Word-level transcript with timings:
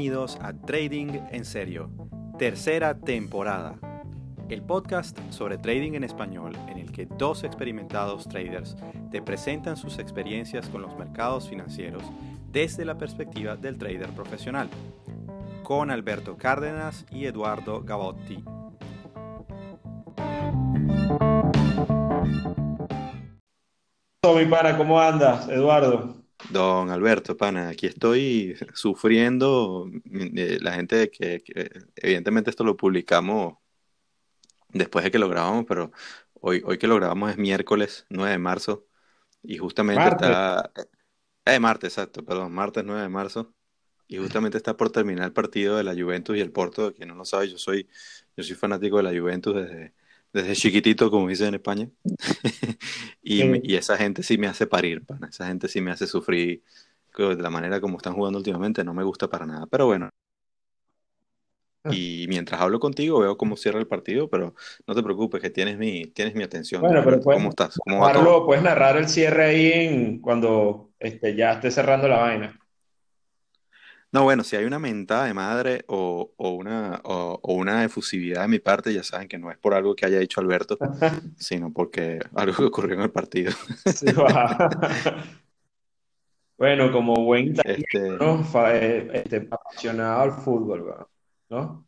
Bienvenidos 0.00 0.38
a 0.40 0.54
Trading 0.54 1.20
en 1.30 1.44
Serio, 1.44 1.90
tercera 2.38 2.98
temporada. 2.98 3.74
El 4.48 4.62
podcast 4.62 5.18
sobre 5.28 5.58
trading 5.58 5.92
en 5.92 6.04
español 6.04 6.56
en 6.68 6.78
el 6.78 6.90
que 6.90 7.04
dos 7.04 7.44
experimentados 7.44 8.26
traders 8.26 8.78
te 9.10 9.20
presentan 9.20 9.76
sus 9.76 9.98
experiencias 9.98 10.70
con 10.70 10.80
los 10.80 10.96
mercados 10.96 11.50
financieros 11.50 12.02
desde 12.50 12.86
la 12.86 12.96
perspectiva 12.96 13.56
del 13.56 13.76
trader 13.76 14.08
profesional, 14.12 14.70
con 15.62 15.90
Alberto 15.90 16.38
Cárdenas 16.38 17.04
y 17.12 17.26
Eduardo 17.26 17.82
Gavotti. 17.82 18.42
mi 24.34 24.46
para, 24.46 24.78
¿cómo 24.78 24.98
andas, 24.98 25.46
Eduardo? 25.50 26.19
Don 26.42 26.90
Alberto, 26.90 27.36
pana, 27.36 27.68
aquí 27.70 27.86
estoy 27.86 28.56
sufriendo. 28.74 29.88
eh, 30.36 30.58
La 30.60 30.72
gente 30.74 31.10
que, 31.10 31.42
que- 31.42 31.70
evidentemente 31.96 32.50
esto 32.50 32.64
lo 32.64 32.76
publicamos 32.76 33.58
después 34.68 35.04
de 35.04 35.10
que 35.10 35.18
lo 35.18 35.28
grabamos, 35.28 35.64
pero 35.66 35.92
hoy, 36.34 36.62
hoy 36.64 36.78
que 36.78 36.86
lo 36.86 36.96
grabamos 36.96 37.30
es 37.30 37.36
miércoles 37.38 38.06
9 38.10 38.32
de 38.32 38.38
marzo 38.38 38.86
y 39.42 39.58
justamente 39.58 40.08
Martes. 40.08 40.10
está... 40.10 40.72
Eh, 41.46 41.60
martes, 41.60 41.94
exacto, 41.98 42.24
perdón, 42.24 42.52
martes 42.52 42.84
9 42.84 43.02
de 43.02 43.08
marzo 43.10 43.54
y 44.08 44.18
justamente 44.18 44.58
está 44.58 44.76
por 44.76 44.92
terminar 44.92 45.26
el 45.26 45.32
partido 45.34 45.76
de 45.76 45.84
la 45.84 45.94
Juventus 45.94 46.36
y 46.36 46.40
el 46.40 46.52
Porto, 46.52 46.94
que 46.94 47.06
no 47.06 47.14
lo 47.16 47.24
sabe, 47.26 47.48
yo 47.50 47.58
soy, 47.58 47.88
yo 48.36 48.44
soy 48.44 48.56
fanático 48.56 48.98
de 48.98 49.04
la 49.04 49.18
Juventus 49.20 49.54
desde, 49.56 49.94
desde 50.32 50.54
chiquitito, 50.54 51.10
como 51.10 51.28
dicen 51.28 51.48
en 51.48 51.54
España, 51.56 51.90
y, 53.22 53.44
me- 53.44 53.60
Sí. 53.60 53.62
y 53.62 53.76
esa 53.76 53.96
gente 53.96 54.22
sí 54.22 54.38
me 54.38 54.46
hace 54.48 54.66
parir, 54.66 55.04
pana, 55.04 55.28
esa 55.28 55.46
gente 55.48 55.68
sí 55.68 55.80
me 55.80 55.90
hace 55.92 56.06
sufrir 56.06 56.62
de 57.16 57.36
la 57.42 57.50
manera 57.50 57.80
como 57.80 57.98
están 57.98 58.14
jugando 58.14 58.38
últimamente, 58.38 58.84
no 58.84 58.94
me 58.94 59.04
gusta 59.04 59.28
para 59.28 59.46
nada, 59.46 59.66
pero 59.66 59.86
bueno. 59.86 60.08
Y 61.88 62.26
mientras 62.28 62.60
hablo 62.60 62.78
contigo 62.80 63.18
veo 63.20 63.36
cómo 63.36 63.56
cierra 63.56 63.80
el 63.80 63.86
partido, 63.88 64.30
pero 64.30 64.54
no 64.86 64.94
te 64.94 65.02
preocupes, 65.02 65.40
que 65.42 65.50
tienes 65.50 65.76
mi, 65.78 66.06
tienes 66.06 66.34
mi 66.34 66.44
atención, 66.44 66.86
Bueno, 66.86 67.02
pero 67.04 67.20
puedes 67.22 67.42
¿Cómo 67.42 67.50
estás? 67.50 67.76
¿Cómo 67.84 68.00
va 68.02 68.10
todo? 68.12 68.32
narrarlo, 68.32 68.46
puedes 68.46 68.62
narrar 68.64 68.96
el 68.96 69.08
cierre 69.08 69.44
ahí 69.46 69.72
en, 69.72 70.20
cuando 70.20 70.92
este, 70.98 71.34
ya 71.36 71.52
esté 71.54 71.70
cerrando 71.70 72.08
la 72.08 72.18
vaina. 72.18 72.59
No, 74.12 74.24
bueno, 74.24 74.42
si 74.44 74.56
hay 74.56 74.64
una 74.64 74.78
mentada 74.80 75.26
de 75.26 75.34
madre 75.34 75.84
o, 75.88 76.32
o 76.36 76.50
una, 76.50 77.00
o, 77.04 77.38
o 77.42 77.54
una 77.54 77.84
efusividad 77.84 78.42
de 78.42 78.48
mi 78.48 78.58
parte, 78.58 78.92
ya 78.92 79.04
saben 79.04 79.28
que 79.28 79.38
no 79.38 79.50
es 79.52 79.58
por 79.58 79.72
algo 79.74 79.94
que 79.94 80.04
haya 80.06 80.18
dicho 80.18 80.40
Alberto, 80.40 80.80
sino 81.36 81.72
porque 81.72 82.20
algo 82.34 82.56
que 82.56 82.64
ocurrió 82.64 82.96
en 82.96 83.02
el 83.02 83.12
partido. 83.12 83.52
Sí. 83.86 84.06
Bueno, 86.56 86.92
como 86.92 87.14
buen 87.24 87.46
italiano, 87.48 87.86
Este, 88.18 88.18
¿no? 88.20 88.66
Eh, 88.68 89.10
este, 89.14 89.48
apasionado 89.50 90.20
al 90.22 90.32
fútbol, 90.32 91.06
¿no? 91.48 91.86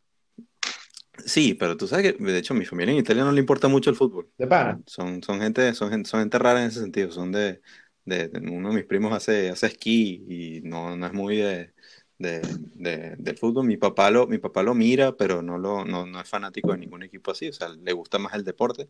sí, 1.25 1.53
pero 1.53 1.77
tú 1.77 1.87
sabes 1.87 2.13
que, 2.13 2.23
de 2.23 2.37
hecho, 2.37 2.53
a 2.53 2.57
mi 2.57 2.65
familia 2.65 2.93
en 2.93 2.99
Italia 2.99 3.23
no 3.23 3.31
le 3.31 3.39
importa 3.39 3.67
mucho 3.67 3.89
el 3.89 3.95
fútbol. 3.95 4.29
De 4.37 4.45
pana. 4.47 4.79
Son, 4.85 5.23
son 5.23 5.41
gente, 5.41 5.73
son 5.75 5.91
gente, 5.91 6.09
son 6.09 6.21
gente 6.21 6.39
rara 6.39 6.61
en 6.61 6.67
ese 6.69 6.81
sentido. 6.81 7.11
Son 7.11 7.31
de, 7.31 7.61
de, 8.05 8.29
de- 8.29 8.39
uno 8.51 8.69
de 8.69 8.75
mis 8.75 8.85
primos 8.85 9.13
hace, 9.13 9.49
hace 9.51 9.67
esquí 9.67 10.25
y 10.29 10.61
no, 10.63 10.95
no 10.97 11.07
es 11.07 11.13
muy 11.13 11.37
de, 11.37 11.73
de, 12.17 12.41
de- 12.75 13.15
del 13.17 13.37
fútbol. 13.37 13.65
Mi 13.65 13.77
papá 13.77 14.11
lo, 14.11 14.27
mi 14.27 14.37
papá 14.39 14.63
lo 14.63 14.73
mira, 14.75 15.15
pero 15.17 15.41
no 15.41 15.57
lo, 15.57 15.85
no, 15.85 16.05
no 16.05 16.21
es 16.21 16.29
fanático 16.29 16.71
de 16.71 16.79
ningún 16.79 17.03
equipo 17.03 17.31
así. 17.31 17.49
O 17.49 17.53
sea, 17.53 17.69
le 17.69 17.93
gusta 17.93 18.19
más 18.19 18.33
el 18.35 18.43
deporte. 18.43 18.89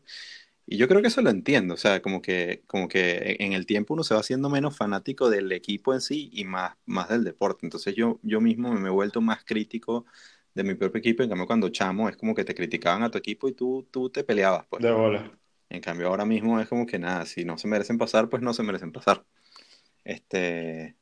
Y 0.65 0.77
yo 0.77 0.87
creo 0.87 1.01
que 1.01 1.07
eso 1.09 1.21
lo 1.21 1.29
entiendo. 1.29 1.73
O 1.75 1.77
sea, 1.77 2.01
como 2.01 2.21
que, 2.21 2.63
como 2.67 2.87
que 2.87 3.37
en 3.39 3.53
el 3.53 3.65
tiempo 3.65 3.93
uno 3.93 4.03
se 4.03 4.13
va 4.13 4.21
haciendo 4.21 4.49
menos 4.49 4.77
fanático 4.77 5.29
del 5.29 5.51
equipo 5.51 5.93
en 5.93 6.01
sí 6.01 6.29
y 6.33 6.45
más, 6.45 6.75
más 6.85 7.09
del 7.09 7.23
deporte. 7.23 7.65
Entonces 7.65 7.95
yo, 7.95 8.19
yo 8.23 8.41
mismo 8.41 8.73
me 8.73 8.87
he 8.89 8.91
vuelto 8.91 9.21
más 9.21 9.43
crítico 9.45 10.05
de 10.53 10.63
mi 10.63 10.75
propio 10.75 10.99
equipo. 10.99 11.23
En 11.23 11.29
cambio, 11.29 11.47
cuando 11.47 11.69
chamo 11.69 12.09
es 12.09 12.17
como 12.17 12.33
que 12.35 12.45
te 12.45 12.55
criticaban 12.55 13.03
a 13.03 13.11
tu 13.11 13.17
equipo 13.17 13.47
y 13.49 13.53
tú, 13.53 13.87
tú 13.91 14.09
te 14.09 14.23
peleabas, 14.23 14.65
pues. 14.69 14.83
De 14.83 14.91
bola. 14.91 15.23
En 15.69 15.81
cambio, 15.81 16.07
ahora 16.07 16.25
mismo 16.25 16.59
es 16.59 16.67
como 16.69 16.85
que 16.85 16.99
nada, 16.99 17.25
si 17.25 17.45
no 17.45 17.57
se 17.57 17.67
merecen 17.67 17.97
pasar, 17.97 18.29
pues 18.29 18.41
no 18.43 18.53
se 18.53 18.63
merecen 18.63 18.91
pasar. 18.91 19.25
Este, 20.05 20.97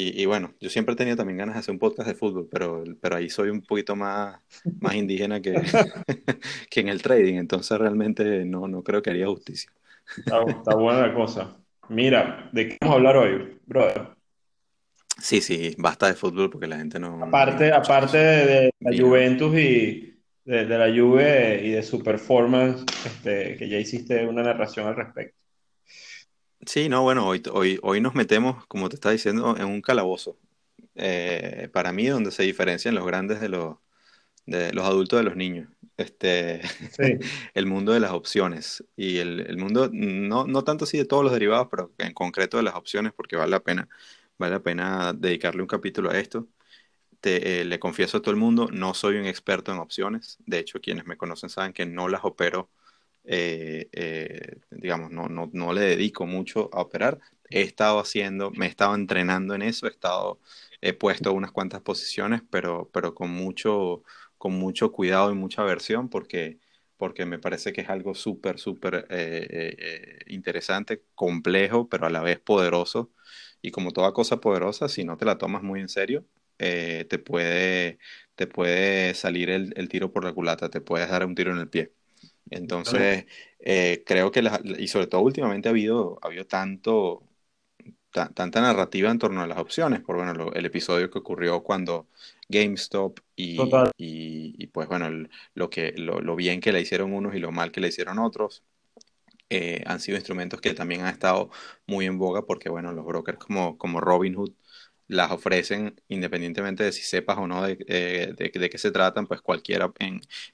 y, 0.00 0.22
y 0.22 0.26
bueno, 0.26 0.54
yo 0.60 0.70
siempre 0.70 0.94
he 0.94 0.96
tenido 0.96 1.16
también 1.16 1.38
ganas 1.38 1.54
de 1.56 1.60
hacer 1.60 1.72
un 1.72 1.78
podcast 1.78 2.08
de 2.08 2.14
fútbol, 2.14 2.48
pero, 2.50 2.84
pero 3.00 3.16
ahí 3.16 3.30
soy 3.30 3.50
un 3.50 3.62
poquito 3.62 3.96
más, 3.96 4.40
más 4.80 4.94
indígena 4.94 5.40
que, 5.40 5.54
que 6.70 6.80
en 6.80 6.88
el 6.88 7.02
trading, 7.02 7.34
entonces 7.36 7.78
realmente 7.78 8.44
no, 8.44 8.68
no 8.68 8.82
creo 8.82 9.02
que 9.02 9.10
haría 9.10 9.26
justicia. 9.26 9.72
Está, 10.24 10.42
está 10.44 10.74
buena 10.76 11.06
la 11.08 11.14
cosa. 11.14 11.56
Mira, 11.88 12.48
¿de 12.52 12.68
qué 12.68 12.76
vamos 12.80 12.94
a 12.94 12.98
hablar 12.98 13.16
hoy, 13.16 13.60
brother? 13.66 14.16
Sí, 15.20 15.40
sí, 15.40 15.74
basta 15.78 16.06
de 16.06 16.14
fútbol 16.14 16.50
porque 16.50 16.66
la 16.68 16.78
gente 16.78 16.98
no, 17.00 17.18
Aparte, 17.24 17.72
aparte 17.72 18.16
de, 18.18 18.46
de 18.46 18.72
la 18.80 18.90
Bien. 18.90 19.02
Juventus 19.04 19.54
y 19.58 20.22
de, 20.44 20.64
de 20.66 20.78
la 20.78 20.86
Juve 20.88 21.60
y 21.64 21.70
de 21.70 21.82
su 21.82 22.02
performance, 22.02 22.84
este, 23.04 23.56
que 23.56 23.68
ya 23.68 23.78
hiciste 23.78 24.26
una 24.26 24.42
narración 24.42 24.86
al 24.86 24.96
respecto. 24.96 25.36
Sí, 26.68 26.88
no, 26.90 27.02
bueno, 27.02 27.26
hoy, 27.26 27.42
hoy, 27.52 27.78
hoy 27.82 28.00
nos 28.00 28.14
metemos, 28.14 28.66
como 28.66 28.88
te 28.90 28.96
estaba 28.96 29.12
diciendo, 29.14 29.56
en 29.56 29.64
un 29.66 29.80
calabozo. 29.80 30.36
Eh, 30.96 31.70
para 31.72 31.92
mí, 31.92 32.06
donde 32.08 32.30
se 32.32 32.44
diferencian 32.44 32.94
los 32.94 33.06
grandes 33.06 33.40
de 33.40 33.48
los, 33.50 33.76
de 34.46 34.72
los 34.74 34.84
adultos 34.86 35.18
de 35.18 35.24
los 35.24 35.36
niños. 35.36 35.68
Este, 35.96 36.62
Sí, 36.90 37.18
el 37.54 37.66
mundo 37.66 37.92
de 37.92 38.00
las 38.00 38.12
opciones 38.12 38.84
y 38.96 39.18
el, 39.18 39.40
el 39.40 39.58
mundo, 39.58 39.90
no, 39.92 40.46
no 40.46 40.64
tanto 40.64 40.84
así 40.84 40.98
de 40.98 41.06
todos 41.06 41.24
los 41.24 41.32
derivados, 41.32 41.68
pero 41.70 41.92
en 41.98 42.14
concreto 42.14 42.58
de 42.58 42.64
las 42.64 42.76
opciones, 42.76 43.12
porque 43.14 43.36
vale 43.36 43.50
la 43.52 43.60
pena, 43.64 43.88
vale 44.38 44.54
la 44.54 44.62
pena 44.62 45.12
dedicarle 45.14 45.62
un 45.62 45.68
capítulo 45.68 46.10
a 46.10 46.18
esto. 46.18 46.48
Te, 47.20 47.60
eh, 47.62 47.64
le 47.64 47.80
confieso 47.80 48.18
a 48.18 48.22
todo 48.22 48.30
el 48.32 48.36
mundo, 48.40 48.68
no 48.72 48.94
soy 48.94 49.16
un 49.16 49.26
experto 49.26 49.72
en 49.72 49.78
opciones. 49.78 50.38
De 50.46 50.58
hecho, 50.60 50.80
quienes 50.80 51.06
me 51.06 51.16
conocen 51.16 51.50
saben 51.50 51.72
que 51.72 51.86
no 51.86 52.08
las 52.08 52.24
opero, 52.24 52.70
eh, 53.28 53.88
eh, 53.92 54.58
digamos, 54.70 55.10
no, 55.12 55.28
no, 55.28 55.50
no 55.52 55.72
le 55.72 55.82
dedico 55.82 56.26
mucho 56.26 56.70
a 56.72 56.82
operar. 56.82 57.20
He 57.50 57.62
estado 57.62 58.00
haciendo, 58.00 58.50
me 58.52 58.66
he 58.66 58.68
estado 58.70 58.94
entrenando 58.94 59.54
en 59.54 59.62
eso, 59.62 59.86
he 59.86 59.90
estado, 59.90 60.40
he 60.80 60.92
puesto 60.94 61.32
unas 61.32 61.52
cuantas 61.52 61.82
posiciones, 61.82 62.42
pero, 62.50 62.90
pero 62.92 63.14
con 63.14 63.30
mucho, 63.30 64.02
con 64.38 64.54
mucho 64.54 64.92
cuidado 64.92 65.30
y 65.32 65.34
mucha 65.34 65.62
aversión, 65.62 66.08
porque, 66.10 66.58
porque 66.96 67.26
me 67.26 67.38
parece 67.38 67.72
que 67.72 67.82
es 67.82 67.90
algo 67.90 68.14
súper, 68.14 68.58
súper 68.58 69.06
eh, 69.10 69.46
eh, 69.50 69.76
eh, 69.78 70.18
interesante, 70.28 71.04
complejo, 71.14 71.88
pero 71.88 72.06
a 72.06 72.10
la 72.10 72.22
vez 72.22 72.40
poderoso. 72.40 73.12
Y 73.62 73.70
como 73.70 73.92
toda 73.92 74.12
cosa 74.12 74.40
poderosa, 74.40 74.88
si 74.88 75.04
no 75.04 75.16
te 75.16 75.24
la 75.24 75.38
tomas 75.38 75.62
muy 75.62 75.80
en 75.80 75.88
serio, 75.88 76.26
eh, 76.58 77.06
te 77.08 77.18
puede, 77.18 77.98
te 78.34 78.46
puede 78.46 79.14
salir 79.14 79.50
el, 79.50 79.72
el 79.76 79.88
tiro 79.88 80.12
por 80.12 80.24
la 80.24 80.32
culata, 80.32 80.68
te 80.70 80.80
puedes 80.80 81.08
dar 81.10 81.24
un 81.26 81.34
tiro 81.34 81.52
en 81.52 81.58
el 81.58 81.68
pie. 81.68 81.92
Entonces, 82.50 83.26
eh, 83.60 84.02
creo 84.06 84.30
que, 84.32 84.42
la- 84.42 84.60
y 84.78 84.88
sobre 84.88 85.06
todo 85.06 85.20
últimamente 85.22 85.68
ha 85.68 85.72
habido, 85.72 86.18
ha 86.22 86.26
habido 86.28 86.46
tanto, 86.46 87.24
ta- 88.12 88.30
tanta 88.34 88.60
narrativa 88.60 89.10
en 89.10 89.18
torno 89.18 89.42
a 89.42 89.46
las 89.46 89.58
opciones, 89.58 90.00
por 90.02 90.16
bueno, 90.16 90.34
lo- 90.34 90.52
el 90.54 90.66
episodio 90.66 91.10
que 91.10 91.18
ocurrió 91.18 91.62
cuando 91.62 92.08
GameStop 92.48 93.20
y, 93.36 93.90
y, 93.96 94.54
y, 94.58 94.66
pues 94.68 94.88
bueno, 94.88 95.06
el- 95.06 95.30
lo 95.54 95.70
que, 95.70 95.92
lo, 95.96 96.20
lo 96.20 96.36
bien 96.36 96.60
que 96.60 96.72
le 96.72 96.80
hicieron 96.80 97.12
unos 97.12 97.34
y 97.34 97.38
lo 97.40 97.52
mal 97.52 97.72
que 97.72 97.80
le 97.80 97.88
hicieron 97.88 98.18
otros, 98.18 98.62
eh, 99.50 99.82
han 99.86 100.00
sido 100.00 100.16
instrumentos 100.18 100.60
que 100.60 100.74
también 100.74 101.02
han 101.02 101.12
estado 101.12 101.50
muy 101.86 102.06
en 102.06 102.18
boga 102.18 102.42
porque 102.46 102.68
bueno, 102.68 102.92
los 102.92 103.04
brokers 103.06 103.38
como, 103.38 103.78
como 103.78 104.00
Robinhood 104.00 104.52
las 105.08 105.32
ofrecen 105.32 106.00
independientemente 106.08 106.84
de 106.84 106.92
si 106.92 107.02
sepas 107.02 107.38
o 107.38 107.46
no 107.46 107.64
de, 107.64 107.78
eh, 107.88 108.34
de, 108.36 108.70
qué 108.70 108.78
se 108.78 108.90
tratan, 108.92 109.26
pues 109.26 109.40
cualquiera 109.40 109.90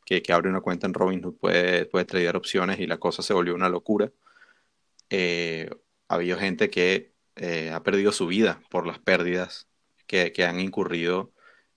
que, 0.05 0.23
que 0.23 0.33
abre 0.33 0.49
una 0.49 0.61
cuenta 0.61 0.87
en 0.87 0.95
Robinhood 0.95 1.37
puede, 1.39 1.87
puede 1.87 2.05
tradear 2.07 2.37
opciones 2.37 2.79
y 2.81 2.87
la 2.87 2.99
cosa 2.99 3.23
se 3.23 3.35
volvió 3.35 3.55
una 3.55 3.69
locura. 3.69 4.13
Eh, 5.11 5.71
ha 6.09 6.15
habido 6.17 6.39
gente 6.39 6.71
que 6.71 7.15
eh, 7.37 7.71
ha 7.71 7.83
perdido 7.83 8.13
su 8.13 8.27
vida 8.27 8.63
por 8.71 8.87
las 8.87 8.99
pérdidas 8.99 9.69
que, 10.07 10.33
que 10.33 10.45
han 10.45 10.61
incurrido 10.61 11.33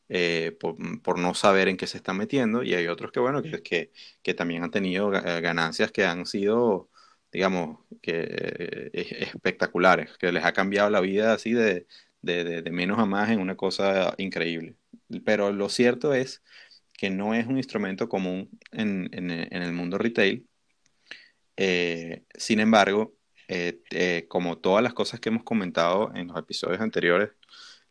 eh, 0.10 0.58
por, 0.60 1.20
no 1.20 1.34
saber 1.34 1.68
en 1.68 1.78
qué 1.78 1.88
se 1.88 1.98
están 1.98 2.18
metiendo 2.18 2.64
y 2.64 2.74
hay 2.76 2.88
otros 2.88 3.12
que, 3.12 3.20
bueno, 3.20 3.42
que, 3.44 3.92
que, 4.24 4.34
también 4.34 4.64
han 4.64 4.72
tenido 4.72 5.10
ganancias 5.10 5.92
que 5.92 6.06
han 6.06 6.26
sido, 6.26 6.90
digamos, 7.32 7.80
que, 8.02 8.92
espectaculares, 8.94 10.18
que 10.18 10.32
les 10.32 10.46
ha 10.46 10.54
cambiado 10.54 10.90
la 10.90 11.02
vida 11.02 11.34
así 11.34 11.54
de, 11.54 11.88
de, 12.28 12.62
de 12.62 12.72
menos 12.72 13.00
a 13.00 13.06
más 13.06 13.30
en 13.32 13.40
una 13.40 13.56
cosa 13.56 14.14
increíble. 14.18 14.76
Pero 15.26 15.52
lo 15.52 15.70
cierto 15.70 16.14
es 16.14 16.44
que 16.98 17.10
no 17.10 17.34
es 17.34 17.48
un 17.48 17.58
instrumento 17.58 18.10
común 18.10 18.50
en, 18.72 19.10
en, 19.14 19.32
en 19.32 19.62
el 19.64 19.74
mundo 19.74 19.98
retail. 19.98 20.48
Eh, 21.56 22.24
sin 22.36 22.60
embargo, 22.60 23.16
eh, 23.48 23.82
eh, 23.92 24.26
como 24.28 24.58
todas 24.58 24.84
las 24.84 24.94
cosas 24.94 25.20
que 25.20 25.30
hemos 25.30 25.44
comentado 25.44 26.12
en 26.16 26.28
los 26.28 26.38
episodios 26.38 26.82
anteriores, 26.82 27.32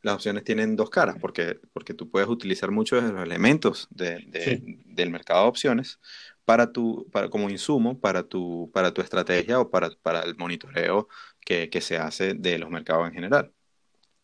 las 0.02 0.16
opciones 0.16 0.44
tienen 0.44 0.76
dos 0.76 0.90
caras, 0.90 1.16
porque, 1.20 1.58
porque 1.72 1.94
tú 1.94 2.10
puedes 2.10 2.28
utilizar 2.28 2.70
muchos 2.70 3.02
de 3.02 3.12
los 3.12 3.22
elementos 3.24 3.88
de, 3.90 4.82
del 4.86 5.10
mercado 5.10 5.42
de 5.44 5.48
opciones 5.48 6.00
para 6.44 6.72
tu, 6.72 7.08
para, 7.10 7.28
como 7.28 7.50
insumo 7.50 7.98
para 8.00 8.22
tu, 8.22 8.70
para 8.72 8.92
tu 8.94 9.02
estrategia 9.02 9.58
o 9.60 9.70
para, 9.70 9.90
para 10.02 10.20
el 10.22 10.36
monitoreo 10.36 11.08
que, 11.40 11.70
que, 11.70 11.80
se 11.80 11.96
hace 11.98 12.34
de 12.34 12.58
los 12.58 12.70
mercados 12.70 13.08
en 13.08 13.14
general. 13.14 13.52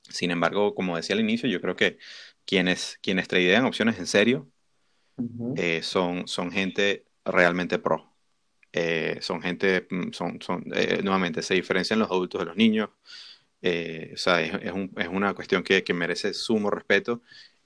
Sin 0.09 0.31
embargo, 0.31 0.75
como 0.75 0.97
decía 0.97 1.15
al 1.15 1.21
inicio, 1.21 1.49
yo 1.49 1.61
creo 1.61 1.77
que 1.77 1.99
quienes, 2.45 2.99
quienes 3.03 3.29
tradean 3.29 3.65
opciones 3.65 3.99
en 3.99 4.07
serio 4.07 4.51
eh, 5.57 5.83
son, 5.83 6.27
son 6.29 6.51
gente 6.51 7.07
realmente 7.25 7.79
pro. 7.79 8.15
Eh, 8.73 9.19
son 9.21 9.43
gente, 9.43 9.87
mm, 9.91 10.13
son, 10.13 10.41
son 10.41 10.65
eh, 10.75 11.01
nuevamente, 11.03 11.43
se 11.43 11.55
diferencian 11.55 11.99
los 11.99 12.11
adultos 12.11 12.41
de 12.41 12.47
los 12.47 12.57
niños. 12.57 12.91
o 13.63 14.17
sea, 14.17 14.41
es, 14.43 14.55
es, 14.63 14.73
un, 14.73 14.93
es, 14.97 15.09
una 15.09 15.35
cuestión 15.35 15.63
que, 15.63 15.85
que, 15.85 15.95
merece 15.95 16.35
sumo 16.35 16.71
respeto 16.71 17.23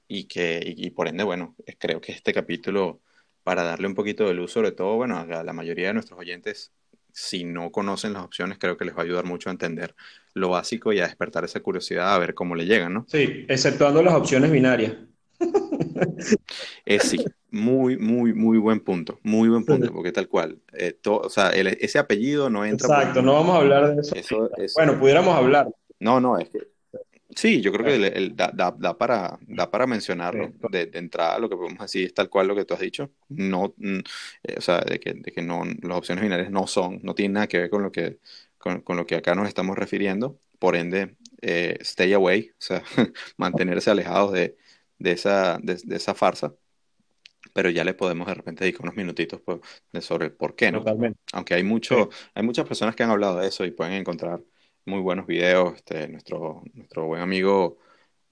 y 0.09 0.25
que, 0.25 0.61
y, 0.65 0.91
por 0.91 1.09
ende, 1.09 1.25
bueno, 1.25 1.57
creo 1.79 2.01
que 2.01 2.13
este 2.13 2.33
capítulo, 2.33 3.01
para 3.43 3.63
darle 3.65 3.87
un 3.89 3.95
poquito 3.95 4.27
de 4.27 4.35
luz, 4.35 4.53
sobre 4.53 4.73
todo, 4.73 4.97
bueno, 4.97 5.19
a 5.19 5.45
la 5.45 5.53
mayoría 5.53 5.89
de 5.89 5.95
nuestros 5.95 6.19
oyentes, 6.19 6.73
si 7.17 7.45
no 7.45 7.71
conocen 7.71 8.13
las 8.13 8.23
opciones, 8.23 8.59
creo 8.59 8.77
que 8.77 8.85
les 8.85 8.95
va 8.95 9.01
a 9.01 9.05
ayudar 9.05 9.25
mucho 9.25 9.49
a 9.49 9.53
entender 9.53 9.95
lo 10.35 10.51
básico 10.51 10.93
y 10.93 11.01
a 11.01 11.07
despertar 11.07 11.47
esa 11.47 11.61
curiosidad 11.61 12.15
a 12.15 12.19
ver 12.19 12.35
cómo 12.35 12.55
le 12.55 12.67
llegan, 12.67 12.93
¿no? 12.93 13.07
Sí, 13.09 13.47
exceptuando 13.49 14.03
las 14.03 14.13
opciones 14.13 14.51
binarias. 14.51 14.93
Es 16.85 17.05
sí, 17.05 17.25
muy, 17.51 17.97
muy, 17.97 18.35
muy 18.35 18.59
buen 18.59 18.81
punto, 18.81 19.19
muy 19.23 19.49
buen 19.49 19.65
punto, 19.65 19.91
porque 19.93 20.13
tal 20.13 20.29
cual, 20.29 20.59
eh, 20.75 20.99
o 21.07 21.31
sea, 21.31 21.51
ese 21.51 21.99
apellido 21.99 22.51
no 22.51 22.67
entra. 22.67 22.87
Exacto, 22.87 23.23
no 23.23 23.33
vamos 23.33 23.57
a 23.57 23.59
hablar 23.61 23.97
de 23.97 24.21
eso. 24.21 24.51
bueno, 24.77 24.99
pudiéramos 24.99 25.35
hablar. 25.35 25.69
No, 25.99 26.21
no, 26.21 26.39
es 26.39 26.51
que 26.51 26.69
sí, 27.37 27.61
yo 27.61 27.73
creo 27.73 27.87
que 27.87 28.07
el, 28.09 28.35
da, 28.35 28.51
da, 28.53 28.99
para, 28.99 29.39
da 29.43 29.71
para 29.71 29.87
mencionarlo 29.87 30.53
de, 30.71 30.91
entrada, 30.95 31.39
lo 31.39 31.49
que 31.49 31.57
podemos 31.57 31.79
decir 31.79 32.07
es 32.07 32.15
tal 32.15 32.29
cual 32.29 32.49
lo 32.49 32.57
que 32.57 32.65
tú 32.65 32.75
has 32.75 32.81
dicho, 32.81 33.13
no, 33.29 33.75
mm, 33.77 33.99
eh, 34.43 34.55
o 34.59 34.61
sea, 34.61 34.81
de 34.81 34.99
que, 34.99 35.15
de 35.15 35.31
que 35.33 35.43
no, 35.43 35.63
las 35.83 35.99
opciones 35.99 36.23
binarias 36.23 36.51
no 36.51 36.67
son, 36.67 37.01
no 37.05 37.15
tienen 37.15 37.35
nada 37.35 37.47
que 37.47 37.59
ver 37.59 37.71
con 37.71 37.83
lo 37.83 37.93
que, 37.93 38.19
con, 38.59 38.81
con 38.81 38.97
lo 38.97 39.07
que 39.07 39.15
acá 39.15 39.35
nos 39.37 39.47
estamos 39.47 39.79
refiriendo, 39.79 40.41
por 40.59 40.75
ende, 40.75 41.17
eh, 41.43 41.77
stay 41.83 42.13
away, 42.15 42.51
o 42.51 42.55
sea, 42.59 42.83
mantenerse 43.37 43.91
alejados 43.91 44.33
de 44.33 44.57
de 44.99 45.13
esa, 45.13 45.59
de, 45.63 45.79
esa 45.95 46.15
farsa, 46.15 46.55
pero 47.53 47.71
ya 47.71 47.85
le 47.85 47.95
podemos 47.95 48.27
de 48.27 48.35
repente 48.35 48.65
dedicar 48.65 48.83
unos 48.83 48.97
minutitos 48.97 49.41
sobre 50.01 50.31
por 50.31 50.57
qué, 50.57 50.73
¿no? 50.73 50.79
Totalmente. 50.79 51.19
Aunque 51.33 51.55
hay, 51.55 51.63
mucho, 51.63 52.11
hay 52.35 52.43
muchas 52.43 52.67
personas 52.67 52.97
que 52.97 53.03
han 53.03 53.11
hablado 53.11 53.39
de 53.39 53.49
eso 53.49 53.65
y 53.65 53.71
pueden 53.71 53.95
encontrar 53.95 54.43
muy 54.87 55.01
buenos 55.01 55.27
videos. 55.27 55.75
Este, 55.75 56.09
nuestro, 56.09 56.63
nuestro 56.73 57.07
buen 57.07 57.21
amigo 57.21 57.79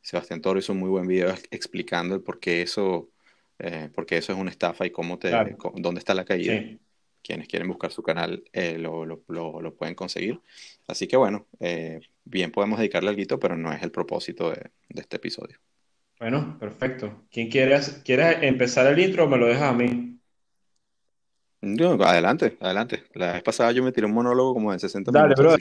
Sebastián 0.01 0.41
Toro 0.41 0.59
hizo 0.59 0.73
un 0.73 0.79
muy 0.79 0.89
buen 0.89 1.07
video 1.07 1.35
explicando 1.51 2.15
el 2.15 2.23
por 2.23 2.39
qué 2.39 2.63
eso, 2.63 3.11
eh, 3.59 3.91
eso 4.11 4.33
es 4.33 4.39
una 4.39 4.51
estafa 4.51 4.87
y 4.87 4.91
cómo 4.91 5.19
te, 5.19 5.31
dónde 5.75 5.99
está 5.99 6.15
la 6.15 6.25
caída. 6.25 6.63
Quienes 7.23 7.49
quieren 7.49 7.69
buscar 7.69 7.91
su 7.91 8.03
canal 8.03 8.45
eh, 8.53 8.77
lo, 8.79 9.07
lo, 9.07 9.23
lo, 9.29 9.75
pueden 9.75 9.95
conseguir. 9.95 10.41
Así 10.87 11.07
que 11.07 11.17
bueno, 11.17 11.47
eh, 11.59 12.01
bien 12.25 12.53
podemos 12.53 12.79
dedicarle 12.79 13.11
algo, 13.11 13.41
pero 13.41 13.57
no 13.57 13.73
es 13.73 13.83
el 13.83 13.91
propósito 13.91 14.51
de, 14.51 14.71
de 14.91 15.01
este 15.01 15.17
episodio. 15.17 15.59
Bueno, 16.21 16.59
perfecto. 16.61 17.25
¿Quién 17.31 17.49
quiere, 17.49 17.81
quiere 18.05 18.47
empezar 18.47 18.87
el 18.87 18.99
intro 18.99 19.25
o 19.25 19.29
me 19.29 19.39
lo 19.39 19.47
dejas 19.47 19.71
a 19.71 19.73
mí? 19.73 20.14
Adelante, 22.05 22.57
adelante. 22.61 23.05
La 23.15 23.35
vez 23.35 23.43
pasada 23.43 23.73
yo 23.73 23.83
me 23.83 23.93
tiré 23.93 24.07
un 24.07 24.15
monólogo 24.15 24.55
como 24.55 24.73
de 24.73 24.79
60 24.79 25.11
Dale, 25.11 25.35
minutos. 25.37 25.59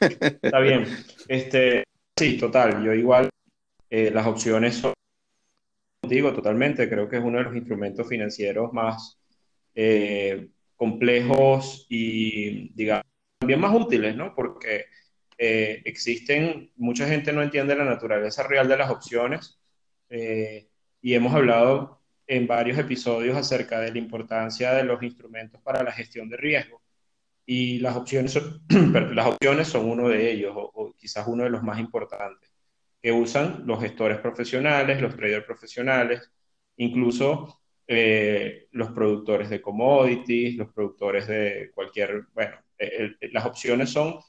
Está 0.00 0.60
bien. 0.60 0.86
Este, 1.28 1.84
sí, 2.16 2.38
total. 2.38 2.82
Yo 2.82 2.92
igual, 2.92 3.28
eh, 3.88 4.10
las 4.10 4.26
opciones 4.26 4.76
son, 4.76 4.92
digo, 6.02 6.32
totalmente. 6.32 6.88
Creo 6.88 7.08
que 7.08 7.16
es 7.16 7.22
uno 7.22 7.38
de 7.38 7.44
los 7.44 7.56
instrumentos 7.56 8.08
financieros 8.08 8.72
más 8.72 9.18
eh, 9.74 10.48
complejos 10.76 11.86
y, 11.88 12.72
digamos, 12.74 13.04
también 13.38 13.60
más 13.60 13.74
útiles, 13.74 14.16
¿no? 14.16 14.34
Porque 14.34 14.86
eh, 15.42 15.80
existen, 15.86 16.70
mucha 16.76 17.06
gente 17.06 17.32
no 17.32 17.42
entiende 17.42 17.74
la 17.74 17.84
naturaleza 17.84 18.42
real 18.42 18.68
de 18.68 18.76
las 18.76 18.90
opciones 18.90 19.58
eh, 20.10 20.68
y 21.00 21.14
hemos 21.14 21.34
hablado 21.34 21.99
en 22.30 22.46
varios 22.46 22.78
episodios 22.78 23.36
acerca 23.36 23.80
de 23.80 23.90
la 23.90 23.98
importancia 23.98 24.72
de 24.72 24.84
los 24.84 25.02
instrumentos 25.02 25.60
para 25.62 25.82
la 25.82 25.90
gestión 25.90 26.28
de 26.28 26.36
riesgo. 26.36 26.80
Y 27.44 27.80
las 27.80 27.96
opciones 27.96 28.32
son, 28.32 28.62
las 29.16 29.26
opciones 29.26 29.66
son 29.66 29.90
uno 29.90 30.08
de 30.08 30.30
ellos, 30.30 30.52
o, 30.54 30.94
quizás 30.96 31.26
uno 31.26 31.42
de 31.42 31.50
los 31.50 31.64
más 31.64 31.80
importantes, 31.80 32.48
que 33.02 33.10
usan 33.10 33.64
los 33.66 33.80
gestores 33.80 34.18
profesionales, 34.18 35.00
los 35.00 35.16
traders 35.16 35.44
profesionales, 35.44 36.30
incluso 36.76 37.60
eh, 37.88 38.68
los 38.70 38.92
productores 38.92 39.50
de 39.50 39.60
commodities, 39.60 40.56
los 40.56 40.72
productores 40.72 41.26
de 41.26 41.72
cualquier, 41.74 42.26
bueno, 42.32 42.58
las 43.32 43.44
opciones 43.44 43.90
son, 43.90 44.20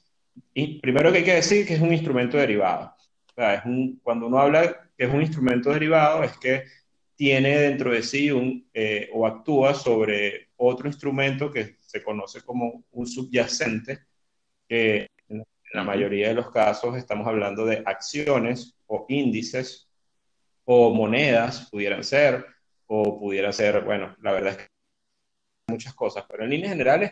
primero 0.81 1.11
que 1.11 1.19
hay 1.19 1.23
que 1.23 1.35
decir 1.35 1.67
que 1.67 1.75
es 1.75 1.81
un 1.81 1.93
instrumento 1.93 2.37
derivado. 2.37 2.95
O 3.29 3.33
sea, 3.35 3.53
es 3.53 3.65
un, 3.65 3.99
cuando 4.01 4.25
uno 4.25 4.39
habla 4.39 4.89
es 4.97 5.13
un 5.13 5.21
instrumento 5.21 5.71
derivado, 5.71 6.23
es 6.23 6.35
que 6.37 6.63
tiene 7.21 7.55
dentro 7.55 7.91
de 7.91 8.01
sí 8.01 8.31
un, 8.31 8.67
eh, 8.73 9.07
o 9.13 9.27
actúa 9.27 9.75
sobre 9.75 10.47
otro 10.57 10.87
instrumento 10.87 11.51
que 11.51 11.75
se 11.79 12.01
conoce 12.01 12.41
como 12.41 12.83
un 12.93 13.05
subyacente, 13.05 13.99
que 14.67 15.07
en 15.29 15.45
la 15.71 15.83
mayoría 15.83 16.29
de 16.29 16.33
los 16.33 16.49
casos 16.49 16.97
estamos 16.97 17.27
hablando 17.27 17.63
de 17.63 17.83
acciones 17.85 18.75
o 18.87 19.05
índices 19.07 19.87
o 20.65 20.91
monedas, 20.95 21.69
pudieran 21.69 22.03
ser, 22.03 22.43
o 22.87 23.19
pudiera 23.19 23.51
ser, 23.51 23.83
bueno, 23.83 24.15
la 24.19 24.31
verdad 24.31 24.53
es 24.53 24.57
que 24.57 24.67
muchas 25.67 25.93
cosas, 25.93 26.25
pero 26.27 26.43
en 26.43 26.49
líneas 26.49 26.71
generales, 26.71 27.11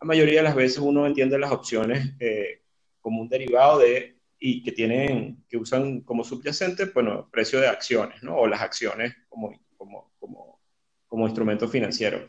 la 0.00 0.06
mayoría 0.06 0.38
de 0.38 0.44
las 0.44 0.54
veces 0.54 0.78
uno 0.78 1.06
entiende 1.06 1.38
las 1.38 1.52
opciones 1.52 2.14
eh, 2.18 2.62
como 3.02 3.20
un 3.20 3.28
derivado 3.28 3.80
de 3.80 4.19
y 4.42 4.62
que 4.62 4.72
tienen, 4.72 5.44
que 5.46 5.58
usan 5.58 6.00
como 6.00 6.24
subyacente, 6.24 6.86
bueno, 6.86 7.28
precio 7.30 7.60
de 7.60 7.68
acciones, 7.68 8.22
¿no? 8.22 8.36
O 8.36 8.46
las 8.46 8.62
acciones 8.62 9.14
como, 9.28 9.52
como, 9.76 10.12
como, 10.18 10.60
como 11.06 11.26
instrumento 11.26 11.68
financiero. 11.68 12.26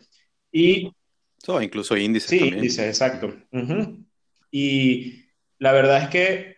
Y... 0.52 0.92
So, 1.38 1.62
incluso 1.62 1.96
índices. 1.96 2.30
Sí, 2.30 2.50
índices, 2.50 2.86
exacto. 2.86 3.34
Y 4.52 5.26
la 5.58 5.72
verdad 5.72 6.04
es 6.04 6.10
que 6.10 6.58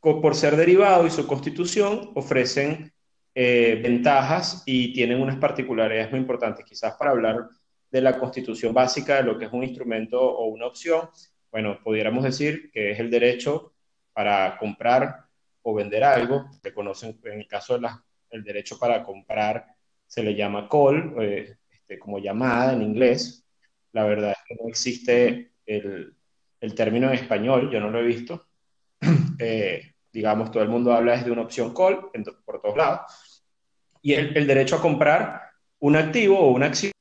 por 0.00 0.34
ser 0.34 0.56
derivado 0.56 1.06
y 1.06 1.10
su 1.10 1.26
constitución 1.26 2.10
ofrecen 2.14 2.92
eh, 3.34 3.80
ventajas 3.82 4.62
y 4.66 4.92
tienen 4.92 5.20
unas 5.20 5.36
particularidades 5.36 6.10
muy 6.10 6.20
importantes. 6.20 6.64
Quizás 6.64 6.94
para 6.94 7.10
hablar 7.10 7.48
de 7.90 8.00
la 8.00 8.18
constitución 8.18 8.72
básica 8.72 9.16
de 9.16 9.24
lo 9.24 9.38
que 9.38 9.44
es 9.44 9.52
un 9.52 9.62
instrumento 9.62 10.20
o 10.20 10.46
una 10.46 10.66
opción, 10.66 11.08
bueno, 11.50 11.78
pudiéramos 11.84 12.24
decir 12.24 12.70
que 12.72 12.90
es 12.90 12.98
el 12.98 13.10
derecho 13.10 13.73
para 14.14 14.56
comprar 14.56 15.26
o 15.62 15.74
vender 15.74 16.04
algo, 16.04 16.46
se 16.62 16.72
conocen, 16.72 17.18
en 17.24 17.40
el 17.40 17.48
caso 17.48 17.78
del 17.78 18.44
derecho 18.44 18.78
para 18.78 19.02
comprar, 19.02 19.66
se 20.06 20.22
le 20.22 20.34
llama 20.34 20.68
call, 20.68 21.14
eh, 21.20 21.56
este, 21.70 21.98
como 21.98 22.18
llamada 22.18 22.72
en 22.72 22.82
inglés. 22.82 23.44
La 23.92 24.04
verdad 24.04 24.32
es 24.32 24.38
que 24.46 24.54
no 24.54 24.68
existe 24.68 25.52
el, 25.66 26.14
el 26.60 26.74
término 26.74 27.08
en 27.08 27.14
español, 27.14 27.70
yo 27.70 27.80
no 27.80 27.90
lo 27.90 28.00
he 28.00 28.04
visto. 28.04 28.46
Eh, 29.36 29.94
digamos, 30.12 30.52
todo 30.52 30.62
el 30.62 30.68
mundo 30.68 30.92
habla 30.92 31.16
de 31.16 31.32
una 31.32 31.42
opción 31.42 31.74
call 31.74 32.08
por 32.44 32.62
todos 32.62 32.76
lados. 32.76 33.44
Y 34.00 34.14
el, 34.14 34.36
el, 34.36 34.46
derecho 34.46 34.76
a 34.76 34.80
comprar 34.80 35.42
un 35.80 35.96
activo 35.96 36.38
o 36.38 36.52
una 36.52 36.66
acción, 36.66 36.92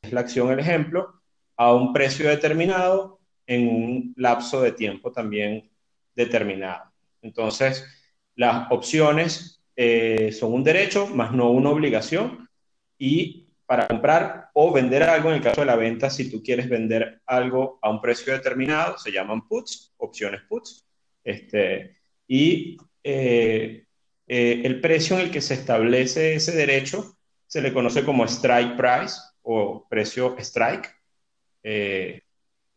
es 0.00 0.10
la 0.10 0.20
acción, 0.20 0.50
el 0.50 0.58
ejemplo, 0.58 1.20
a 1.58 1.74
un 1.74 1.92
precio 1.92 2.26
determinado 2.30 3.20
en 3.46 3.68
un 3.68 4.14
lapso 4.16 4.62
de 4.62 4.72
tiempo 4.72 5.12
también 5.12 5.70
determinado. 6.14 6.92
Entonces, 7.22 7.84
las 8.36 8.70
opciones 8.70 9.62
eh, 9.76 10.32
son 10.32 10.52
un 10.52 10.64
derecho, 10.64 11.06
más 11.06 11.32
no 11.32 11.50
una 11.50 11.70
obligación. 11.70 12.48
Y 12.98 13.48
para 13.66 13.88
comprar 13.88 14.50
o 14.54 14.72
vender 14.72 15.02
algo, 15.02 15.30
en 15.30 15.36
el 15.36 15.42
caso 15.42 15.62
de 15.62 15.66
la 15.66 15.76
venta, 15.76 16.10
si 16.10 16.30
tú 16.30 16.42
quieres 16.42 16.68
vender 16.68 17.20
algo 17.26 17.78
a 17.82 17.90
un 17.90 18.00
precio 18.00 18.32
determinado, 18.32 18.98
se 18.98 19.10
llaman 19.10 19.46
puts, 19.48 19.94
opciones 19.96 20.42
puts. 20.48 20.86
Este, 21.22 21.96
y 22.28 22.76
eh, 23.02 23.86
eh, 24.26 24.62
el 24.64 24.80
precio 24.80 25.16
en 25.16 25.22
el 25.22 25.30
que 25.30 25.40
se 25.40 25.54
establece 25.54 26.34
ese 26.34 26.52
derecho 26.52 27.16
se 27.46 27.62
le 27.62 27.72
conoce 27.72 28.04
como 28.04 28.24
strike 28.24 28.76
price 28.76 29.16
o 29.42 29.86
precio 29.88 30.36
strike. 30.38 30.90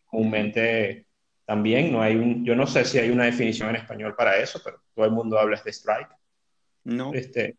Comúnmente 0.05 1.06
también 1.47 1.93
no 1.93 2.01
hay 2.01 2.17
un, 2.17 2.43
yo 2.43 2.55
no 2.55 2.67
sé 2.67 2.83
si 2.83 2.99
hay 2.99 3.09
una 3.09 3.23
definición 3.23 3.69
en 3.69 3.77
español 3.77 4.13
para 4.17 4.37
eso, 4.37 4.59
pero 4.61 4.81
todo 4.93 5.05
el 5.05 5.11
mundo 5.11 5.39
habla 5.39 5.59
de 5.63 5.71
strike. 5.71 6.09
No, 6.83 7.13
este, 7.13 7.55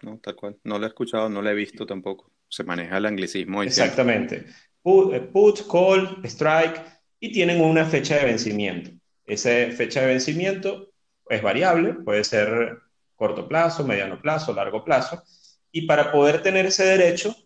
no, 0.00 0.18
tal 0.18 0.34
cual. 0.34 0.56
No 0.64 0.78
lo 0.78 0.86
he 0.86 0.88
escuchado, 0.88 1.28
no 1.28 1.42
lo 1.42 1.50
he 1.50 1.54
visto 1.54 1.84
tampoco. 1.84 2.32
Se 2.48 2.64
maneja 2.64 2.96
el 2.96 3.04
anglicismo. 3.04 3.62
Exactamente. 3.62 4.46
Put, 4.80 5.12
eh, 5.12 5.20
put, 5.20 5.70
call, 5.70 6.22
strike 6.24 6.82
y 7.20 7.30
tienen 7.30 7.60
una 7.60 7.84
fecha 7.84 8.16
de 8.16 8.24
vencimiento. 8.24 8.90
Esa 9.26 9.50
fecha 9.76 10.00
de 10.00 10.06
vencimiento 10.06 10.94
es 11.28 11.42
variable, 11.42 11.92
puede 11.92 12.24
ser 12.24 12.78
corto 13.16 13.46
plazo, 13.46 13.84
mediano 13.84 14.18
plazo, 14.18 14.54
largo 14.54 14.82
plazo. 14.82 15.22
Y 15.70 15.86
para 15.86 16.10
poder 16.10 16.42
tener 16.42 16.64
ese 16.64 16.86
derecho, 16.86 17.36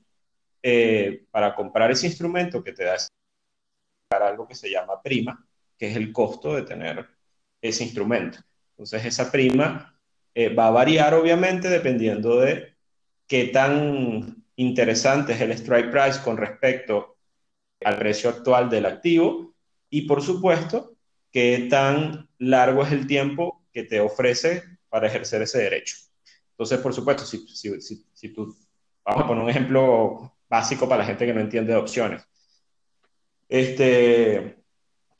eh, 0.62 1.24
para 1.32 1.56
comprar 1.56 1.90
ese 1.90 2.06
instrumento 2.06 2.62
que 2.62 2.72
te 2.72 2.84
da 2.84 2.96
algo 4.10 4.46
que 4.46 4.54
se 4.54 4.70
llama 4.70 5.02
prima, 5.02 5.44
que 5.80 5.88
es 5.88 5.96
el 5.96 6.12
costo 6.12 6.54
de 6.54 6.62
tener 6.62 7.06
ese 7.62 7.84
instrumento. 7.84 8.38
Entonces, 8.72 9.02
esa 9.06 9.32
prima 9.32 9.98
eh, 10.34 10.54
va 10.54 10.66
a 10.66 10.70
variar, 10.70 11.14
obviamente, 11.14 11.70
dependiendo 11.70 12.38
de 12.38 12.74
qué 13.26 13.46
tan 13.46 14.44
interesante 14.56 15.32
es 15.32 15.40
el 15.40 15.52
strike 15.52 15.90
price 15.90 16.20
con 16.22 16.36
respecto 16.36 17.16
al 17.82 17.98
precio 17.98 18.28
actual 18.28 18.68
del 18.68 18.84
activo 18.84 19.54
y, 19.88 20.02
por 20.02 20.20
supuesto, 20.20 20.96
qué 21.32 21.66
tan 21.70 22.28
largo 22.36 22.82
es 22.82 22.92
el 22.92 23.06
tiempo 23.06 23.64
que 23.72 23.84
te 23.84 24.00
ofrece 24.00 24.62
para 24.90 25.06
ejercer 25.06 25.40
ese 25.40 25.60
derecho. 25.60 25.96
Entonces, 26.50 26.78
por 26.80 26.92
supuesto, 26.92 27.24
si, 27.24 27.48
si, 27.48 28.04
si, 28.12 28.28
tú, 28.34 28.54
vamos 29.02 29.24
a 29.24 29.26
poner 29.26 29.44
un 29.44 29.50
ejemplo 29.50 30.36
básico 30.46 30.86
para 30.86 30.98
la 30.98 31.06
gente 31.06 31.24
que 31.24 31.32
no 31.32 31.40
entiende 31.40 31.72
de 31.72 31.78
opciones. 31.78 32.22
Este, 33.48 34.59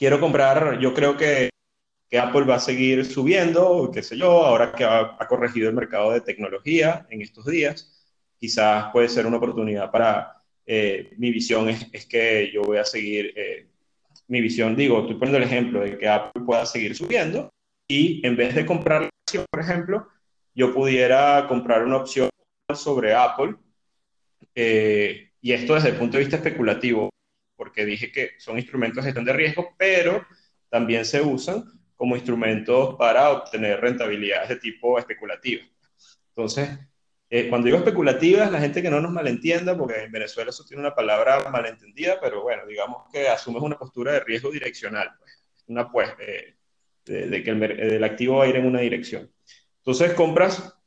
quiero 0.01 0.19
comprar, 0.19 0.79
yo 0.81 0.95
creo 0.95 1.15
que, 1.15 1.51
que 2.09 2.19
Apple 2.19 2.45
va 2.45 2.55
a 2.55 2.59
seguir 2.59 3.05
subiendo, 3.05 3.91
qué 3.93 4.03
sé 4.03 4.17
yo, 4.17 4.47
ahora 4.47 4.73
que 4.73 4.83
ha, 4.83 5.19
corregido 5.29 5.69
el 5.69 5.75
mercado 5.75 6.13
de 6.13 6.23
tecnología 6.23 7.07
en 7.11 7.21
estos 7.21 7.45
días, 7.45 8.03
quizás 8.39 8.91
puede 8.93 9.11
ser 9.11 9.27
una 9.27 9.37
oportunidad 9.37 9.91
para, 9.91 10.43
eh, 10.65 11.13
mi 11.19 11.31
visión 11.31 11.69
es, 11.69 11.87
es, 11.93 12.07
que 12.07 12.51
yo 12.51 12.63
voy 12.63 12.79
a 12.79 12.85
seguir, 12.85 13.35
eh, 13.37 13.67
mi 14.29 14.41
visión, 14.41 14.75
digo, 14.75 15.01
estoy 15.01 15.17
poniendo 15.17 15.37
el 15.37 15.45
ejemplo 15.45 15.81
de 15.83 15.99
que 15.99 16.09
Apple 16.09 16.45
pueda 16.47 16.65
seguir 16.65 16.97
subiendo 16.97 17.53
y 17.87 18.27
en 18.27 18.37
vez 18.37 18.55
de 18.55 18.65
comprar 18.65 19.03
la 19.03 19.11
acción, 19.27 19.45
por 19.51 19.61
ejemplo, 19.61 20.09
yo 20.55 20.73
pudiera 20.73 21.45
comprar 21.47 21.85
una 21.85 21.99
opción 21.99 22.31
sobre 22.75 23.13
Apple, 23.13 23.55
eh, 24.55 25.29
y 25.43 25.53
esto 25.53 25.75
desde 25.75 25.91
el 25.91 25.97
punto 25.97 26.17
de 26.17 26.23
vista 26.23 26.37
especulativo, 26.37 27.10
porque 27.61 27.85
dije 27.85 28.11
que 28.11 28.31
son 28.39 28.57
instrumentos 28.57 28.97
de 28.97 29.09
gestión 29.09 29.27
de 29.27 29.35
riesgo, 29.35 29.75
pero 29.77 30.27
también 30.71 31.05
se 31.05 31.21
usan 31.21 31.63
como 31.95 32.17
instrumentos 32.17 32.95
para 32.97 33.29
obtener 33.29 33.79
rentabilidades 33.83 34.49
de 34.49 34.57
tipo 34.57 34.99
especulativo. 34.99 35.63
Entonces, 36.31 36.71
eh, 37.29 37.51
cuando 37.51 37.67
digo 37.67 37.77
especulativas, 37.77 38.51
la 38.51 38.61
gente 38.61 38.81
que 38.81 38.89
no 38.89 38.99
nos 38.99 39.13
malentienda, 39.13 39.77
porque 39.77 40.05
en 40.05 40.11
Venezuela 40.11 40.49
eso 40.49 40.65
tiene 40.65 40.81
una 40.81 40.95
palabra 40.95 41.51
malentendida, 41.51 42.19
pero 42.19 42.41
bueno, 42.41 42.65
digamos 42.67 43.03
que 43.13 43.29
asumes 43.29 43.63
una 43.63 43.77
postura 43.77 44.13
de 44.13 44.21
riesgo 44.21 44.51
direccional, 44.51 45.11
pues, 45.19 45.45
una 45.67 45.93
pues, 45.93 46.09
eh, 46.19 46.55
de, 47.05 47.43
que 47.45 47.51
el, 47.51 48.05
activo 48.05 48.39
va 48.39 48.45
a 48.45 48.49
ir 48.49 48.57
en 48.57 48.65
una 48.65 48.81
dirección. 48.81 49.31
Entonces 49.81 50.15
compras 50.15 50.80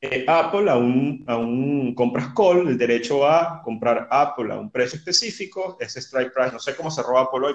eh, 0.00 0.24
Apple 0.28 0.70
a 0.70 0.76
un, 0.76 1.24
a 1.26 1.36
un, 1.36 1.94
compras 1.94 2.32
call, 2.34 2.68
el 2.68 2.78
derecho 2.78 3.26
a 3.26 3.62
comprar 3.62 4.06
Apple 4.10 4.52
a 4.52 4.58
un 4.58 4.70
precio 4.70 4.98
específico, 4.98 5.76
ese 5.80 6.00
strike 6.00 6.32
price, 6.32 6.52
no 6.52 6.58
sé 6.58 6.76
cómo 6.76 6.90
cerró 6.90 7.18
Apple 7.18 7.46
hoy, 7.46 7.54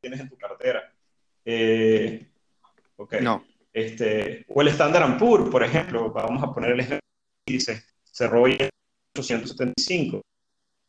tienes 0.00 0.20
en 0.20 0.28
tu 0.28 0.36
cartera. 0.36 0.92
Eh, 1.44 2.26
ok. 2.96 3.14
No. 3.20 3.44
Este, 3.72 4.44
o 4.48 4.62
el 4.62 4.68
Standard 4.68 5.18
Poor's, 5.18 5.50
por 5.50 5.64
ejemplo, 5.64 6.12
vamos 6.12 6.42
a 6.42 6.52
poner 6.52 6.70
el 6.70 6.80
ejemplo, 6.80 7.00
dice, 7.44 7.82
cerró 8.04 8.42
hoy 8.42 8.56
en 8.58 8.70
875. 9.18 10.22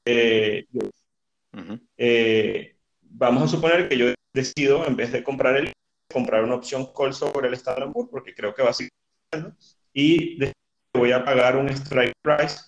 Eh, 0.05 0.67
eh, 1.97 2.75
vamos 3.01 3.43
a 3.43 3.47
suponer 3.47 3.89
que 3.89 3.97
yo 3.97 4.13
decido, 4.33 4.85
en 4.85 4.95
vez 4.95 5.11
de 5.11 5.23
comprar 5.23 5.57
el 5.57 5.73
comprar 6.13 6.43
una 6.43 6.55
opción 6.55 6.91
call 6.95 7.13
sobre 7.13 7.47
el 7.47 7.55
Standard 7.55 7.91
Poor's 7.91 8.09
porque 8.11 8.35
creo 8.35 8.53
que 8.53 8.61
va 8.61 8.69
a 8.69 8.73
seguir 8.73 8.91
y 9.95 10.37
voy 10.93 11.13
a 11.13 11.23
pagar 11.23 11.55
un 11.55 11.69
strike 11.69 12.13
price. 12.21 12.59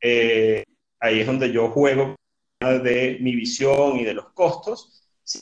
Eh, 0.00 0.64
ahí 1.00 1.20
es 1.20 1.26
donde 1.26 1.50
yo 1.50 1.70
juego 1.70 2.16
de 2.60 3.18
mi 3.20 3.36
visión 3.36 3.96
y 3.98 4.04
de 4.04 4.14
los 4.14 4.32
costos. 4.32 5.08
Si 5.22 5.40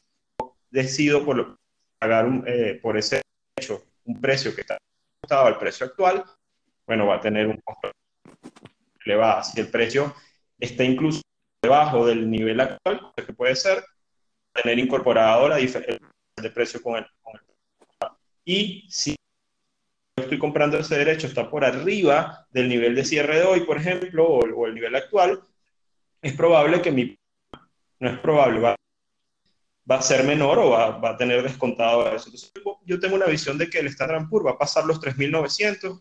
decido 0.70 1.24
por 1.24 1.58
pagar 1.98 2.42
eh, 2.46 2.78
por 2.80 2.96
ese 2.96 3.22
hecho 3.56 3.82
un 4.04 4.20
precio 4.20 4.54
que 4.54 4.60
está 4.60 4.76
ajustado 5.22 5.46
al 5.46 5.58
precio 5.58 5.86
actual, 5.86 6.24
bueno, 6.86 7.06
va 7.06 7.16
a 7.16 7.20
tener 7.20 7.46
un 7.46 7.58
costo 7.64 7.90
elevado. 9.04 9.42
Si 9.42 9.60
el 9.60 9.68
precio 9.68 10.14
está 10.58 10.84
incluso 10.84 11.22
debajo 11.62 12.06
del 12.06 12.30
nivel 12.30 12.60
actual, 12.60 13.12
que 13.16 13.32
puede 13.32 13.56
ser, 13.56 13.82
tener 14.52 14.78
incorporado 14.78 15.48
la 15.48 15.56
diferencia 15.56 16.06
de 16.36 16.50
precio 16.50 16.82
con 16.82 16.96
el, 16.96 17.06
con 17.22 17.34
el 17.34 17.40
y 18.44 18.86
si 18.90 19.14
estoy 20.30 20.38
comprando 20.38 20.78
ese 20.78 20.96
derecho 20.96 21.26
está 21.26 21.50
por 21.50 21.64
arriba 21.64 22.46
del 22.52 22.68
nivel 22.68 22.94
de 22.94 23.04
cierre 23.04 23.40
de 23.40 23.44
hoy, 23.44 23.60
por 23.62 23.76
ejemplo, 23.76 24.28
o, 24.28 24.66
el 24.66 24.74
nivel 24.74 24.94
actual, 24.94 25.40
es 26.22 26.32
probable 26.34 26.80
que 26.80 26.92
mi... 26.92 27.18
No 27.98 28.10
es 28.10 28.18
probable, 28.20 28.60
va, 28.60 28.76
va 29.90 29.96
a 29.96 30.02
ser 30.02 30.22
menor 30.24 30.60
o 30.60 30.70
va, 30.70 30.98
va, 30.98 31.10
a 31.10 31.16
tener 31.16 31.42
descontado 31.42 32.06
eso. 32.14 32.26
Entonces, 32.26 32.52
yo 32.86 33.00
tengo 33.00 33.16
una 33.16 33.26
visión 33.26 33.58
de 33.58 33.68
que 33.68 33.80
el 33.80 33.88
Standard 33.88 34.28
Poor's 34.28 34.46
va 34.46 34.52
a 34.52 34.58
pasar 34.58 34.84
los 34.84 35.00
3.900 35.00 36.00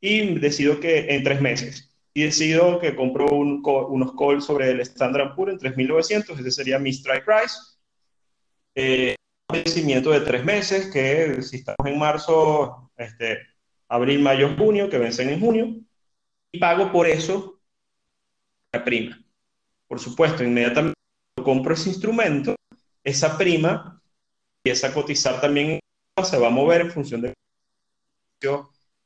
y 0.00 0.38
decido 0.38 0.80
que 0.80 1.14
en 1.14 1.22
tres 1.22 1.42
meses. 1.42 1.94
Y 2.14 2.22
decido 2.22 2.80
que 2.80 2.96
compro 2.96 3.26
un, 3.26 3.62
unos 3.62 4.12
calls 4.18 4.46
sobre 4.46 4.70
el 4.70 4.80
Standard 4.80 5.34
Poor's 5.34 5.52
en 5.52 5.74
3.900, 5.74 6.40
ese 6.40 6.50
sería 6.50 6.78
mi 6.78 6.90
strike 6.90 7.24
price. 7.24 7.54
Eh, 8.74 9.14
vencimiento 9.52 10.10
de 10.10 10.20
tres 10.20 10.44
meses, 10.44 10.90
que 10.90 11.42
si 11.42 11.56
estamos 11.56 11.86
en 11.86 11.98
marzo, 11.98 12.90
este, 12.96 13.38
abril, 13.88 14.20
mayo, 14.20 14.54
junio, 14.56 14.88
que 14.88 14.98
vencen 14.98 15.30
en 15.30 15.40
junio, 15.40 15.74
y 16.52 16.58
pago 16.58 16.92
por 16.92 17.06
eso 17.06 17.60
la 18.72 18.84
prima. 18.84 19.18
Por 19.86 19.98
supuesto, 19.98 20.44
inmediatamente 20.44 20.98
compro 21.42 21.74
ese 21.74 21.88
instrumento, 21.88 22.54
esa 23.02 23.38
prima 23.38 24.00
empieza 24.58 24.88
a 24.88 24.94
cotizar 24.94 25.40
también, 25.40 25.80
se 26.22 26.38
va 26.38 26.48
a 26.48 26.50
mover 26.50 26.82
en 26.82 26.90
función 26.90 27.22
de 27.22 27.34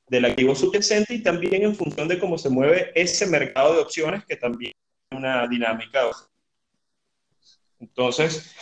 del 0.09 0.25
activo 0.27 0.55
subyacente 0.55 1.15
y 1.15 1.23
también 1.23 1.63
en 1.63 1.75
función 1.75 2.07
de 2.07 2.19
cómo 2.19 2.37
se 2.37 2.51
mueve 2.51 2.93
ese 2.95 3.27
mercado 3.27 3.75
de 3.75 3.81
opciones 3.81 4.25
que 4.27 4.37
también 4.37 4.73
es 5.11 5.17
una 5.17 5.47
dinámica. 5.49 6.03
Entonces, 7.81 8.55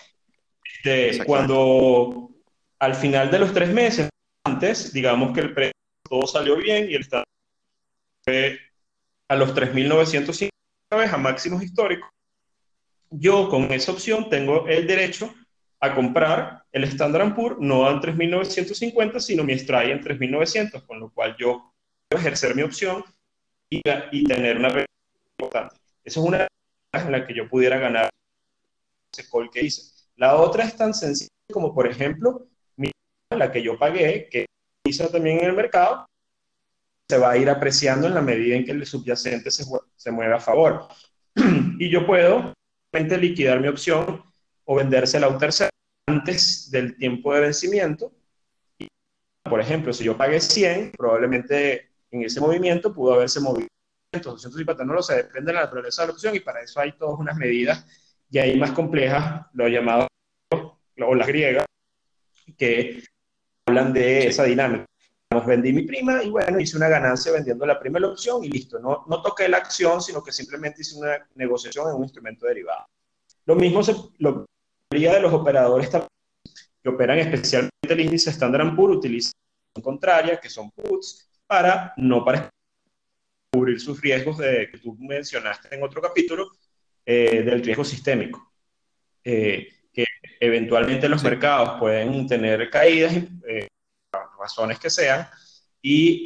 este, 0.63 1.25
cuando 1.25 2.31
al 2.79 2.95
final 2.95 3.31
de 3.31 3.39
los 3.41 3.53
tres 3.53 3.73
meses, 3.73 4.09
antes, 4.45 4.93
digamos 4.93 5.33
que 5.33 5.41
el 5.41 5.55
precio 5.55 5.80
todo 6.11 6.27
salió 6.27 6.57
bien 6.57 6.91
y 6.91 6.95
el 6.95 7.03
Standard 7.03 7.25
fue 8.23 8.59
a 9.29 9.37
los 9.37 9.55
3.950 9.55 10.51
a 10.91 11.17
máximos 11.17 11.63
históricos, 11.63 12.11
yo 13.11 13.49
con 13.49 13.73
esa 13.73 13.93
opción 13.93 14.29
tengo 14.29 14.67
el 14.67 14.89
derecho 14.89 15.33
a 15.79 15.95
comprar 15.95 16.65
el 16.73 16.85
Standard 16.85 17.35
Poor's 17.35 17.59
no 17.61 17.89
en 17.89 18.01
3.950, 18.01 19.21
sino 19.21 19.45
mi 19.45 19.53
strike 19.53 19.93
en 19.93 20.01
3.900, 20.03 20.85
con 20.85 20.99
lo 20.99 21.11
cual 21.11 21.37
yo 21.39 21.73
puedo 22.09 22.21
ejercer 22.21 22.57
mi 22.57 22.63
opción 22.63 23.05
y, 23.71 23.81
y 24.11 24.25
tener 24.25 24.59
una 24.59 24.85
importante. 25.39 25.77
Esa 26.05 26.21
es 26.21 26.27
una 26.27 26.49
en 26.93 27.13
la 27.13 27.25
que 27.25 27.35
yo 27.35 27.49
pudiera 27.49 27.79
ganar 27.79 28.11
ese 29.13 29.29
call 29.31 29.49
que 29.49 29.65
hice. 29.65 29.93
La 30.17 30.37
otra 30.37 30.65
es 30.65 30.77
tan 30.77 30.93
sencilla 30.93 31.31
como, 31.53 31.73
por 31.73 31.87
ejemplo, 31.87 32.49
la 33.31 33.53
que 33.53 33.63
yo 33.63 33.79
pagué, 33.79 34.29
que 34.29 34.47
hizo 34.91 35.09
también 35.09 35.39
en 35.39 35.47
el 35.47 35.53
mercado, 35.55 36.07
se 37.09 37.19
va 37.19 37.31
a 37.33 37.37
ir 37.37 37.51
apreciando 37.51 38.07
en 38.07 38.15
la 38.15 38.23
medida 38.23 38.57
en 38.57 38.65
que 38.65 38.73
el 38.73 38.87
subyacente 38.87 39.51
se, 39.51 39.65
se 39.97 40.11
mueve 40.11 40.35
a 40.35 40.41
favor. 40.41 40.87
y 41.79 41.91
yo 41.91 42.07
puedo 42.07 42.53
liquidar 42.93 43.61
mi 43.61 43.69
opción 43.69 44.23
o 44.65 44.77
vendérsela 44.77 45.27
a 45.27 45.31
un 45.31 45.39
tercero 45.39 45.71
antes 46.07 46.71
del 46.71 46.97
tiempo 46.97 47.35
de 47.35 47.41
vencimiento. 47.41 48.13
Por 49.43 49.61
ejemplo, 49.61 49.93
si 49.93 50.05
yo 50.05 50.17
pagué 50.17 50.41
100, 50.41 50.93
probablemente 50.93 51.91
en 52.11 52.23
ese 52.23 52.41
movimiento 52.41 52.93
pudo 52.93 53.15
haberse 53.15 53.41
movido 53.41 53.69
250, 54.13 54.85
no 54.85 54.95
lo 54.95 55.03
sé, 55.03 55.17
depende 55.17 55.53
de 55.53 55.55
la 55.55 55.65
naturaleza 55.65 56.03
de 56.03 56.09
la 56.09 56.15
opción 56.15 56.35
y 56.35 56.41
para 56.41 56.63
eso 56.63 56.81
hay 56.81 56.93
todas 56.93 57.19
unas 57.19 57.37
medidas 57.37 57.87
y 58.31 58.39
ahí 58.39 58.59
más 58.59 58.73
complejas, 58.73 59.47
lo 59.55 59.69
llamado 59.69 60.09
o 60.53 61.15
las 61.15 61.27
griegas, 61.27 61.65
que 62.59 63.03
hablan 63.71 63.93
de 63.93 64.29
esa 64.29 64.45
dinámica. 64.45 64.87
vendí 65.47 65.73
mi 65.73 65.83
prima 65.83 66.23
y 66.23 66.31
bueno, 66.31 66.61
hice 66.61 66.77
una 66.77 66.89
ganancia 66.89 67.33
vendiendo 67.33 67.65
la 67.65 67.81
la 67.83 68.09
opción 68.09 68.45
y 68.45 68.49
listo. 68.49 68.79
No, 68.79 69.05
no 69.09 69.23
toqué 69.23 69.49
la 69.49 69.59
acción, 69.59 70.03
sino 70.03 70.23
que 70.23 70.33
simplemente 70.33 70.83
hice 70.83 70.99
una 70.99 71.27
negociación 71.37 71.89
en 71.89 71.97
un 71.97 72.03
instrumento 72.03 72.47
derivado. 72.47 72.87
Lo 73.47 73.55
mismo 73.55 73.83
se, 73.83 73.95
lo, 74.19 74.47
de 74.91 75.21
los 75.21 75.33
operadores 75.33 75.89
que 75.89 76.89
operan 76.89 77.19
especialmente 77.19 77.71
el 77.89 78.01
índice 78.01 78.31
Standard 78.31 78.75
Poor's 78.75 78.97
utilizan 78.97 79.33
contraria, 79.83 80.41
que 80.41 80.51
son 80.51 80.71
puts, 80.71 81.29
para 81.47 81.95
no 81.97 82.25
para 82.25 82.51
cubrir 83.53 83.81
sus 83.81 84.01
riesgos 84.01 84.39
de, 84.39 84.69
que 84.71 84.79
tú 84.79 84.97
mencionaste 84.99 85.75
en 85.75 85.83
otro 85.83 86.03
capítulo, 86.03 86.51
eh, 87.05 87.43
del 87.43 87.63
riesgo 87.63 87.85
sistémico. 87.85 88.53
Eh, 89.25 89.69
eventualmente 90.41 91.09
los 91.09 91.23
mercados 91.23 91.79
pueden 91.79 92.27
tener 92.27 92.71
caídas, 92.71 93.13
eh, 93.47 93.69
razones 94.39 94.79
que 94.79 94.89
sean, 94.89 95.29
y 95.83 96.25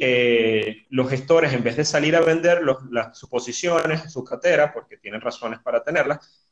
los 0.89 1.09
gestores, 1.09 1.53
en 1.53 1.63
vez 1.63 1.77
de 1.77 1.85
salir 1.85 2.15
a 2.15 2.21
vender 2.21 2.61
las, 2.89 3.17
sus 3.17 3.29
posiciones, 3.29 4.11
sus 4.11 4.27
carteras, 4.27 4.71
porque 4.73 4.97
tienen 4.97 5.21
razones 5.21 5.59
para 5.59 5.83
tenerlas, 5.83 6.49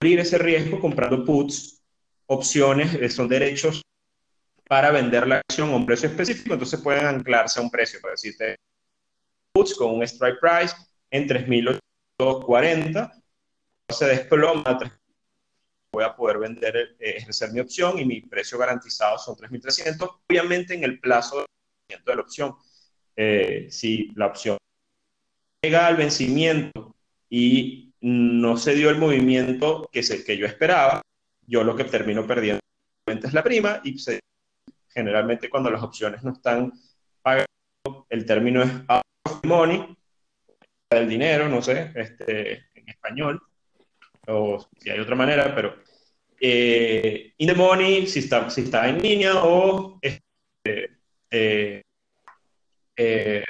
cubrir 0.00 0.20
ese 0.20 0.38
riesgo 0.38 0.80
comprando 0.80 1.24
puts, 1.24 1.82
opciones, 2.26 3.14
son 3.14 3.28
derechos 3.28 3.82
para 4.66 4.90
vender 4.90 5.26
la 5.26 5.42
acción 5.46 5.70
a 5.70 5.76
un 5.76 5.86
precio 5.86 6.08
específico, 6.08 6.54
entonces 6.54 6.80
pueden 6.80 7.06
anclarse 7.06 7.60
a 7.60 7.62
un 7.62 7.70
precio, 7.70 8.00
para 8.00 8.12
decirte, 8.12 8.56
puts 9.52 9.74
con 9.74 9.94
un 9.94 10.02
strike 10.02 10.40
price 10.40 10.74
en 11.10 11.28
3.840, 11.28 13.22
se 13.90 14.06
desploma 14.06 14.78
voy 15.94 16.04
a 16.04 16.14
poder 16.14 16.38
vender, 16.38 16.76
eh, 16.76 17.14
ejercer 17.16 17.52
mi 17.52 17.60
opción 17.60 17.98
y 17.98 18.04
mi 18.04 18.20
precio 18.20 18.58
garantizado 18.58 19.16
son 19.18 19.36
3.300, 19.36 20.20
obviamente 20.28 20.74
en 20.74 20.84
el 20.84 21.00
plazo 21.00 21.46
de 21.88 22.14
la 22.14 22.20
opción. 22.20 22.54
Eh, 23.16 23.68
si 23.70 24.10
la 24.16 24.26
opción 24.26 24.58
llega 25.62 25.86
al 25.86 25.96
vencimiento 25.96 26.94
y 27.30 27.94
no 28.00 28.56
se 28.56 28.74
dio 28.74 28.90
el 28.90 28.98
movimiento 28.98 29.88
que, 29.90 30.02
se, 30.02 30.24
que 30.24 30.36
yo 30.36 30.46
esperaba, 30.46 31.00
yo 31.46 31.62
lo 31.64 31.76
que 31.76 31.84
termino 31.84 32.26
perdiendo 32.26 32.60
es 33.06 33.32
la 33.32 33.42
prima 33.42 33.80
y 33.84 33.98
se 33.98 34.20
generalmente 34.88 35.50
cuando 35.50 35.70
las 35.70 35.82
opciones 35.82 36.22
no 36.22 36.32
están 36.32 36.72
pagando, 37.22 37.46
el 38.08 38.24
término 38.24 38.62
es 38.62 38.70
out 38.88 39.02
of 39.24 39.44
money, 39.44 39.96
del 40.90 41.08
dinero, 41.08 41.48
no 41.48 41.60
sé, 41.60 41.92
este, 41.94 42.66
en 42.74 42.88
español, 42.88 43.42
o 44.28 44.66
si 44.78 44.90
hay 44.90 44.98
otra 44.98 45.14
manera, 45.14 45.54
pero 45.54 45.76
eh, 46.40 47.32
in 47.38 47.48
the 47.48 47.54
money, 47.54 48.06
si 48.06 48.20
está, 48.20 48.50
si 48.50 48.62
está 48.62 48.88
en 48.88 49.00
línea, 49.00 49.44
o, 49.44 49.98
este, 50.02 50.98
eh, 51.30 51.82
eh, 52.96 53.44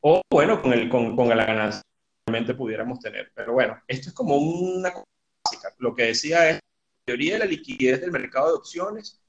o 0.00 0.22
bueno, 0.30 0.62
con, 0.62 0.72
el, 0.72 0.88
con, 0.88 1.16
con 1.16 1.28
la 1.28 1.44
ganancia 1.44 1.82
realmente 2.26 2.54
pudiéramos 2.54 3.00
tener. 3.00 3.30
Pero 3.34 3.52
bueno, 3.52 3.80
esto 3.86 4.08
es 4.10 4.14
como 4.14 4.36
una 4.36 4.92
cosa 4.92 5.06
básica. 5.44 5.74
Lo 5.78 5.94
que 5.94 6.04
decía 6.04 6.50
es, 6.50 6.54
la 6.56 6.60
teoría 7.04 7.34
de 7.34 7.38
la 7.40 7.44
liquidez 7.44 8.00
del 8.00 8.10
mercado 8.10 8.48
de 8.48 8.54
opciones 8.54 9.20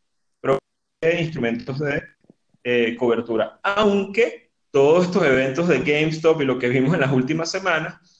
de 1.01 1.21
instrumentos 1.21 1.79
de 1.79 2.01
eh, 2.63 2.95
cobertura. 2.97 3.59
Aunque 3.61 4.51
todos 4.71 5.05
estos 5.05 5.23
eventos 5.23 5.67
de 5.67 5.79
GameStop 5.79 6.41
y 6.41 6.45
lo 6.45 6.57
que 6.57 6.69
vimos 6.69 6.93
en 6.93 7.01
las 7.01 7.11
últimas 7.11 7.51
semanas 7.51 8.16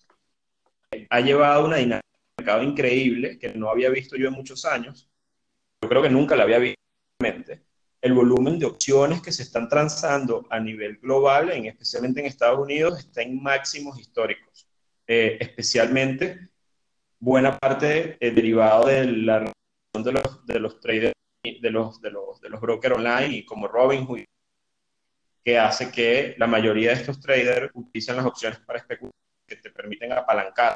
ha 1.10 1.20
llevado 1.20 1.66
una 1.66 1.78
dinámica 1.78 2.08
de 2.08 2.44
mercado 2.44 2.64
increíble 2.64 3.40
que 3.40 3.54
no 3.54 3.70
había 3.70 3.90
visto 3.90 4.16
yo 4.16 4.28
en 4.28 4.34
muchos 4.34 4.66
años. 4.66 5.10
Yo 5.82 5.90
creo 5.90 6.02
que 6.02 6.10
nunca 6.10 6.36
la 6.36 6.44
había 6.44 6.60
visto. 6.60 6.78
El 8.00 8.14
volumen 8.14 8.60
de 8.60 8.66
opciones 8.66 9.22
que 9.22 9.32
se 9.32 9.44
están 9.44 9.68
transando 9.68 10.46
a 10.50 10.60
nivel 10.60 10.98
global, 10.98 11.52
en, 11.52 11.66
especialmente 11.66 12.20
en 12.20 12.28
Estados 12.28 12.60
Unidos, 12.60 13.00
está 13.00 13.22
en 13.22 13.42
máximos 13.42 14.00
históricos. 14.00 14.68
Eh, 15.08 15.38
especialmente 15.40 16.50
buena 17.20 17.58
parte 17.58 18.18
eh, 18.20 18.32
derivado 18.32 18.88
de 18.88 19.06
la 19.06 19.52
de 20.04 20.12
los, 20.12 20.46
de 20.46 20.60
los 20.60 20.80
traders 20.80 21.14
de 21.44 21.72
los, 21.72 22.02
de 22.02 22.12
los, 22.12 22.42
de 22.42 22.50
los 22.50 22.62
brokers 22.62 22.96
online 22.96 23.38
y 23.38 23.46
como 23.46 23.68
Robinhood, 23.68 24.26
que 25.44 25.58
hace 25.58 25.92
que 25.92 26.36
la 26.38 26.48
mayoría 26.48 26.90
de 26.90 26.96
estos 26.96 27.20
traders 27.22 27.72
utilicen 27.74 28.18
las 28.18 28.26
opciones 28.26 28.60
para 28.60 28.80
especular, 28.80 29.14
que 29.48 29.56
te 29.56 29.72
permiten 29.72 30.12
apalancar, 30.12 30.76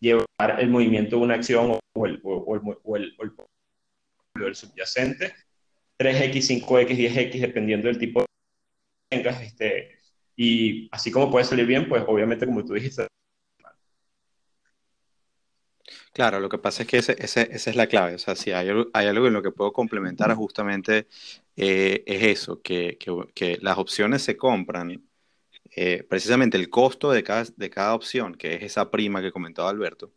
llevar 0.00 0.58
el 0.58 0.70
movimiento 0.70 1.16
de 1.16 1.22
una 1.22 1.34
acción 1.34 1.78
o 1.94 2.06
el, 2.06 2.20
o 2.22 2.56
el, 2.56 2.62
o 2.82 2.96
el, 2.96 3.14
o 3.18 4.46
el 4.46 4.54
subyacente, 4.54 5.34
3X, 5.98 6.64
5X, 6.64 6.96
10X, 6.96 7.40
dependiendo 7.40 7.88
del 7.88 7.98
tipo 7.98 8.20
de 8.20 8.26
tengas, 9.10 9.42
este, 9.42 9.98
y 10.36 10.88
así 10.92 11.10
como 11.10 11.30
puede 11.30 11.44
salir 11.44 11.66
bien, 11.66 11.88
pues 11.88 12.02
obviamente 12.06 12.46
como 12.46 12.64
tú 12.64 12.74
dijiste, 12.74 13.06
Claro, 16.12 16.40
lo 16.40 16.48
que 16.48 16.58
pasa 16.58 16.82
es 16.82 16.88
que 16.88 16.98
ese, 16.98 17.16
esa 17.20 17.42
es 17.42 17.76
la 17.76 17.86
clave. 17.86 18.14
O 18.14 18.18
sea, 18.18 18.34
si 18.34 18.50
hay, 18.52 18.68
hay 18.92 19.06
algo 19.06 19.26
en 19.26 19.32
lo 19.32 19.42
que 19.42 19.52
puedo 19.52 19.72
complementar 19.72 20.34
justamente 20.34 21.06
eh, 21.56 22.02
es 22.06 22.22
eso, 22.22 22.60
que, 22.62 22.98
que, 23.34 23.58
las 23.60 23.78
opciones 23.78 24.22
se 24.22 24.36
compran, 24.36 25.02
eh, 25.74 26.04
precisamente 26.08 26.56
el 26.56 26.70
costo 26.70 27.10
de 27.10 27.22
cada, 27.22 27.44
de 27.56 27.70
cada 27.70 27.94
opción, 27.94 28.34
que 28.34 28.54
es 28.54 28.62
esa 28.62 28.90
prima 28.90 29.22
que 29.22 29.32
comentaba 29.32 29.70
Alberto, 29.70 30.12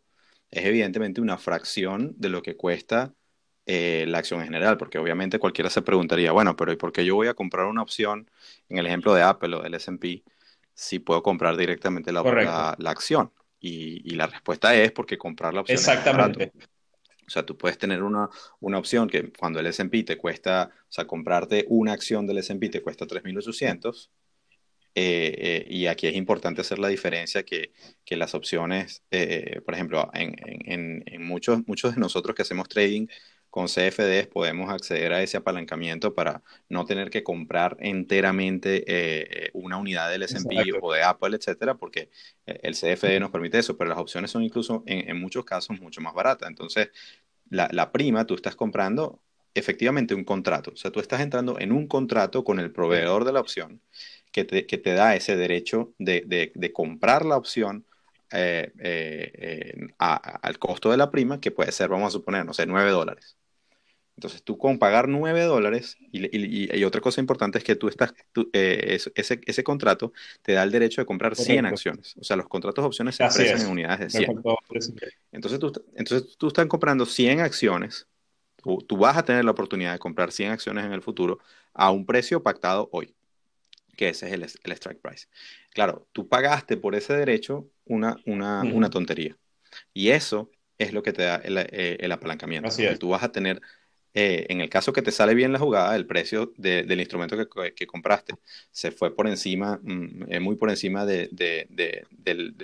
es 0.50 0.64
evidentemente 0.64 1.20
una 1.20 1.38
fracción 1.38 2.14
de 2.16 2.28
lo 2.28 2.42
que 2.42 2.56
cuesta 2.56 3.14
eh, 3.66 4.04
la 4.08 4.18
acción 4.18 4.40
en 4.40 4.46
general, 4.46 4.76
porque 4.76 4.98
obviamente 4.98 5.38
cualquiera 5.38 5.70
se 5.70 5.82
preguntaría, 5.82 6.32
bueno, 6.32 6.54
pero 6.56 6.72
¿y 6.72 6.76
por 6.76 6.92
qué 6.92 7.04
yo 7.04 7.14
voy 7.14 7.28
a 7.28 7.34
comprar 7.34 7.66
una 7.66 7.82
opción, 7.82 8.30
en 8.68 8.78
el 8.78 8.86
ejemplo 8.86 9.14
de 9.14 9.22
Apple 9.22 9.56
o 9.56 9.62
del 9.62 9.74
S&P, 9.74 10.22
si 10.74 10.98
puedo 10.98 11.22
comprar 11.22 11.56
directamente 11.56 12.12
la, 12.12 12.22
la, 12.22 12.74
la 12.78 12.90
acción? 12.90 13.32
Y, 13.60 14.14
la 14.14 14.26
respuesta 14.26 14.74
es 14.74 14.92
porque 14.92 15.16
comprar 15.16 15.54
la 15.54 15.62
opción 15.62 15.78
Exactamente. 15.78 16.52
Es 16.54 16.68
o 17.26 17.30
sea, 17.30 17.44
tú 17.44 17.56
puedes 17.56 17.78
tener 17.78 18.02
una, 18.02 18.28
una 18.60 18.78
opción 18.78 19.08
que 19.08 19.32
cuando 19.32 19.60
el 19.60 19.66
S&P 19.66 20.04
te 20.04 20.18
cuesta, 20.18 20.70
o 20.72 20.92
sea, 20.92 21.06
comprarte 21.06 21.64
una 21.68 21.92
acción 21.92 22.26
del 22.26 22.38
S&P 22.38 22.68
te 22.68 22.82
cuesta 22.82 23.06
3.800. 23.06 24.10
Eh, 24.96 25.34
eh, 25.38 25.66
y 25.68 25.86
aquí 25.86 26.06
es 26.06 26.14
importante 26.14 26.60
hacer 26.60 26.78
la 26.78 26.86
diferencia 26.86 27.42
que, 27.42 27.72
que 28.04 28.16
las 28.16 28.34
opciones, 28.34 29.02
eh, 29.10 29.60
por 29.64 29.74
ejemplo, 29.74 30.08
en, 30.14 30.36
en, 30.44 31.02
en, 31.06 31.26
muchos, 31.26 31.66
muchos 31.66 31.94
de 31.94 32.00
nosotros 32.00 32.36
que 32.36 32.42
hacemos 32.42 32.68
trading, 32.68 33.08
con 33.50 33.66
CFDs 33.66 34.28
podemos 34.28 34.70
acceder 34.70 35.12
a 35.12 35.22
ese 35.22 35.36
apalancamiento 35.36 36.14
para 36.14 36.42
no 36.68 36.84
tener 36.84 37.10
que 37.10 37.22
comprar 37.22 37.76
enteramente 37.78 39.52
una 39.52 39.76
unidad 39.76 40.10
del 40.10 40.24
S&P 40.24 40.72
o 40.82 40.92
de 40.92 41.04
Apple, 41.04 41.36
etcétera, 41.36 41.76
porque 41.76 42.10
el 42.46 42.74
CFD 42.74 43.20
nos 43.20 43.30
permite 43.30 43.58
eso, 43.60 43.76
pero 43.76 43.90
las 43.90 44.00
opciones 44.00 44.32
son 44.32 44.42
incluso 44.42 44.82
en, 44.86 45.20
muchos 45.20 45.44
casos 45.44 45.80
mucho 45.80 46.00
más 46.00 46.14
baratas. 46.14 46.48
Entonces, 46.48 46.88
la, 47.48 47.92
prima 47.92 48.26
tú 48.26 48.34
estás 48.34 48.56
comprando 48.56 49.22
efectivamente 49.54 50.16
un 50.16 50.24
contrato, 50.24 50.72
o 50.72 50.76
sea, 50.76 50.90
tú 50.90 50.98
estás 50.98 51.20
entrando 51.20 51.56
en 51.60 51.70
un 51.70 51.86
contrato 51.86 52.42
con 52.42 52.58
el 52.58 52.72
proveedor 52.72 53.24
de 53.24 53.34
la 53.34 53.40
opción 53.40 53.80
que 54.34 54.44
te, 54.44 54.66
que 54.66 54.78
te 54.78 54.94
da 54.94 55.14
ese 55.14 55.36
derecho 55.36 55.94
de, 55.98 56.50
de, 56.52 56.72
comprar 56.72 57.24
la 57.24 57.36
opción 57.36 57.86
eh, 58.32 59.72
al 59.96 60.58
costo 60.58 60.90
de 60.90 60.96
la 60.96 61.12
prima, 61.12 61.40
que 61.40 61.52
puede 61.52 61.70
ser, 61.70 61.88
vamos 61.88 62.08
a 62.08 62.10
suponer, 62.10 62.44
no 62.44 62.52
sé, 62.52 62.66
9 62.66 62.90
dólares. 62.90 63.36
Entonces 64.16 64.42
tú 64.42 64.58
con 64.58 64.80
pagar 64.80 65.08
9 65.08 65.42
dólares, 65.42 65.96
y, 66.10 66.82
otra 66.82 67.00
cosa 67.00 67.20
importante 67.20 67.58
es 67.58 67.64
que 67.64 67.76
tú 67.76 67.86
estás, 67.86 68.12
eh, 68.52 68.98
ese, 69.14 69.40
ese, 69.46 69.62
contrato 69.62 70.12
te 70.42 70.52
da 70.52 70.64
el 70.64 70.72
derecho 70.72 71.00
de 71.00 71.06
comprar 71.06 71.36
100 71.36 71.66
acciones. 71.66 72.16
O 72.18 72.24
sea, 72.24 72.36
los 72.36 72.48
contratos 72.48 72.82
de 72.82 72.86
opciones 72.88 73.14
se 73.14 73.24
expresan 73.24 73.60
en 73.60 73.68
unidades 73.68 74.12
de 74.12 74.18
100. 74.18 74.42
Entonces 75.30 75.60
tú, 75.60 75.72
entonces 75.94 76.36
tú 76.36 76.48
estás 76.48 76.66
comprando 76.66 77.06
100 77.06 77.38
acciones, 77.38 78.08
tú, 78.64 78.96
vas 78.96 79.16
a 79.16 79.24
tener 79.24 79.44
la 79.44 79.52
oportunidad 79.52 79.92
de 79.92 80.00
comprar 80.00 80.32
100 80.32 80.50
acciones 80.50 80.84
en 80.84 80.92
el 80.92 81.02
futuro 81.02 81.38
a 81.72 81.92
un 81.92 82.04
precio 82.04 82.42
pactado 82.42 82.88
hoy, 82.90 83.14
que 83.94 84.08
ese 84.08 84.26
es 84.26 84.32
el, 84.32 84.42
el 84.42 84.72
strike 84.72 85.00
price. 85.00 85.26
Claro, 85.70 86.06
tú 86.12 86.28
pagaste 86.28 86.76
por 86.76 86.94
ese 86.94 87.14
derecho 87.14 87.68
una, 87.84 88.16
una, 88.26 88.62
una 88.62 88.90
tontería. 88.90 89.36
Y 89.92 90.10
eso 90.10 90.50
es 90.78 90.92
lo 90.92 91.02
que 91.02 91.12
te 91.12 91.22
da 91.22 91.36
el, 91.36 91.58
eh, 91.58 91.96
el 92.00 92.12
apalancamiento. 92.12 92.68
Así 92.68 92.84
es. 92.84 92.98
Tú 92.98 93.10
vas 93.10 93.22
a 93.22 93.32
tener 93.32 93.60
eh, 94.16 94.46
en 94.48 94.60
el 94.60 94.70
caso 94.70 94.92
que 94.92 95.02
te 95.02 95.10
sale 95.10 95.34
bien 95.34 95.52
la 95.52 95.58
jugada, 95.58 95.96
el 95.96 96.06
precio 96.06 96.52
del 96.56 97.00
instrumento 97.00 97.36
que, 97.74 97.86
compraste 97.86 98.34
se 98.70 98.92
fue 98.92 99.14
por 99.14 99.26
encima, 99.26 99.80
mm, 99.82 100.32
eh, 100.32 100.40
muy 100.40 100.54
por 100.54 100.70
encima 100.70 101.04
del, 101.04 101.30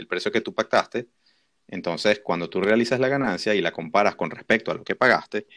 precio 0.08 0.30
que 0.30 0.40
tú 0.40 0.54
pactaste. 0.54 1.08
Entonces, 1.66 2.20
cuando 2.20 2.48
tú 2.48 2.60
realizas 2.60 3.00
la 3.00 3.08
ganancia 3.08 3.54
y 3.54 3.60
la 3.60 3.72
comparas 3.72 4.14
con 4.14 4.30
respecto 4.30 4.70
a 4.70 4.74
lo 4.74 4.84
que 4.84 4.94
pagaste, 4.94 5.48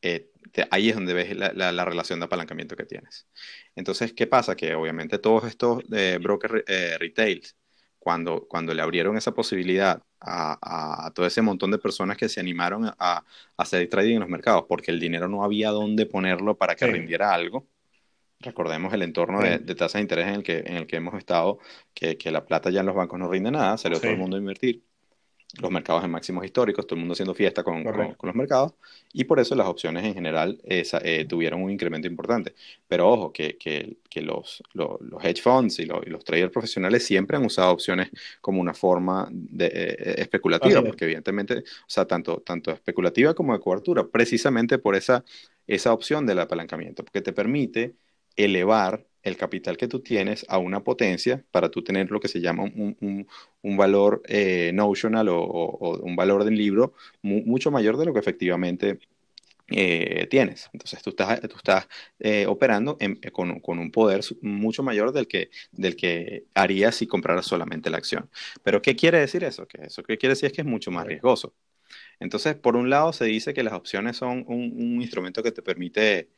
eh, 0.00 0.30
ahí 0.70 0.88
es 0.88 0.94
donde 0.94 1.14
ves 1.14 1.36
la, 1.36 1.84
relación 1.84 2.20
de 2.20 2.26
apalancamiento 2.26 2.76
que 2.76 2.84
tienes. 2.84 3.26
Entonces, 3.74 4.12
¿qué 4.12 4.26
pasa? 4.26 4.56
Que 4.56 4.74
obviamente 4.74 5.18
todos 5.18 5.44
estos 5.44 5.82
brokers 6.20 6.64
retail, 6.98 7.42
cuando, 7.98 8.46
cuando 8.46 8.74
le 8.74 8.82
abrieron 8.82 9.16
esa 9.16 9.32
posibilidad 9.32 10.02
a, 10.20 11.10
todo 11.14 11.26
ese 11.26 11.42
montón 11.42 11.70
de 11.70 11.78
personas 11.78 12.16
que 12.16 12.28
se 12.28 12.40
animaron 12.40 12.90
a, 12.98 13.24
hacer 13.56 13.88
trading 13.88 14.14
en 14.14 14.20
los 14.20 14.28
mercados, 14.28 14.64
porque 14.68 14.90
el 14.90 15.00
dinero 15.00 15.28
no 15.28 15.42
había 15.42 15.70
dónde 15.70 16.06
ponerlo 16.06 16.56
para 16.56 16.76
que 16.76 16.86
rindiera 16.86 17.32
algo. 17.32 17.66
Recordemos 18.40 18.92
el 18.92 19.02
entorno 19.02 19.40
de, 19.40 19.58
tasa 19.74 19.98
de 19.98 20.02
interés 20.02 20.26
en 20.28 20.34
el 20.34 20.42
que, 20.42 20.58
en 20.58 20.76
el 20.76 20.86
que 20.86 20.96
hemos 20.96 21.14
estado, 21.14 21.58
que, 21.94 22.18
que, 22.18 22.30
la 22.30 22.44
plata 22.44 22.70
ya 22.70 22.80
en 22.80 22.86
los 22.86 22.94
bancos 22.94 23.18
no 23.18 23.28
rinde 23.28 23.50
nada, 23.50 23.78
salió 23.78 23.98
todo 23.98 24.10
el 24.10 24.18
mundo 24.18 24.36
a 24.36 24.40
invertir 24.40 24.82
los 25.60 25.70
mercados 25.70 26.04
en 26.04 26.10
máximos 26.10 26.44
históricos, 26.44 26.86
todo 26.86 26.96
el 26.96 27.00
mundo 27.00 27.12
haciendo 27.12 27.34
fiesta 27.34 27.62
con, 27.62 27.84
con, 27.84 28.16
los 28.22 28.34
mercados, 28.34 28.74
y 29.12 29.24
por 29.24 29.38
eso 29.40 29.54
las 29.54 29.66
opciones 29.66 30.04
en 30.04 30.14
general 30.14 30.60
eh, 30.64 31.26
tuvieron 31.28 31.62
un 31.62 31.70
incremento 31.70 32.08
importante. 32.08 32.54
Pero 32.88 33.08
ojo, 33.08 33.32
que, 33.32 33.56
que, 33.56 33.98
que 34.08 34.22
los, 34.22 34.62
los, 34.72 34.98
hedge 35.22 35.42
funds 35.42 35.78
y, 35.78 35.86
los 35.86 36.24
traders 36.24 36.52
profesionales 36.52 37.04
siempre 37.04 37.36
han 37.36 37.44
usado 37.44 37.72
opciones 37.72 38.10
como 38.40 38.60
una 38.60 38.74
forma 38.74 39.28
de, 39.30 39.66
eh, 39.66 40.14
especulativa, 40.18 40.82
porque 40.82 41.04
evidentemente, 41.04 41.58
o 41.58 41.88
sea, 41.88 42.06
tanto, 42.06 42.42
tanto 42.44 42.70
especulativa 42.70 43.34
como 43.34 43.52
de 43.52 43.60
cobertura, 43.60 44.06
precisamente 44.06 44.78
por 44.78 44.96
esa, 44.96 45.24
esa 45.66 45.92
opción 45.92 46.26
del 46.26 46.40
apalancamiento, 46.40 47.04
porque 47.04 47.22
te 47.22 47.32
permite 47.32 47.94
elevar 48.36 49.06
el 49.24 49.36
capital 49.36 49.76
que 49.76 49.88
tú 49.88 50.00
tienes 50.00 50.44
a 50.48 50.58
una 50.58 50.84
potencia 50.84 51.42
para 51.50 51.70
tú 51.70 51.82
tener 51.82 52.10
lo 52.10 52.20
que 52.20 52.28
se 52.28 52.40
llama 52.40 52.64
un, 52.64 53.26
valor 53.62 54.22
eh, 54.28 54.70
notional 54.74 55.28
o, 55.30 55.98
un 56.02 56.14
valor 56.14 56.44
del 56.44 56.56
libro 56.56 56.94
mucho 57.22 57.70
mayor 57.70 57.96
de 57.96 58.04
lo 58.04 58.12
que 58.12 58.20
efectivamente 58.20 58.98
eh, 59.68 60.26
tienes. 60.30 60.68
Entonces 60.74 61.02
tú 61.02 61.10
estás, 61.10 61.40
tú 61.40 61.56
estás 61.56 61.88
eh, 62.18 62.44
operando 62.46 62.98
con, 63.32 63.78
un 63.78 63.90
poder 63.90 64.20
mucho 64.42 64.82
mayor 64.82 65.12
del 65.12 65.26
que, 65.26 65.50
del 65.72 65.96
que 65.96 66.44
harías 66.52 66.94
si 66.94 67.06
compraras 67.06 67.46
solamente 67.46 67.88
la 67.88 67.96
acción. 67.96 68.28
Pero 68.62 68.82
¿qué 68.82 68.94
quiere 68.94 69.20
decir 69.20 69.42
eso? 69.42 69.66
Que 69.66 69.84
eso 69.86 70.02
qué 70.02 70.18
quiere 70.18 70.34
decir 70.34 70.48
es 70.48 70.52
que 70.52 70.60
es 70.60 70.66
mucho 70.66 70.90
más 70.90 71.06
riesgoso. 71.06 71.54
Entonces, 72.20 72.56
por 72.56 72.76
un 72.76 72.90
lado 72.90 73.12
se 73.12 73.24
dice 73.24 73.54
que 73.54 73.62
las 73.62 73.74
opciones 73.74 74.16
son 74.18 74.44
un 74.48 75.00
instrumento 75.02 75.42
que 75.42 75.52
te 75.52 75.62
permite 75.62 76.30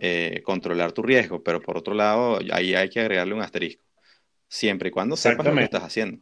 eh, 0.00 0.42
controlar 0.44 0.92
tu 0.92 1.02
riesgo, 1.02 1.42
pero 1.42 1.60
por 1.60 1.76
otro 1.76 1.94
lado, 1.94 2.38
ahí 2.52 2.74
hay 2.74 2.88
que 2.88 3.00
agregarle 3.00 3.34
un 3.34 3.42
asterisco. 3.42 3.84
Siempre 4.48 4.88
y 4.88 4.92
cuando 4.92 5.16
sepas 5.16 5.46
lo 5.46 5.54
que 5.54 5.62
estás 5.62 5.84
haciendo. 5.84 6.18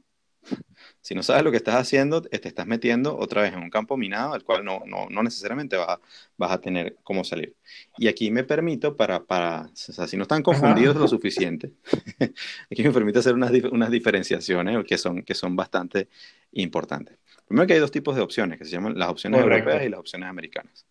Si 1.00 1.14
no 1.14 1.22
sabes 1.22 1.42
lo 1.42 1.50
que 1.50 1.56
estás 1.56 1.76
haciendo, 1.76 2.22
te 2.22 2.48
estás 2.48 2.66
metiendo 2.66 3.16
otra 3.16 3.42
vez 3.42 3.52
en 3.52 3.60
un 3.60 3.70
campo 3.70 3.96
minado, 3.96 4.34
al 4.34 4.42
cual 4.42 4.64
no, 4.64 4.82
no, 4.86 5.06
no 5.08 5.22
necesariamente 5.22 5.76
vas, 5.76 5.98
vas, 6.36 6.50
a 6.50 6.60
tener 6.60 6.96
cómo 7.02 7.24
salir. 7.24 7.54
Y 7.96 8.08
aquí 8.08 8.30
me 8.30 8.44
permito, 8.44 8.96
para, 8.96 9.24
para 9.24 9.62
o 9.62 9.70
sea, 9.74 10.06
si 10.06 10.16
no 10.16 10.22
están 10.22 10.42
confundidos 10.42 10.96
lo 10.96 11.08
suficiente, 11.08 11.72
aquí 12.70 12.82
me 12.82 12.92
permite 12.92 13.20
hacer 13.20 13.34
unas, 13.34 13.52
unas 13.70 13.90
diferenciaciones 13.90 14.84
que 14.84 14.98
son, 14.98 15.22
que 15.22 15.34
son 15.34 15.56
bastante 15.56 16.08
importantes. 16.52 17.16
Primero 17.46 17.66
que 17.66 17.74
hay 17.74 17.80
dos 17.80 17.90
tipos 17.90 18.14
de 18.16 18.22
opciones, 18.22 18.58
que 18.58 18.64
se 18.64 18.72
llaman 18.72 18.98
las 18.98 19.08
opciones 19.08 19.40
europeas 19.40 19.84
y 19.84 19.88
las 19.88 20.00
opciones 20.00 20.28
americanas. 20.28 20.84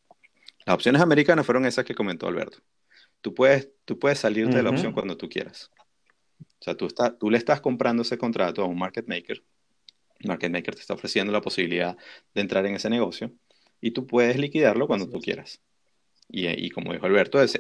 Las 0.66 0.74
opciones 0.74 1.02
americanas 1.02 1.46
fueron 1.46 1.66
esas 1.66 1.86
que 1.86 1.94
comentó 1.94 2.28
Alberto. 2.28 2.58
Tú 3.28 3.34
puedes, 3.34 3.68
tú 3.84 4.00
puedes 4.00 4.20
salirte 4.20 4.56
de 4.56 4.64
la 4.64 4.70
opción 4.70 4.94
cuando 4.94 5.18
tú 5.18 5.28
quieras. 5.28 5.70
O 6.40 6.64
sea, 6.64 6.78
tú, 6.78 6.86
está, 6.86 7.18
tú 7.18 7.30
le 7.30 7.38
estás 7.38 7.60
comprando 7.60 8.04
ese 8.04 8.18
contrato 8.18 8.62
a 8.62 8.66
un 8.66 8.80
market 8.80 9.06
maker. 9.06 9.44
El 10.20 10.28
market 10.30 10.50
maker 10.50 10.76
te 10.76 10.80
está 10.80 10.94
ofreciendo 10.94 11.34
la 11.34 11.42
posibilidad 11.42 11.98
de 12.34 12.40
entrar 12.40 12.66
en 12.66 12.76
ese 12.76 12.90
negocio 12.90 13.34
y 13.82 13.92
tú 13.92 14.08
puedes 14.08 14.38
liquidarlo 14.38 14.88
cuando 14.88 15.10
tú 15.10 15.20
quieras. 15.20 15.62
Y, 16.30 16.48
y, 16.48 16.70
como 16.70 16.94
dijo 16.94 17.06
Alberto, 17.06 17.42
es 17.42 17.60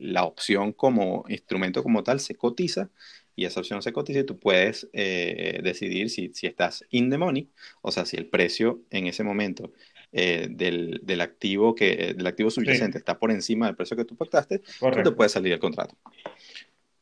la 0.00 0.24
opción 0.24 0.72
como 0.72 1.24
instrumento 1.28 1.84
como 1.84 2.02
tal 2.02 2.18
se 2.18 2.34
cotiza 2.34 2.90
y 3.36 3.44
esa 3.44 3.60
opción 3.60 3.80
se 3.80 3.92
cotiza 3.92 4.18
y 4.18 4.24
tú 4.24 4.40
puedes 4.40 4.88
eh, 4.92 5.60
decidir 5.62 6.10
si, 6.10 6.32
si, 6.34 6.48
estás 6.48 6.84
in 6.90 7.10
the 7.10 7.18
money, 7.18 7.48
o 7.80 7.92
sea, 7.92 8.06
si 8.06 8.16
el 8.16 8.26
precio 8.26 8.82
en 8.90 9.06
ese 9.06 9.22
momento 9.22 9.72
eh, 10.16 10.46
del, 10.48 11.00
del, 11.02 11.20
activo 11.20 11.74
que 11.74 12.14
del 12.14 12.24
activo 12.28 12.48
subyacente 12.48 12.98
está 12.98 13.18
por 13.18 13.32
encima 13.32 13.66
del 13.66 13.74
precio 13.74 13.96
que 13.96 14.04
tú 14.04 14.14
pactaste, 14.14 14.60
tú 14.60 15.02
te 15.02 15.10
puedes 15.10 15.32
salir 15.32 15.50
del 15.50 15.58
contrato. 15.58 15.96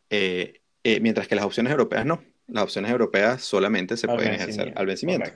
Eh, 0.08 0.62
eh, 0.82 0.98
mientras 0.98 1.28
que 1.28 1.34
las 1.34 1.44
opciones 1.44 1.72
europeas 1.72 2.06
no. 2.06 2.24
Las 2.46 2.64
opciones 2.64 2.90
europeas 2.90 3.42
solamente 3.42 3.98
se 3.98 4.06
pueden 4.06 4.32
ejercer 4.32 4.72
al 4.74 4.86
vencimiento. 4.86 5.30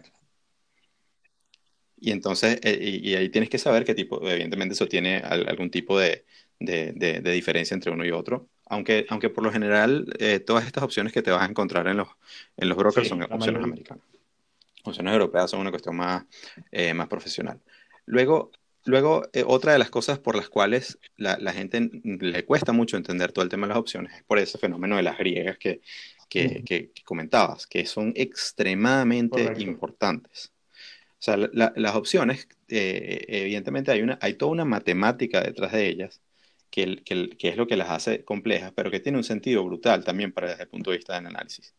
Y 2.01 2.13
entonces, 2.13 2.59
y, 2.65 3.15
ahí 3.15 3.29
tienes 3.29 3.51
que 3.51 3.59
saber 3.59 3.85
qué 3.85 3.95
tipo, 3.95 4.27
evidentemente 4.27 4.73
eso 4.73 4.89
tiene 4.89 5.19
algún 5.19 5.71
tipo 5.71 5.99
de, 5.99 6.25
de, 6.59 6.95
de, 6.95 7.33
diferencia 7.33 7.75
entre 7.75 7.91
uno 7.93 8.07
y 8.07 8.11
otro. 8.11 8.49
Aunque, 8.65 9.05
aunque 9.11 9.29
por 9.29 9.45
lo 9.45 9.53
general, 9.53 10.07
todas 10.47 10.65
estas 10.65 10.83
opciones 10.83 11.13
que 11.13 11.21
te 11.21 11.31
vas 11.31 11.43
a 11.43 11.51
encontrar 11.51 11.87
en 11.89 11.99
los, 11.99 12.09
en 12.57 12.71
los 12.71 12.79
brokers 12.79 13.09
son 13.09 13.23
opciones 13.23 13.63
americanas 13.63 14.03
funciones 14.87 15.13
europeas 15.13 15.51
son 15.51 15.61
una 15.61 15.71
cuestión 15.71 15.97
más, 15.97 16.25
eh, 16.71 16.95
más 16.95 17.09
profesional. 17.09 17.61
Luego, 18.07 18.53
luego 18.85 19.29
eh, 19.33 19.45
otra 19.47 19.73
de 19.73 19.79
las 19.79 19.91
cosas 19.91 20.19
por 20.19 20.37
las 20.37 20.49
cuales 20.49 20.99
la, 21.17 21.37
la, 21.39 21.53
gente 21.53 21.91
le 22.03 22.45
cuesta 22.45 22.73
mucho 22.73 22.97
entender 22.97 23.33
todo 23.33 23.45
el 23.45 23.51
tema 23.51 23.67
de 23.67 23.71
las 23.71 23.79
opciones 23.79 24.15
es 24.15 24.23
por 24.23 24.39
ese 24.39 24.59
fenómeno 24.59 24.97
de 24.97 25.03
las 25.03 25.19
griegas 25.19 25.59
que, 25.59 25.81
que, 26.29 26.63
que, 26.65 26.93
comentabas, 27.05 27.67
que 27.67 27.85
son 27.85 28.13
extremadamente 28.15 29.55
importantes. 29.59 30.53
O 31.19 31.23
sea, 31.27 31.37
las 31.37 31.97
opciones, 31.97 32.47
eh, 32.69 33.25
evidentemente 33.29 33.91
hay, 33.91 34.03
una, 34.03 34.19
hay 34.23 34.35
toda 34.35 34.53
una 34.53 34.65
matemática 34.65 35.41
detrás 35.41 35.73
de 35.73 35.89
ellas 35.89 36.21
que, 36.71 37.03
que, 37.05 37.31
que, 37.31 37.49
es 37.49 37.57
lo 37.57 37.67
que 37.67 37.77
las 37.77 37.91
hace 37.91 38.25
complejas, 38.25 38.73
pero 38.77 38.91
que 38.91 39.01
tiene 39.01 39.19
un 39.19 39.25
sentido 39.25 39.65
brutal 39.65 40.05
también 40.05 40.31
para 40.33 40.51
desde 40.51 40.65
el 40.65 40.69
punto 40.69 40.91
de 40.91 40.99
vista 40.99 41.15
del 41.15 41.27
análisis. 41.27 41.75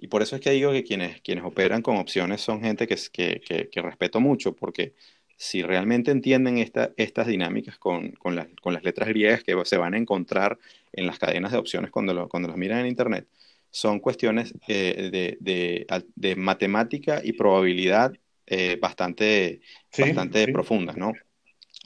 Y 0.00 0.06
por 0.06 0.22
eso 0.22 0.36
es 0.36 0.42
que 0.42 0.52
digo 0.52 0.70
que 0.70 0.84
quienes, 0.84 1.20
quienes 1.22 1.44
operan 1.44 1.82
con 1.82 1.96
opciones 1.96 2.40
son 2.40 2.62
gente 2.62 2.86
que, 2.86 2.96
que, 3.12 3.68
que, 3.68 3.82
respeto 3.82 4.20
mucho, 4.20 4.54
porque 4.54 4.94
si 5.36 5.62
realmente 5.62 6.12
entienden 6.12 6.58
esta, 6.58 6.92
estas 6.96 7.26
dinámicas 7.26 7.78
con, 7.78 8.12
con, 8.12 8.36
con, 8.62 8.74
las 8.74 8.84
letras 8.84 9.08
griegas 9.08 9.42
que 9.42 9.56
se 9.64 9.76
van 9.76 9.94
a 9.94 9.98
encontrar 9.98 10.56
en 10.92 11.06
las 11.06 11.18
cadenas 11.18 11.50
de 11.50 11.58
opciones 11.58 11.90
cuando, 11.90 12.14
lo, 12.14 12.28
cuando 12.28 12.48
las 12.48 12.56
miran 12.56 12.80
en 12.80 12.86
Internet, 12.86 13.26
son 13.70 13.98
cuestiones 13.98 14.54
eh, 14.68 15.10
de, 15.10 15.36
de, 15.40 16.04
de, 16.14 16.36
matemática 16.36 17.20
y 17.22 17.32
probabilidad 17.32 18.14
eh, 18.46 18.78
bastante, 18.80 19.60
bastante 19.98 20.46
profundas, 20.52 20.96
¿no? 20.96 21.12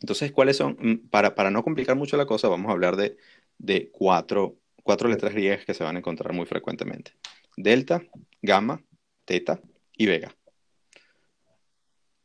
Entonces, 0.03 0.33
¿cuáles 0.33 0.59
son? 0.59 0.77
Mm, 0.79 1.09
para, 1.09 1.35
para 1.35 1.51
no 1.51 1.65
complicar 1.65 1.97
mucho 1.97 2.19
la 2.19 2.27
cosa, 2.27 2.49
vamos 2.49 2.69
a 2.69 2.73
hablar 2.73 2.97
de, 2.97 3.17
de 3.57 3.91
cuatro, 3.91 4.59
cuatro 4.83 5.09
letras 5.09 5.33
griegas 5.33 5.65
que 5.65 5.75
se 5.75 5.83
van 5.83 5.97
a 5.97 6.01
encontrar 6.01 6.35
muy 6.35 6.45
frecuentemente 6.45 7.13
delta, 7.57 8.03
gamma, 8.41 8.83
teta 9.25 9.61
y 9.97 10.07
vega. 10.07 10.35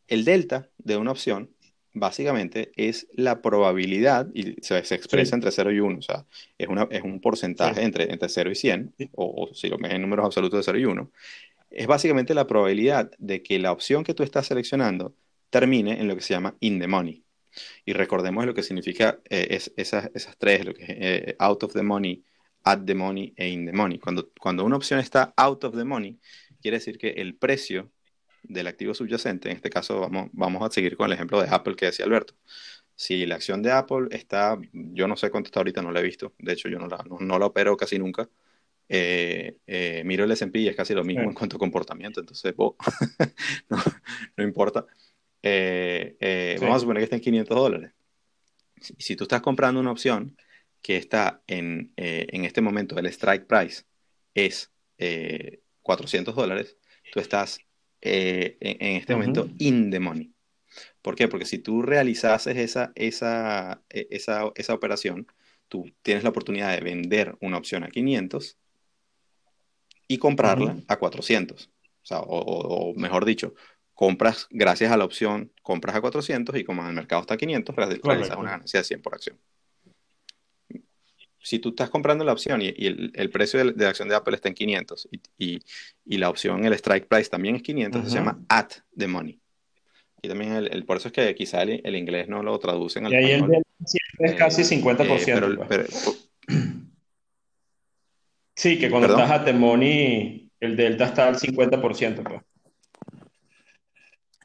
El 0.07 0.23
delta 0.23 0.69
de 0.77 0.97
una 0.97 1.11
opción 1.11 1.51
básicamente 1.93 2.71
es 2.75 3.07
la 3.13 3.41
probabilidad, 3.41 4.27
y 4.33 4.55
se, 4.61 4.77
expresa 4.77 5.35
entre 5.35 5.51
0 5.51 5.71
y 5.71 5.79
1, 5.79 5.97
o 5.97 6.01
sea, 6.01 6.25
es, 6.57 6.67
una, 6.67 6.87
es 6.91 7.01
un 7.01 7.19
porcentaje 7.19 7.81
entre, 7.83 8.11
entre 8.11 8.29
0 8.29 8.51
y 8.51 8.55
100, 8.55 8.93
o, 9.15 9.49
si 9.53 9.69
lo 9.69 9.77
ves 9.77 9.93
en 9.93 10.01
números 10.01 10.25
absolutos 10.25 10.59
de 10.59 10.63
0 10.63 10.79
y 10.79 10.85
1, 10.85 11.11
es 11.71 11.87
básicamente 11.87 12.33
la 12.33 12.47
probabilidad 12.47 13.11
de 13.17 13.43
que 13.43 13.59
la 13.59 13.71
opción 13.71 14.03
que 14.03 14.13
tú 14.13 14.23
estás 14.23 14.47
seleccionando 14.47 15.15
termine 15.49 15.99
en 15.99 16.07
lo 16.07 16.15
que 16.15 16.21
se 16.21 16.33
llama 16.33 16.55
in 16.59 16.79
the 16.79 16.87
money. 16.87 17.23
Y 17.85 17.93
recordemos 17.93 18.45
lo 18.45 18.53
que 18.53 18.63
significa 18.63 19.19
eh, 19.29 19.47
es, 19.49 19.73
esas, 19.77 20.09
esas, 20.13 20.37
tres, 20.37 20.65
lo 20.65 20.73
que 20.73 20.83
es 20.83 20.89
eh, 20.89 21.35
out 21.39 21.63
of 21.63 21.73
the 21.73 21.83
money, 21.83 22.23
at 22.67 22.83
the 22.85 22.93
money 22.93 23.33
e 23.37 23.47
in 23.47 23.65
the 23.65 23.71
money. 23.71 23.97
Cuando, 23.97 24.29
cuando 24.39 24.65
una 24.65 24.75
opción 24.75 24.99
está 24.99 25.33
out 25.37 25.63
of 25.63 25.75
the 25.75 25.85
money, 25.85 26.19
quiere 26.61 26.77
decir 26.77 26.97
que 26.97 27.11
el 27.11 27.35
precio 27.35 27.91
del 28.43 28.67
activo 28.67 28.93
subyacente, 28.93 29.49
en 29.49 29.55
este 29.55 29.69
caso 29.69 30.01
vamos, 30.01 30.29
vamos 30.33 30.61
a 30.63 30.69
seguir 30.69 30.97
con 30.97 31.07
el 31.07 31.13
ejemplo 31.13 31.41
de 31.41 31.47
Apple 31.49 31.75
que 31.75 31.85
decía 31.85 32.05
Alberto. 32.05 32.33
Si 32.93 33.25
la 33.25 33.35
acción 33.35 33.61
de 33.61 33.71
Apple 33.71 34.07
está, 34.11 34.57
yo 34.73 35.07
no 35.07 35.15
sé 35.15 35.29
cuánto 35.29 35.47
está 35.47 35.61
ahorita, 35.61 35.81
no 35.81 35.91
la 35.91 36.01
he 36.01 36.03
visto, 36.03 36.33
de 36.39 36.53
hecho 36.53 36.67
yo 36.67 36.77
no 36.77 36.87
la, 36.87 37.03
no, 37.19 37.39
la 37.39 37.45
opero 37.45 37.77
casi 37.77 37.97
nunca. 37.97 38.29
Eh, 38.89 39.57
eh, 39.65 40.01
miro 40.05 40.25
el 40.25 40.31
S&P 40.31 40.59
y 40.59 40.67
es 40.67 40.75
casi 40.75 40.93
lo 40.93 41.03
mismo 41.03 41.23
en 41.23 41.33
cuanto 41.33 41.55
a 41.55 41.59
comportamiento, 41.59 42.19
entonces 42.19 42.53
no, 43.69 43.77
no, 44.35 44.43
importa. 44.43 44.85
Eh, 45.41 46.57
vamos 46.59 46.77
a 46.77 46.79
suponer 46.79 47.01
que 47.01 47.03
está 47.05 47.15
en 47.15 47.21
500 47.21 47.57
dólares. 47.57 47.91
Si, 48.81 48.93
si 48.97 49.15
tú 49.15 49.23
estás 49.23 49.41
comprando 49.41 49.79
una 49.79 49.91
opción 49.91 50.35
que 50.81 50.97
está 50.97 51.41
en, 51.47 51.93
eh, 51.97 52.27
en 52.31 52.45
este 52.45 52.61
momento, 52.61 52.97
el 52.97 53.05
strike 53.07 53.45
price 53.45 53.83
es 54.33 54.71
400 55.81 56.33
eh, 56.33 56.35
dólares, 56.35 56.77
tú 57.11 57.19
estás 57.19 57.59
eh, 58.01 58.57
en, 58.59 58.95
este 58.97 59.13
momento 59.13 59.49
in 59.57 59.91
the 59.91 59.99
money. 59.99 60.33
¿Por 61.01 61.15
qué? 61.15 61.27
Porque 61.27 61.45
si 61.45 61.59
tú 61.59 61.81
realizases 61.81 62.57
esa, 62.57 62.91
esa, 62.95 63.81
e, 63.89 64.07
esa, 64.11 64.51
esa 64.55 64.73
operación, 64.73 65.27
tú 65.67 65.91
tienes 66.01 66.23
la 66.23 66.29
oportunidad 66.29 66.73
de 66.73 66.81
vender 66.81 67.35
una 67.41 67.57
opción 67.57 67.83
a 67.83 67.89
500 67.89 68.57
y 70.07 70.17
comprarla 70.17 70.77
a 70.87 70.97
400. 70.97 71.67
O, 71.67 72.05
sea, 72.05 72.19
o, 72.21 72.93
mejor 72.95 73.25
dicho, 73.25 73.53
compras, 73.93 74.47
gracias 74.49 74.91
a 74.91 74.97
la 74.97 75.05
opción, 75.05 75.51
compras 75.61 75.95
a 75.95 76.01
400 76.01 76.55
y 76.55 76.63
como 76.63 76.87
el 76.87 76.93
mercado 76.93 77.21
está 77.21 77.33
a 77.33 77.37
500, 77.37 77.75
realizas 77.75 78.37
una 78.37 78.51
ganancia 78.51 78.79
de 78.79 78.83
100 78.85 79.01
por 79.01 79.15
acción. 79.15 79.37
Si 81.47 81.59
tú 81.59 81.69
estás 81.69 81.89
comprando 81.89 82.25
la 82.25 82.33
opción 82.33 82.61
y, 82.61 82.73
el, 82.75 83.29
precio 83.29 83.63
de, 83.63 83.73
la 83.73 83.89
acción 83.89 84.09
de 84.09 84.15
Apple 84.15 84.35
está 84.35 84.49
en 84.49 84.53
500 84.53 85.07
y, 85.37 85.61
la 86.05 86.29
opción, 86.29 86.65
el 86.65 86.73
strike 86.73 87.07
price 87.07 87.29
también 87.29 87.55
es 87.55 87.61
500, 87.61 88.03
se 88.03 88.15
llama 88.15 88.43
at 88.49 88.71
the 88.97 89.07
money. 89.07 89.39
Y 90.21 90.27
también 90.27 90.51
el, 90.51 90.83
por 90.83 90.97
eso 90.97 91.07
es 91.07 91.13
que 91.13 91.33
quizá 91.35 91.61
el, 91.61 91.95
inglés 91.95 92.27
no 92.27 92.43
lo 92.43 92.59
traducen 92.59 93.05
al 93.05 93.13
Y 93.13 93.15
ahí 93.15 93.31
el 93.31 93.63
es 94.19 94.33
casi 94.33 94.63
50%. 94.63 95.53
Eh, 95.53 95.85
pues. 95.87 96.29
sí, 98.53 98.77
que 98.77 98.89
cuando 98.89 99.07
estás 99.07 99.31
at 99.31 99.45
the 99.45 99.53
money, 99.53 100.51
el 100.59 100.75
delta 100.75 101.05
está 101.05 101.29
al 101.29 101.37
50%. 101.37 102.23
Pues. 102.23 102.41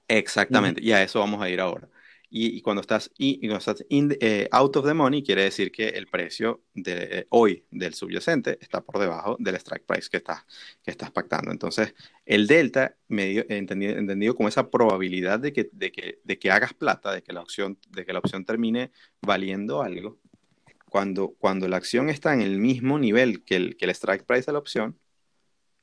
Exactamente, 0.07 0.81
y 0.81 0.93
a 0.93 1.03
eso 1.03 1.19
vamos 1.19 1.43
a 1.43 1.51
ir 1.51 1.61
ahora. 1.61 1.89
Y, 2.35 2.63
cuando 2.63 2.81
estás, 2.81 3.11
y, 3.19 3.47
estás 3.53 3.85
eh, 3.91 4.49
out 4.53 4.75
of 4.77 4.87
the 4.87 4.95
money, 4.95 5.23
quiere 5.23 5.43
decir 5.43 5.71
que 5.71 5.89
el 5.89 6.07
precio 6.07 6.63
de 6.73 7.19
eh, 7.19 7.27
hoy 7.29 7.67
del 7.71 7.93
subyacente 7.93 8.57
está 8.59 8.81
por 8.81 8.99
debajo 8.99 9.37
del 9.39 9.57
strike 9.57 9.85
price 9.85 10.09
que 10.11 10.17
estás, 10.17 10.47
que 10.83 10.91
estás 10.91 11.11
pactando. 11.11 11.51
Entonces, 11.51 11.95
el 12.25 12.47
delta, 12.47 12.97
medio, 13.09 13.45
entendido, 13.51 13.99
entendido, 13.99 14.35
como 14.35 14.49
esa 14.49 14.71
probabilidad 14.71 15.41
de 15.41 15.53
que, 15.53 15.69
de, 15.73 15.93
que, 15.93 16.21
de 16.25 16.39
que 16.39 16.51
hagas 16.51 16.73
plata, 16.73 17.13
de 17.13 17.23
que 17.23 17.35
la 17.35 17.43
opción, 17.43 17.79
de 17.91 18.07
que 18.07 18.15
la 18.15 18.21
opción 18.21 18.47
termine 18.47 18.93
valiendo 19.21 19.83
algo, 19.83 20.19
cuando, 20.87 21.35
cuando 21.39 21.69
la 21.69 21.77
acción 21.77 22.09
está 22.09 22.33
en 22.33 22.41
el 22.41 22.59
mismo 22.59 22.99
nivel 22.99 23.45
que 23.45 23.57
el, 23.57 23.77
que 23.77 23.85
el 23.85 23.91
strike 23.91 24.25
price 24.25 24.47
de 24.47 24.53
la 24.53 24.59
opción, 24.59 24.99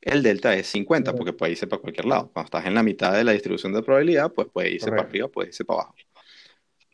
el 0.02 0.24
delta 0.24 0.56
es 0.56 0.68
50, 0.68 1.14
porque 1.14 1.34
puede 1.34 1.52
irse 1.52 1.68
para 1.68 1.82
cualquier 1.82 2.06
lado. 2.06 2.32
Cuando 2.32 2.46
estás 2.46 2.66
en 2.66 2.74
la 2.74 2.84
mitad 2.84 3.14
de 3.14 3.24
la 3.24 3.34
distribución 3.34 3.74
de 3.74 3.84
probabilidad, 3.84 4.32
pues 4.34 4.48
puede 4.52 4.72
irse 4.72 4.90
para 4.90 5.04
arriba, 5.04 5.28
puede 5.28 5.50
irse 5.50 5.66
para 5.66 5.82
abajo. 5.82 5.96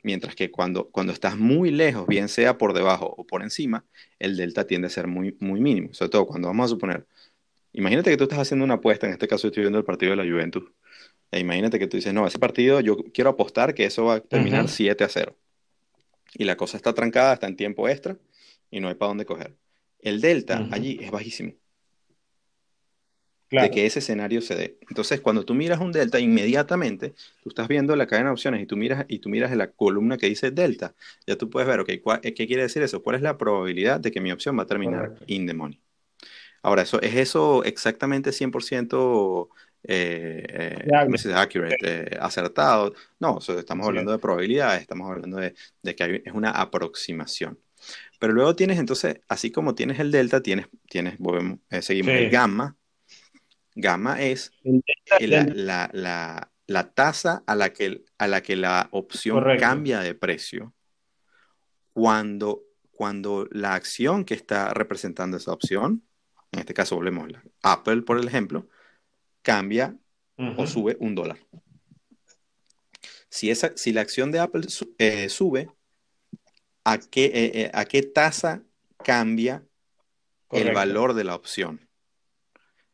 Mientras 0.06 0.36
que 0.36 0.52
cuando, 0.52 0.92
cuando 0.92 1.12
estás 1.12 1.36
muy 1.36 1.72
lejos, 1.72 2.06
bien 2.06 2.30
sea 2.30 2.60
por 2.60 2.74
debajo 2.74 3.16
o 3.18 3.26
por 3.26 3.42
encima, 3.42 3.86
el 4.20 4.38
delta 4.38 4.68
tiende 4.68 4.86
a 4.86 4.92
ser 4.92 5.08
muy, 5.08 5.36
muy 5.40 5.60
mínimo. 5.60 5.96
Sobre 5.96 6.10
todo 6.10 6.28
cuando 6.28 6.48
vamos 6.48 6.66
a 6.66 6.68
suponer, 6.68 7.08
imagínate 7.74 8.12
que 8.12 8.18
tú 8.18 8.26
estás 8.26 8.38
haciendo 8.38 8.64
una 8.66 8.76
apuesta, 8.76 9.08
en 9.08 9.14
este 9.14 9.28
caso 9.28 9.48
estoy 9.48 9.62
viendo 9.64 9.80
el 9.80 9.84
partido 9.84 10.12
de 10.12 10.18
la 10.18 10.32
Juventus, 10.32 10.64
e 11.32 11.40
imagínate 11.40 11.80
que 11.80 11.88
tú 11.88 11.98
dices, 11.98 12.14
no, 12.14 12.28
ese 12.28 12.38
partido 12.38 12.82
yo 12.82 12.98
quiero 13.16 13.32
apostar 13.32 13.74
que 13.74 13.86
eso 13.86 14.06
va 14.06 14.16
a 14.18 14.20
terminar 14.20 14.70
7 14.70 15.04
a 15.04 15.10
0. 15.10 15.36
Y 16.36 16.44
la 16.44 16.56
cosa 16.56 16.78
está 16.78 16.94
trancada, 16.94 17.34
está 17.34 17.48
en 17.48 17.56
tiempo 17.56 17.90
extra 17.90 18.16
y 18.70 18.82
no 18.82 18.90
hay 18.90 18.94
para 18.94 19.08
dónde 19.08 19.26
coger. 19.26 19.56
El 19.98 20.22
delta 20.22 20.68
allí 20.70 21.00
es 21.02 21.10
bajísimo 21.10 21.54
de 23.52 23.72
que 23.72 23.86
ese 23.86 24.00
escenario 24.00 24.42
se 24.42 24.56
dé. 24.56 24.78
Entonces, 24.90 25.22
cuando 25.22 25.46
tú 25.46 25.54
miras 25.54 25.80
un 25.80 25.92
delta, 25.92 26.20
inmediatamente 26.20 27.14
tú 27.44 27.50
estás 27.50 27.68
viendo 27.68 27.96
la 27.96 28.08
cadena 28.08 28.30
de 28.30 28.34
opciones 28.34 28.62
y 28.62 28.66
tú 28.66 28.76
miras, 28.76 29.06
y 29.08 29.20
tú 29.20 29.30
miras 29.30 29.56
la 29.56 29.72
columna 29.72 30.18
que 30.18 30.28
dice 30.28 30.52
delta, 30.52 30.96
ya 31.28 31.38
tú 31.38 31.50
puedes 31.50 31.68
ver, 31.68 31.80
ok, 31.80 31.90
eh, 31.90 32.34
¿qué 32.34 32.48
quiere 32.48 32.64
decir 32.64 32.82
eso? 32.84 33.04
¿Cuál 33.04 33.18
es 33.18 33.22
la 33.22 33.38
probabilidad 33.38 34.00
de 34.00 34.12
que 34.12 34.22
mi 34.22 34.32
opción 34.32 34.58
va 34.58 34.64
a 34.64 34.68
terminar 34.68 35.16
in 35.28 35.46
the 35.48 35.54
money? 35.54 35.80
Ahora, 36.62 36.82
eso, 36.82 37.00
¿es 37.02 37.16
eso 37.16 37.64
exactamente 37.64 38.32
100% 38.32 39.50
eh, 39.84 40.80
eh 40.88 41.34
accurate, 41.36 41.78
eh, 41.84 42.18
acertado? 42.20 42.94
No, 43.20 43.38
estamos 43.38 43.86
hablando 43.86 44.12
de 44.12 44.18
probabilidades, 44.18 44.82
estamos 44.82 45.12
hablando 45.12 45.38
de, 45.38 45.54
que 45.96 46.24
es 46.26 46.34
una 46.34 46.50
aproximación. 46.50 47.60
Pero 48.20 48.34
luego 48.34 48.56
tienes 48.56 48.80
entonces, 48.80 49.22
así 49.28 49.52
como 49.52 49.76
tienes 49.76 50.00
el 50.00 50.10
delta, 50.10 50.42
tienes, 50.42 50.68
tienes 50.90 51.20
volvemos, 51.20 51.60
seguimos 51.82 52.16
el 52.16 52.32
gamma, 52.32 52.76
Gamma 53.76 54.22
es 54.22 54.52
la, 55.20 56.52
tasa 56.96 57.44
a 57.46 57.56
la, 57.56 57.74
que, 57.74 58.04
a 58.18 58.28
la 58.28 58.42
que 58.42 58.56
la 58.56 58.88
opción 58.92 59.44
cambia 59.60 60.00
de 60.00 60.16
precio 60.16 60.74
cuando, 61.94 62.64
cuando 62.92 63.48
la 63.52 63.76
acción 63.76 64.26
que 64.26 64.34
está 64.34 64.74
representando 64.74 65.38
esa 65.38 65.52
opción, 65.52 66.04
en 66.52 66.60
este 66.60 66.74
caso 66.74 66.96
volvemos 66.96 67.30
a 67.64 67.74
Apple, 67.74 68.02
por 68.02 68.20
ejemplo, 68.20 68.68
cambia 69.42 69.96
o 70.58 70.68
sube 70.68 70.98
un 71.00 71.16
dólar. 71.16 71.40
Si, 73.30 73.50
esa, 73.50 73.76
si 73.76 73.92
la 73.92 74.02
acción 74.02 74.32
de 74.32 74.40
Apple 74.40 74.68
eh, 74.98 75.30
sube, 75.30 75.70
¿a 76.84 76.98
qué, 76.98 77.26
eh, 77.26 77.52
eh, 77.62 77.72
¿a 77.74 77.86
qué 77.86 78.02
tasa 78.02 78.64
cambia 79.04 79.66
el 80.52 80.74
valor 80.74 81.14
de 81.14 81.26
la 81.26 81.36
opción? 81.36 81.85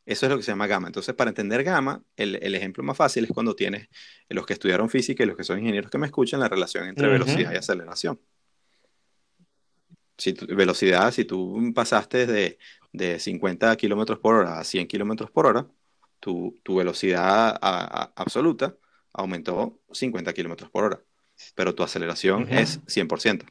Eso 0.05 0.25
es 0.25 0.29
lo 0.31 0.37
que 0.37 0.43
se 0.43 0.51
llama 0.51 0.67
gamma. 0.67 0.87
Entonces, 0.87 1.13
para 1.13 1.29
entender 1.29 1.63
gamma, 1.63 2.03
el, 2.15 2.55
ejemplo 2.55 2.83
más 2.83 2.97
fácil 2.97 3.23
es 3.25 3.31
cuando 3.31 3.55
tienes 3.55 3.87
los 4.29 4.45
que 4.45 4.53
estudiaron 4.53 4.89
física 4.89 5.23
y 5.23 5.27
los 5.27 5.37
que 5.37 5.43
son 5.43 5.59
ingenieros 5.59 5.91
que 5.91 5.97
me 5.97 6.07
escuchan, 6.07 6.39
la 6.39 6.49
relación 6.49 6.87
entre 6.87 7.07
velocidad 7.07 7.53
y 7.53 7.57
aceleración. 7.57 8.19
Si 10.17 10.33
velocidad, 10.33 11.11
si 11.11 11.25
tú 11.25 11.71
pasaste 11.73 12.25
de, 12.25 12.57
de 12.91 13.19
50 13.19 13.75
kilómetros 13.75 14.19
por 14.19 14.35
hora 14.35 14.59
a 14.59 14.63
100 14.63 14.87
kilómetros 14.87 15.31
por 15.31 15.45
hora, 15.45 15.67
tu, 16.21 16.59
velocidad 16.67 17.57
absoluta 17.61 18.75
aumentó 19.11 19.81
50 19.91 20.33
kilómetros 20.33 20.69
por 20.69 20.85
hora, 20.85 21.01
pero 21.55 21.75
tu 21.75 21.83
aceleración 21.83 22.47
es 22.49 22.79
100%. 22.85 23.45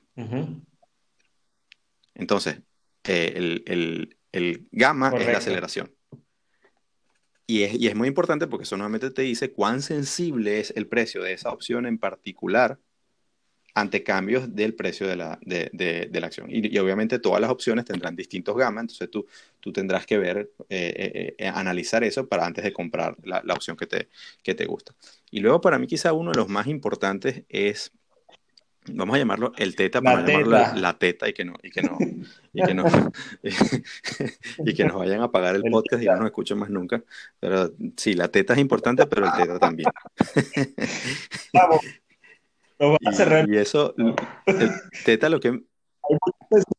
Entonces, 2.14 2.60
eh, 3.04 3.60
el, 4.32 4.68
gamma 4.70 5.12
es 5.16 5.26
la 5.26 5.38
aceleración. 5.38 5.94
Y 7.50 7.64
es, 7.64 7.96
muy 7.96 8.06
importante 8.06 8.46
porque 8.46 8.62
eso 8.62 8.76
nuevamente 8.76 9.10
te 9.10 9.22
dice 9.22 9.50
cuán 9.50 9.82
sensible 9.82 10.60
es 10.60 10.72
el 10.76 10.86
precio 10.86 11.20
de 11.20 11.32
esa 11.32 11.50
opción 11.50 11.84
en 11.84 11.98
particular 11.98 12.78
ante 13.74 14.04
cambios 14.04 14.54
del 14.54 14.76
precio 14.76 15.08
de 15.08 15.16
la, 15.16 15.36
de, 15.42 16.08
la 16.12 16.26
acción. 16.26 16.46
Y, 16.48 16.78
obviamente 16.78 17.18
todas 17.18 17.40
las 17.40 17.50
opciones 17.50 17.86
tendrán 17.86 18.14
distintos 18.14 18.56
gamas, 18.56 18.82
entonces 18.82 19.10
tú, 19.10 19.26
tú 19.58 19.72
tendrás 19.72 20.06
que 20.06 20.18
ver, 20.18 20.52
eh, 20.68 20.94
eh, 20.96 21.34
eh, 21.38 21.48
analizar 21.48 22.04
eso 22.04 22.28
para 22.28 22.46
antes 22.46 22.62
de 22.62 22.72
comprar 22.72 23.16
la, 23.24 23.42
opción 23.52 23.76
que 23.76 23.86
te, 23.86 24.08
que 24.44 24.54
te 24.54 24.66
gusta. 24.66 24.94
Y 25.32 25.40
luego 25.40 25.60
para 25.60 25.80
mí 25.80 25.88
quizá 25.88 26.12
uno 26.12 26.30
de 26.30 26.38
los 26.38 26.48
más 26.48 26.68
importantes 26.68 27.42
es 27.48 27.90
vamos 28.86 29.14
a 29.14 29.18
llamarlo 29.18 29.52
el 29.56 29.76
teta 29.76 30.00
para 30.00 30.26
llamarlo 30.26 30.80
la, 30.80 30.98
teta 30.98 31.28
y 31.28 31.32
que 31.32 31.44
no 31.44 31.54
y 31.62 31.70
que 31.70 31.82
no 31.82 31.98
y 32.52 32.62
que 32.62 32.74
no 32.74 32.84
y 34.64 34.74
que 34.74 34.84
nos 34.84 34.96
vayan 34.96 35.20
a 35.22 35.30
pagar 35.30 35.56
el, 35.56 35.62
podcast 35.62 36.02
y 36.02 36.06
no 36.06 36.16
nos 36.16 36.26
escuchen 36.26 36.58
más 36.58 36.70
nunca. 36.70 37.02
Pero 37.38 37.72
sí 37.96 38.14
la 38.14 38.28
teta 38.28 38.54
es 38.54 38.58
importante 38.58 39.06
pero 39.06 39.26
el 39.26 39.32
teta 39.32 39.58
también. 39.58 39.90
Vamos. 41.52 41.80
y, 43.00 43.54
y, 43.54 43.56
eso 43.58 43.94
el 43.96 44.70
teta 45.04 45.28
lo 45.28 45.40
que 45.40 45.62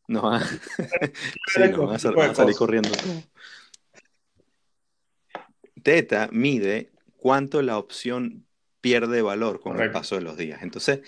nos 0.07 0.25
va, 0.25 0.41
sí, 0.41 1.61
a, 1.61 2.33
salir 2.35 2.55
corriendo. 2.55 2.89
Teta 5.83 6.29
mide 6.31 6.91
cuánto 7.17 7.61
la 7.61 7.77
opción 7.77 8.45
pierde 8.81 9.21
valor 9.21 9.61
con 9.61 9.79
el 9.79 9.91
paso 9.91 10.15
de 10.15 10.21
los 10.21 10.37
días. 10.37 10.63
Entonces 10.63 11.01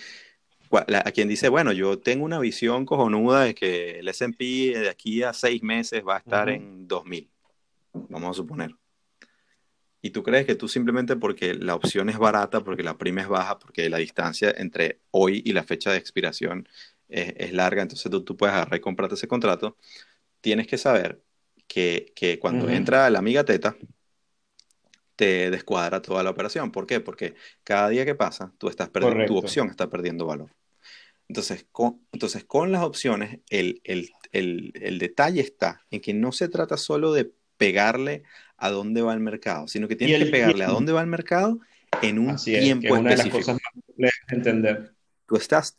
a 0.78 1.10
quien 1.12 1.28
dice, 1.28 1.48
bueno, 1.48 1.72
yo 1.72 1.98
tengo 1.98 2.24
una 2.24 2.38
visión 2.38 2.86
cojonuda 2.86 3.44
de 3.44 3.54
que 3.54 3.98
el 4.00 4.08
S&P 4.08 4.44
de 4.78 4.88
aquí 4.88 5.22
a 5.22 5.32
seis 5.32 5.62
meses 5.62 6.02
va 6.06 6.16
a 6.16 6.18
estar 6.18 6.48
en 6.48 6.86
2000, 6.88 7.30
vamos 7.92 8.30
a 8.30 8.34
suponer. 8.34 8.74
Y 10.02 10.10
tú 10.10 10.22
crees 10.22 10.44
que 10.44 10.54
tú 10.54 10.68
simplemente 10.68 11.16
porque 11.16 11.54
la 11.54 11.74
opción 11.74 12.10
es 12.10 12.18
barata, 12.18 12.62
porque 12.62 12.82
la 12.82 12.98
prima 12.98 13.22
es 13.22 13.28
baja, 13.28 13.58
porque 13.58 13.88
la 13.88 13.98
distancia 13.98 14.52
entre 14.56 15.00
hoy 15.10 15.42
y 15.46 15.52
la 15.52 15.64
fecha 15.64 15.90
de 15.90 15.98
expiración 15.98 16.68
es, 17.08 17.52
larga, 17.52 17.82
entonces 17.82 18.10
tú, 18.10 18.22
tú, 18.22 18.36
puedes 18.36 18.54
agarrar 18.54 18.78
y 18.78 18.82
comprarte 18.82 19.14
ese 19.14 19.28
contrato, 19.28 19.76
tienes 20.40 20.66
que 20.66 20.78
saber 20.78 21.22
que, 21.66 22.12
que 22.14 22.38
cuando 22.38 22.68
entra 22.68 23.08
la 23.08 23.18
amiga 23.18 23.44
teta, 23.44 23.76
te 25.16 25.50
descuadra 25.50 26.02
toda 26.02 26.22
la 26.22 26.30
operación. 26.30 26.70
¿Por 26.70 26.86
qué? 26.86 27.00
Porque 27.00 27.34
cada 27.62 27.88
día 27.88 28.04
que 28.04 28.14
pasa, 28.14 28.52
tú 28.58 28.68
estás 28.68 28.88
perdiendo, 28.88 29.26
tu 29.26 29.38
opción 29.38 29.68
está 29.68 29.88
perdiendo 29.88 30.26
valor. 30.26 30.50
Entonces, 31.28 31.66
con, 31.72 32.00
entonces, 32.12 32.44
con 32.44 32.70
las 32.70 32.82
opciones, 32.82 33.40
el, 33.48 33.80
detalle 34.98 35.40
está 35.40 35.80
en 35.90 36.00
que 36.00 36.14
no 36.14 36.32
se 36.32 36.48
trata 36.48 36.76
solo 36.76 37.12
de 37.12 37.32
pegarle 37.56 38.24
a 38.56 38.70
dónde 38.70 39.02
va 39.02 39.14
el 39.14 39.20
mercado, 39.20 39.68
sino 39.68 39.88
que 39.88 39.96
tienes 39.96 40.24
que 40.24 40.30
pegarle 40.30 40.64
a 40.64 40.68
dónde 40.68 40.92
va 40.92 41.00
el 41.00 41.06
mercado 41.06 41.60
en 42.02 42.18
un 42.18 42.36
tiempo 42.36 42.94
es, 42.94 43.00
una 43.00 43.10
De 43.10 43.16
las 43.16 43.28
cosas 43.28 43.58
más 43.96 44.12
entender. 44.28 44.94
Tú 45.26 45.36
estás, 45.36 45.74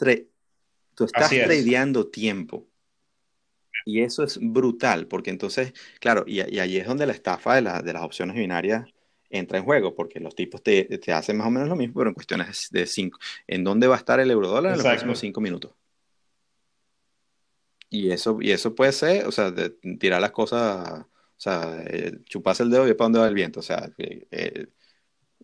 tú 0.96 1.06
estás 1.06 1.30
tradeando 1.30 2.08
tiempo. 2.08 2.68
Y 3.86 4.02
eso 4.02 4.24
es 4.24 4.40
brutal, 4.42 5.08
porque 5.08 5.30
entonces, 5.30 5.74
claro, 6.00 6.24
y, 6.26 6.42
y 6.42 6.60
allí 6.60 6.78
es 6.78 6.88
donde 6.88 7.06
la 7.06 7.14
estafa 7.14 7.62
de, 7.62 7.84
de 7.84 7.94
las 7.94 8.02
opciones 8.02 8.36
binarias 8.36 8.86
entra 9.38 9.58
en 9.58 9.66
juego, 9.66 9.96
porque 9.96 10.20
los 10.20 10.36
tipos 10.36 10.62
te, 10.64 10.86
te, 10.86 11.12
hacen 11.12 11.38
más 11.38 11.48
o 11.48 11.52
menos 11.52 11.70
lo 11.70 11.76
mismo, 11.76 11.96
pero 11.96 12.10
en 12.10 12.14
cuestiones 12.14 12.68
de 12.72 12.86
cinco. 12.86 13.20
¿En 13.48 13.64
dónde 13.64 13.88
va 13.88 13.96
a 13.96 14.00
estar 14.00 14.20
el 14.20 14.32
euro 14.32 14.48
dólar 14.48 14.74
en 14.74 14.78
los 14.78 14.88
próximos 14.88 15.20
cinco 15.20 15.42
minutos? 15.42 15.72
Y 17.90 18.12
eso, 18.12 18.38
y 18.42 18.52
eso 18.52 18.76
puede 18.76 18.92
ser, 18.92 19.26
o 19.26 19.32
sea, 19.32 19.52
de, 19.52 19.70
tirar 20.00 20.20
las 20.20 20.32
cosas, 20.32 21.02
o 21.02 21.06
sea, 21.38 21.84
eh, 21.88 22.20
chuparse 22.26 22.64
el 22.64 22.70
dedo 22.70 22.84
y 22.84 22.88
ver 22.88 22.98
para 22.98 23.06
dónde 23.06 23.20
va 23.20 23.28
el 23.28 23.34
viento. 23.34 23.60
O 23.60 23.64
sea, 23.64 23.90
eh, 23.98 24.28
eh, 24.32 24.66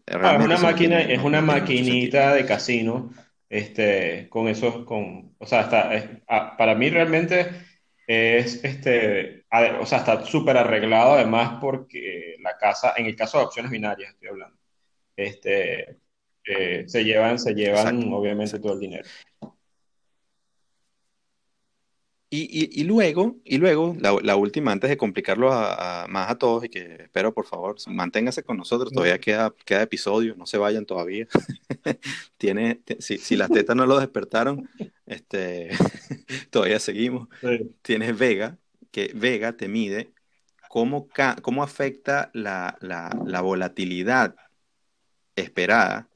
ah, 0.07 0.37
es 0.37 0.45
una 0.45 0.57
máquina, 0.57 1.01
es 1.01 1.21
una 1.21 1.41
maquinita 1.41 2.33
de 2.33 2.45
casino, 2.45 3.11
este, 3.49 4.27
con 4.29 4.47
eso, 4.47 4.85
con, 4.85 5.35
o 5.37 5.45
sea, 5.45 5.61
está, 5.61 6.21
ah, 6.27 6.55
para 6.57 6.75
mí 6.75 6.89
realmente 6.89 7.70
es, 8.11 8.63
este, 8.63 9.45
o 9.79 9.85
sea, 9.85 9.99
está 9.99 10.25
súper 10.25 10.57
arreglado 10.57 11.13
además 11.13 11.59
porque 11.61 12.35
la 12.41 12.57
casa, 12.57 12.93
en 12.97 13.05
el 13.05 13.15
caso 13.15 13.37
de 13.37 13.45
opciones 13.45 13.71
binarias 13.71 14.11
estoy 14.11 14.29
hablando, 14.29 14.57
este, 15.15 15.97
eh, 16.45 16.83
se 16.87 17.03
llevan, 17.03 17.39
se 17.39 17.53
llevan 17.53 18.11
obviamente 18.11 18.59
todo 18.59 18.73
el 18.73 18.79
dinero. 18.79 19.07
Y, 22.33 22.85
luego, 22.85 23.35
y 23.43 23.57
luego 23.57 23.93
la, 23.99 24.37
última, 24.37 24.71
antes 24.71 24.89
de 24.89 24.95
complicarlo 24.95 25.49
más 25.49 26.31
a 26.31 26.37
todos, 26.37 26.63
y 26.63 26.69
que 26.69 27.03
espero, 27.03 27.33
por 27.33 27.45
favor, 27.45 27.75
manténgase 27.87 28.41
con 28.41 28.55
nosotros, 28.55 28.93
todavía 28.93 29.19
queda, 29.19 29.53
queda 29.65 29.81
episodio, 29.81 30.33
no 30.37 30.45
se 30.45 30.57
vayan 30.57 30.85
todavía. 30.85 31.27
Tiene, 32.37 32.79
si, 32.99 33.35
las 33.35 33.49
tetas 33.49 33.75
no 33.75 33.85
lo 33.85 33.99
despertaron, 33.99 34.69
este, 35.05 35.71
todavía 36.51 36.79
seguimos. 36.79 37.27
Tienes 37.81 38.17
Vega, 38.17 38.57
que 38.91 39.11
Vega 39.13 39.57
te 39.57 39.67
mide 39.67 40.13
cómo, 40.69 41.09
cómo 41.41 41.63
afecta 41.63 42.31
la, 42.33 42.77
volatilidad 43.43 44.35
esperada 45.35 46.07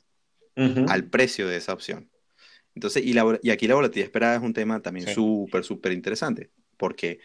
al 0.55 1.03
precio 1.09 1.49
de 1.49 1.57
esa 1.57 1.73
opción. 1.73 2.09
Entonces, 2.75 3.03
y, 3.03 3.15
y 3.41 3.49
aquí 3.49 3.67
la 3.67 3.75
volatilidad 3.75 4.05
esperada 4.05 4.35
es 4.35 4.41
un 4.41 4.53
tema 4.53 4.81
también 4.81 5.07
súper, 5.07 5.63
súper 5.63 5.93
interesante, 5.93 6.51
porque 6.77 7.19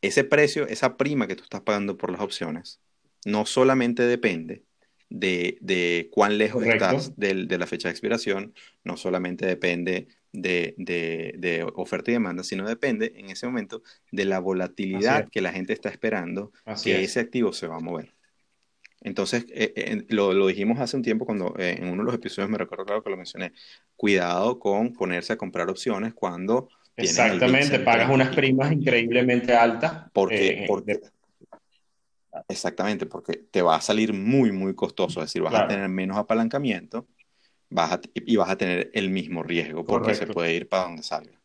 ese 0.00 0.24
precio, 0.24 0.66
esa 0.66 0.96
prima 0.96 1.26
que 1.26 1.36
tú 1.36 1.42
estás 1.42 1.62
pagando 1.62 1.96
por 1.96 2.10
las 2.10 2.20
opciones, 2.20 2.80
no 3.24 3.44
solamente 3.44 4.04
depende 4.04 4.64
de, 5.10 6.08
cuán 6.12 6.38
lejos 6.38 6.64
estás 6.64 7.16
de 7.16 7.58
la 7.58 7.66
fecha 7.66 7.88
de 7.88 7.92
expiración, 7.92 8.54
no 8.84 8.96
solamente 8.96 9.46
depende 9.46 10.08
de, 10.32 11.66
oferta 11.74 12.10
y 12.10 12.14
demanda, 12.14 12.44
sino 12.44 12.68
depende 12.68 13.12
en 13.16 13.30
ese 13.30 13.46
momento 13.46 13.82
de 14.12 14.24
la 14.24 14.38
volatilidad 14.38 15.28
que 15.28 15.40
la 15.40 15.52
gente 15.52 15.72
está 15.72 15.88
esperando 15.88 16.52
que 16.82 17.02
ese 17.02 17.20
activo 17.20 17.52
se 17.52 17.66
va 17.66 17.76
a 17.76 17.80
mover. 17.80 18.14
Entonces, 19.00 19.46
eh, 19.50 19.72
eh, 19.76 20.04
lo, 20.08 20.46
dijimos 20.46 20.80
hace 20.80 20.96
un 20.96 21.02
tiempo 21.02 21.24
cuando 21.24 21.54
eh, 21.58 21.76
en 21.78 21.88
uno 21.88 22.02
de 22.02 22.06
los 22.06 22.14
episodios 22.14 22.50
me 22.50 22.58
recuerdo 22.58 22.84
claro 22.84 23.02
que 23.02 23.10
lo 23.10 23.16
mencioné, 23.16 23.52
cuidado 23.96 24.58
con 24.58 24.92
ponerse 24.92 25.32
a 25.32 25.36
comprar 25.36 25.68
opciones 25.70 26.14
cuando... 26.14 26.68
Exactamente, 26.96 27.78
pagas 27.78 28.10
unas 28.10 28.34
primas 28.34 28.72
increíblemente 28.72 29.54
altas. 29.54 30.10
Porque, 30.12 30.66
Exactamente, 32.48 33.06
porque 33.06 33.34
te 33.50 33.62
va 33.62 33.76
a 33.76 33.80
salir 33.80 34.12
muy, 34.12 34.50
muy 34.50 34.74
costoso, 34.74 35.20
es 35.20 35.26
decir, 35.26 35.42
vas 35.42 35.54
a 35.54 35.68
tener 35.68 35.88
menos 35.88 36.16
apalancamiento 36.16 37.06
vas 37.70 38.00
y 38.14 38.36
vas 38.36 38.50
a 38.50 38.56
tener 38.56 38.90
el 38.94 39.10
mismo 39.10 39.42
riesgo 39.42 39.84
porque 39.84 40.14
se 40.14 40.26
puede 40.26 40.54
ir 40.54 40.68
para 40.68 40.84
donde 40.84 41.02
salga. 41.02 41.37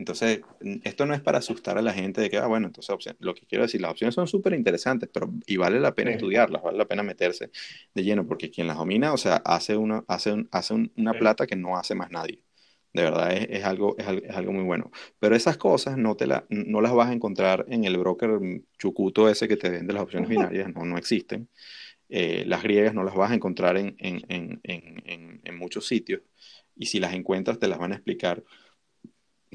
Entonces, 0.00 0.40
esto 0.84 1.04
no 1.04 1.12
es 1.12 1.20
para 1.20 1.38
asustar 1.38 1.76
a 1.76 1.82
la 1.82 1.92
gente 1.92 2.22
de 2.22 2.30
que, 2.30 2.38
ah, 2.38 2.46
bueno, 2.46 2.68
entonces 2.68 3.14
lo 3.18 3.34
que 3.34 3.44
quiero 3.44 3.64
decir, 3.64 3.82
las 3.82 3.90
opciones 3.90 4.14
son 4.14 4.26
súper 4.26 4.54
interesantes, 4.54 5.10
pero 5.12 5.30
y 5.46 5.58
vale 5.58 5.78
la 5.78 5.94
pena 5.94 6.10
estudiarlas, 6.10 6.62
vale 6.62 6.78
la 6.78 6.86
pena 6.86 7.02
meterse 7.02 7.50
de 7.94 8.02
lleno, 8.02 8.26
porque 8.26 8.50
quien 8.50 8.66
las 8.66 8.78
domina, 8.78 9.12
o 9.12 9.18
sea, 9.18 9.36
hace 9.44 9.76
una, 9.76 10.02
hace 10.08 10.46
hace 10.52 10.74
una 10.96 11.12
plata 11.12 11.46
que 11.46 11.54
no 11.54 11.76
hace 11.76 11.94
más 11.94 12.10
nadie. 12.10 12.42
De 12.94 13.02
verdad, 13.02 13.36
es, 13.36 13.46
es, 13.50 13.64
algo, 13.64 13.94
es, 13.98 14.06
algo 14.34 14.52
muy 14.52 14.64
bueno. 14.64 14.90
Pero 15.18 15.36
esas 15.36 15.58
cosas 15.58 15.98
no, 15.98 16.16
te 16.16 16.26
la, 16.26 16.46
no 16.48 16.80
las 16.80 16.94
vas 16.94 17.10
a 17.10 17.12
encontrar 17.12 17.66
en 17.68 17.84
el 17.84 17.98
broker 17.98 18.40
chucuto 18.78 19.28
ese 19.28 19.48
que 19.48 19.58
te 19.58 19.68
vende 19.68 19.92
las 19.92 20.02
opciones 20.02 20.30
binarias, 20.30 20.72
no, 20.74 20.86
no 20.86 20.96
existen. 20.96 21.50
Eh, 22.08 22.44
las 22.46 22.62
griegas 22.62 22.94
no 22.94 23.04
las 23.04 23.14
vas 23.14 23.30
a 23.32 23.34
encontrar 23.34 23.76
en, 23.76 23.96
en, 23.98 24.60
en, 24.64 25.40
en, 25.44 25.58
muchos 25.58 25.86
sitios. 25.86 26.22
Y 26.74 26.86
si 26.86 27.00
las 27.00 27.12
encuentras, 27.12 27.58
te 27.58 27.68
las 27.68 27.78
van 27.78 27.92
a 27.92 27.96
explicar 27.96 28.42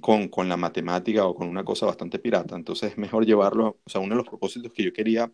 con, 0.01 0.27
con, 0.27 0.49
la 0.49 0.57
matemática 0.57 1.25
o 1.25 1.35
con 1.35 1.47
una 1.47 1.63
cosa 1.63 1.85
bastante 1.85 2.19
pirata. 2.19 2.55
Entonces 2.55 2.91
es 2.91 2.97
mejor 2.97 3.25
llevarlo, 3.25 3.79
o 3.83 3.89
sea, 3.89 4.01
uno 4.01 4.15
de 4.15 4.17
los 4.17 4.27
propósitos 4.27 4.71
que 4.71 4.83
yo 4.83 4.93
quería 4.93 5.31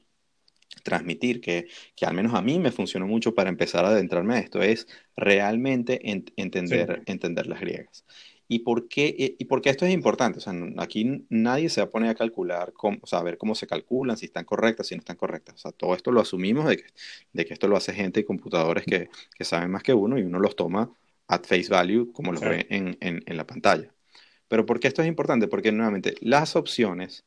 transmitir, 0.83 1.41
que, 1.41 1.67
que 1.95 2.05
al 2.05 2.13
menos 2.13 2.33
a 2.33 2.41
mí 2.41 2.59
me 2.59 2.71
funcionó 2.71 3.07
mucho 3.07 3.33
para 3.35 3.49
empezar 3.49 3.85
a 3.85 3.89
adentrarme 3.89 4.35
a 4.35 4.39
esto, 4.39 4.61
es 4.61 4.87
realmente 5.15 5.99
entender, 6.37 7.03
entender 7.05 7.47
las 7.47 7.59
griegas. 7.59 8.05
¿Y 8.47 8.59
por, 8.59 8.89
qué, 8.89 9.15
y 9.39 9.45
por 9.45 9.61
qué 9.61 9.69
esto 9.69 9.85
es 9.85 9.93
importante? 9.93 10.39
O 10.39 10.41
sea, 10.41 10.53
aquí 10.77 11.25
nadie 11.29 11.69
se 11.69 11.79
va 11.79 11.87
a 11.87 11.89
poner 11.89 12.09
a 12.09 12.15
calcular, 12.15 12.73
cómo, 12.73 12.97
o 13.01 13.07
sea, 13.07 13.19
a 13.19 13.23
ver 13.23 13.37
cómo 13.37 13.55
se 13.55 13.65
calculan, 13.65 14.17
si 14.17 14.25
están 14.25 14.43
correctas, 14.43 14.87
si 14.87 14.95
no 14.95 14.99
están 14.99 15.15
correctas. 15.15 15.55
O 15.55 15.57
sea, 15.57 15.71
todo 15.71 15.95
esto 15.95 16.11
lo 16.11 16.19
asumimos 16.19 16.67
de 16.67 16.75
que, 16.75 16.83
de 17.31 17.45
que 17.45 17.53
esto 17.53 17.69
lo 17.69 17.77
hace 17.77 17.93
gente 17.93 18.19
y 18.19 18.23
computadores 18.25 18.83
que, 18.85 19.09
que 19.37 19.43
saben 19.45 19.71
más 19.71 19.83
que 19.83 19.93
uno 19.93 20.19
y 20.19 20.23
uno 20.23 20.37
los 20.37 20.57
toma 20.57 20.91
at 21.29 21.45
face 21.45 21.69
value 21.69 22.11
como 22.11 22.33
lo 22.33 22.41
ve 22.41 22.67
en, 22.69 22.97
en, 22.99 23.23
en 23.25 23.37
la 23.37 23.47
pantalla. 23.47 23.93
Pero 24.51 24.65
¿por 24.65 24.81
qué 24.81 24.89
esto 24.89 25.01
es 25.01 25.07
importante? 25.07 25.47
Porque 25.47 25.71
nuevamente 25.71 26.15
las 26.19 26.57
opciones 26.57 27.23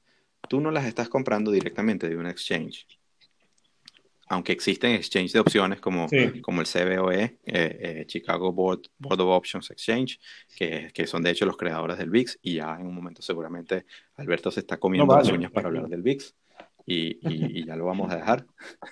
tú 0.47 0.61
no 0.61 0.71
las 0.71 0.85
estás 0.85 1.09
comprando 1.09 1.51
directamente 1.51 2.07
de 2.07 2.19
un 2.19 2.27
exchange. 2.27 2.87
Aunque 4.27 4.53
existen 4.53 4.91
exchanges 4.91 5.33
de 5.33 5.41
opciones 5.41 5.81
como, 5.81 6.07
como 6.43 6.61
el 6.61 6.67
CBOE, 6.67 7.23
eh, 7.23 7.39
eh, 7.47 8.05
Chicago 8.07 8.53
Board, 8.53 8.83
Board 8.99 9.23
of 9.23 9.29
Options 9.29 9.71
Exchange, 9.71 10.21
que, 10.55 10.91
que, 10.93 11.07
son 11.07 11.23
de 11.23 11.31
hecho 11.31 11.47
los 11.47 11.57
creadores 11.57 11.97
del 11.97 12.11
VIX, 12.11 12.41
y 12.43 12.57
ya 12.57 12.77
en 12.79 12.89
un 12.89 12.95
momento 12.95 13.23
seguramente 13.23 13.87
Alberto 14.17 14.51
se 14.51 14.61
está 14.61 14.77
comiendo 14.77 15.17
las 15.17 15.31
uñas 15.31 15.51
para 15.51 15.69
hablar 15.69 15.89
del 15.89 16.03
VIX. 16.03 16.35
Y, 16.85 17.19
y, 17.23 17.65
ya 17.65 17.75
lo 17.75 17.87
vamos 17.87 18.13
a 18.13 18.17
dejar. 18.17 18.45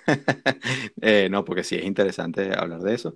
eh, 1.01 1.27
no, 1.29 1.45
porque 1.45 1.63
sí 1.63 1.75
es 1.75 1.85
interesante 1.85 2.51
hablar 2.51 2.81
de 2.81 2.95
eso. 2.95 3.15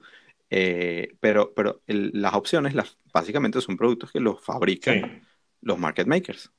Eh, 0.50 1.16
pero 1.20 1.54
pero 1.54 1.82
las 1.88 2.34
opciones 2.34 2.74
las, 2.74 2.98
básicamente 3.14 3.60
son 3.62 3.78
productos 3.78 4.12
que 4.12 4.20
los 4.20 4.42
fabrican 4.44 5.22
los 5.62 5.78
market 5.78 6.08
makers. 6.08 6.52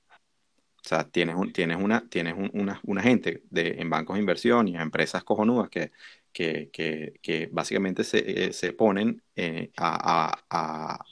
O 0.85 0.89
sea, 0.89 1.09
tienes, 1.09 1.37
un, 1.37 1.53
tienes, 1.53 1.77
una, 1.79 2.09
tienes 2.09 2.35
una, 2.53 2.81
una, 2.85 3.03
gente 3.03 3.43
de, 3.51 3.77
en 3.79 3.91
bancos 3.91 4.15
de 4.15 4.21
inversión 4.21 4.69
y 4.69 4.75
en 4.75 4.81
empresas 4.81 5.25
cojonudas 5.25 5.69
que, 5.69 5.91
que, 6.33 6.71
que, 6.73 7.15
que 7.21 7.49
básicamente 7.53 8.05
se, 8.05 8.47
eh, 8.47 8.53
se 8.53 8.73
ponen 8.73 9.23
eh, 9.37 9.71
a, 9.77 10.39
a, 10.49 11.05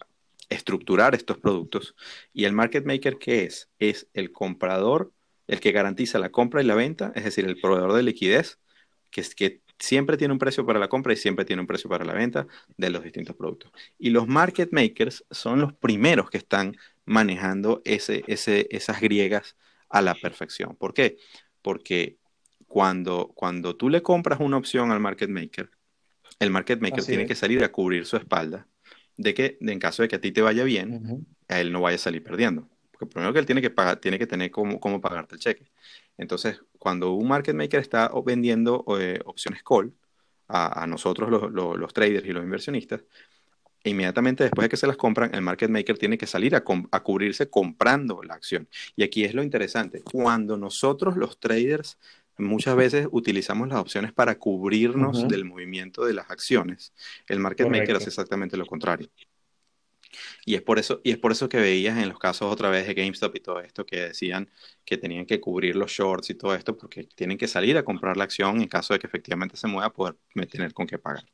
estructurar 0.49 1.15
estos 1.15 1.39
productos. 1.39 1.97
¿Y 2.33 2.45
el 2.45 2.53
market 2.53 2.87
maker 2.87 3.19
qué 3.19 3.45
es? 3.45 3.69
Es 3.79 4.09
el 4.15 4.33
comprador, 4.33 5.12
el 5.49 5.61
que 5.61 5.73
garantiza 5.73 6.19
la 6.21 6.31
compra 6.31 6.62
y 6.62 6.67
la 6.67 6.77
venta, 6.77 7.12
es 7.17 7.25
decir, 7.25 7.45
el 7.47 7.61
proveedor 7.61 7.93
de 7.95 8.05
liquidez, 8.05 8.61
que, 9.11 9.21
es, 9.21 9.35
que 9.35 9.62
siempre 9.79 10.17
tiene 10.17 10.33
un 10.33 10.39
precio 10.39 10.65
para 10.67 10.79
la 10.79 10.89
compra 10.89 11.12
y 11.12 11.17
siempre 11.17 11.45
tiene 11.45 11.61
un 11.61 11.67
precio 11.67 11.89
para 11.91 12.05
la 12.05 12.15
venta 12.15 12.47
de 12.77 12.91
los 12.91 13.03
distintos 13.03 13.37
productos. 13.37 13.73
Y 13.99 14.11
los 14.11 14.27
market 14.29 14.73
makers 14.73 15.25
son 15.31 15.61
los 15.61 15.73
primeros 15.75 16.31
que 16.31 16.39
están 16.39 16.77
manejando 17.05 17.83
ese, 17.85 18.25
ese, 18.27 18.67
esas 18.71 19.01
griegas 19.01 19.57
a 19.89 20.03
la 20.03 20.15
perfección. 20.15 20.77
¿Por 20.77 20.95
qué? 20.95 21.19
Porque 21.62 22.19
cuando, 22.67 23.33
cuando 23.35 23.77
tú 23.77 23.89
le 23.89 24.03
compras 24.03 24.41
una 24.41 24.57
opción 24.57 24.91
al 24.91 25.01
market 25.01 25.31
maker, 25.31 25.71
el 26.39 26.51
market 26.51 26.81
maker 26.81 27.05
tiene 27.05 27.27
que 27.27 27.35
salir 27.35 27.65
a 27.65 27.73
cubrir 27.73 28.07
su 28.07 28.17
espalda 28.17 28.69
de 29.17 29.35
que 29.35 29.59
en 29.61 29.79
caso 29.79 30.03
de 30.03 30.09
que 30.09 30.17
a 30.17 30.21
ti 30.21 30.33
te 30.33 30.43
vaya 30.43 30.65
bien, 30.65 31.27
a 31.49 31.61
él 31.61 31.73
no 31.73 31.81
vaya 31.81 31.97
a 31.97 31.99
salir 31.99 32.23
perdiendo. 32.23 32.69
Porque 32.91 33.07
primero 33.07 33.33
que 33.33 33.39
él 33.39 33.47
tiene 33.47 33.62
que 33.62 33.71
pagar, 33.71 33.99
tiene 34.01 34.19
que 34.19 34.27
tener 34.27 34.51
cómo, 34.51 34.81
cómo 34.81 35.01
pagarte 35.01 35.35
el 35.35 35.41
cheque. 35.41 35.71
Entonces, 36.19 36.63
cuando 36.79 37.13
un 37.13 37.29
market 37.29 37.55
maker 37.55 37.81
está 37.81 38.11
vendiendo 38.25 38.85
eh, 38.99 39.21
opciones 39.25 39.63
call 39.63 39.93
a, 40.49 40.87
nosotros 40.87 41.29
los, 41.53 41.93
traders 41.93 42.27
y 42.27 42.33
los 42.33 42.45
inversionistas, 42.45 43.03
inmediatamente 43.85 44.45
después 44.45 44.65
de 44.65 44.69
que 44.69 44.77
se 44.77 44.87
las 44.87 44.97
compran, 44.97 45.35
el 45.35 45.43
market 45.43 45.71
maker 45.71 45.99
tiene 45.99 46.17
que 46.19 46.27
salir 46.27 46.55
a, 46.55 46.63
cubrirse 46.63 47.51
comprando 47.51 48.23
la 48.23 48.35
acción. 48.35 48.69
Y 48.95 49.03
aquí 49.03 49.25
es 49.25 49.35
lo 49.35 49.43
interesante, 49.43 50.03
cuando 50.03 50.57
nosotros 50.57 51.17
los 51.17 51.39
traders 51.41 51.99
muchas 52.39 52.77
veces 52.77 53.09
utilizamos 53.11 53.69
las 53.69 53.79
opciones 53.79 54.13
para 54.13 54.39
cubrirnos 54.39 55.27
del 55.27 55.45
movimiento 55.45 56.05
de 56.05 56.15
las 56.15 56.31
acciones, 56.31 56.93
el 57.27 57.41
market 57.41 57.69
maker 57.69 57.97
hace 57.97 58.11
exactamente 58.11 58.57
lo 58.57 58.67
contrario. 58.67 59.09
Y 60.45 60.55
es 60.55 60.63
por 60.63 60.79
eso, 60.79 61.01
y 61.05 61.11
es 61.11 61.19
por 61.19 61.33
eso 61.33 61.49
que 61.49 61.59
veías 61.59 61.99
en 61.99 62.09
los 62.09 62.19
casos 62.19 62.53
otra 62.53 62.71
vez 62.71 62.87
de 62.87 62.95
GameStop 62.95 63.37
y 63.37 63.41
todo 63.41 63.61
esto 63.61 63.85
que 63.87 64.01
decían 64.09 64.51
que 64.85 64.97
tenían 64.99 65.27
que 65.27 65.41
cubrir 65.41 65.77
los 65.77 65.91
shorts 65.91 66.31
y 66.31 66.35
todo 66.35 66.55
esto 66.55 66.77
porque 66.77 67.05
tienen 67.05 67.39
que 67.39 67.49
salir 67.49 67.77
a 67.77 67.85
comprar 67.85 68.17
la 68.17 68.25
acción 68.25 68.61
en 68.61 68.69
caso 68.69 68.95
de 68.95 69.01
que 69.01 69.07
efectivamente 69.07 69.57
se 69.57 69.67
mueva, 69.67 69.93
poder 69.93 70.17
tener 70.51 70.73
con 70.75 70.87
qué 70.87 70.99
pagar. 70.99 71.25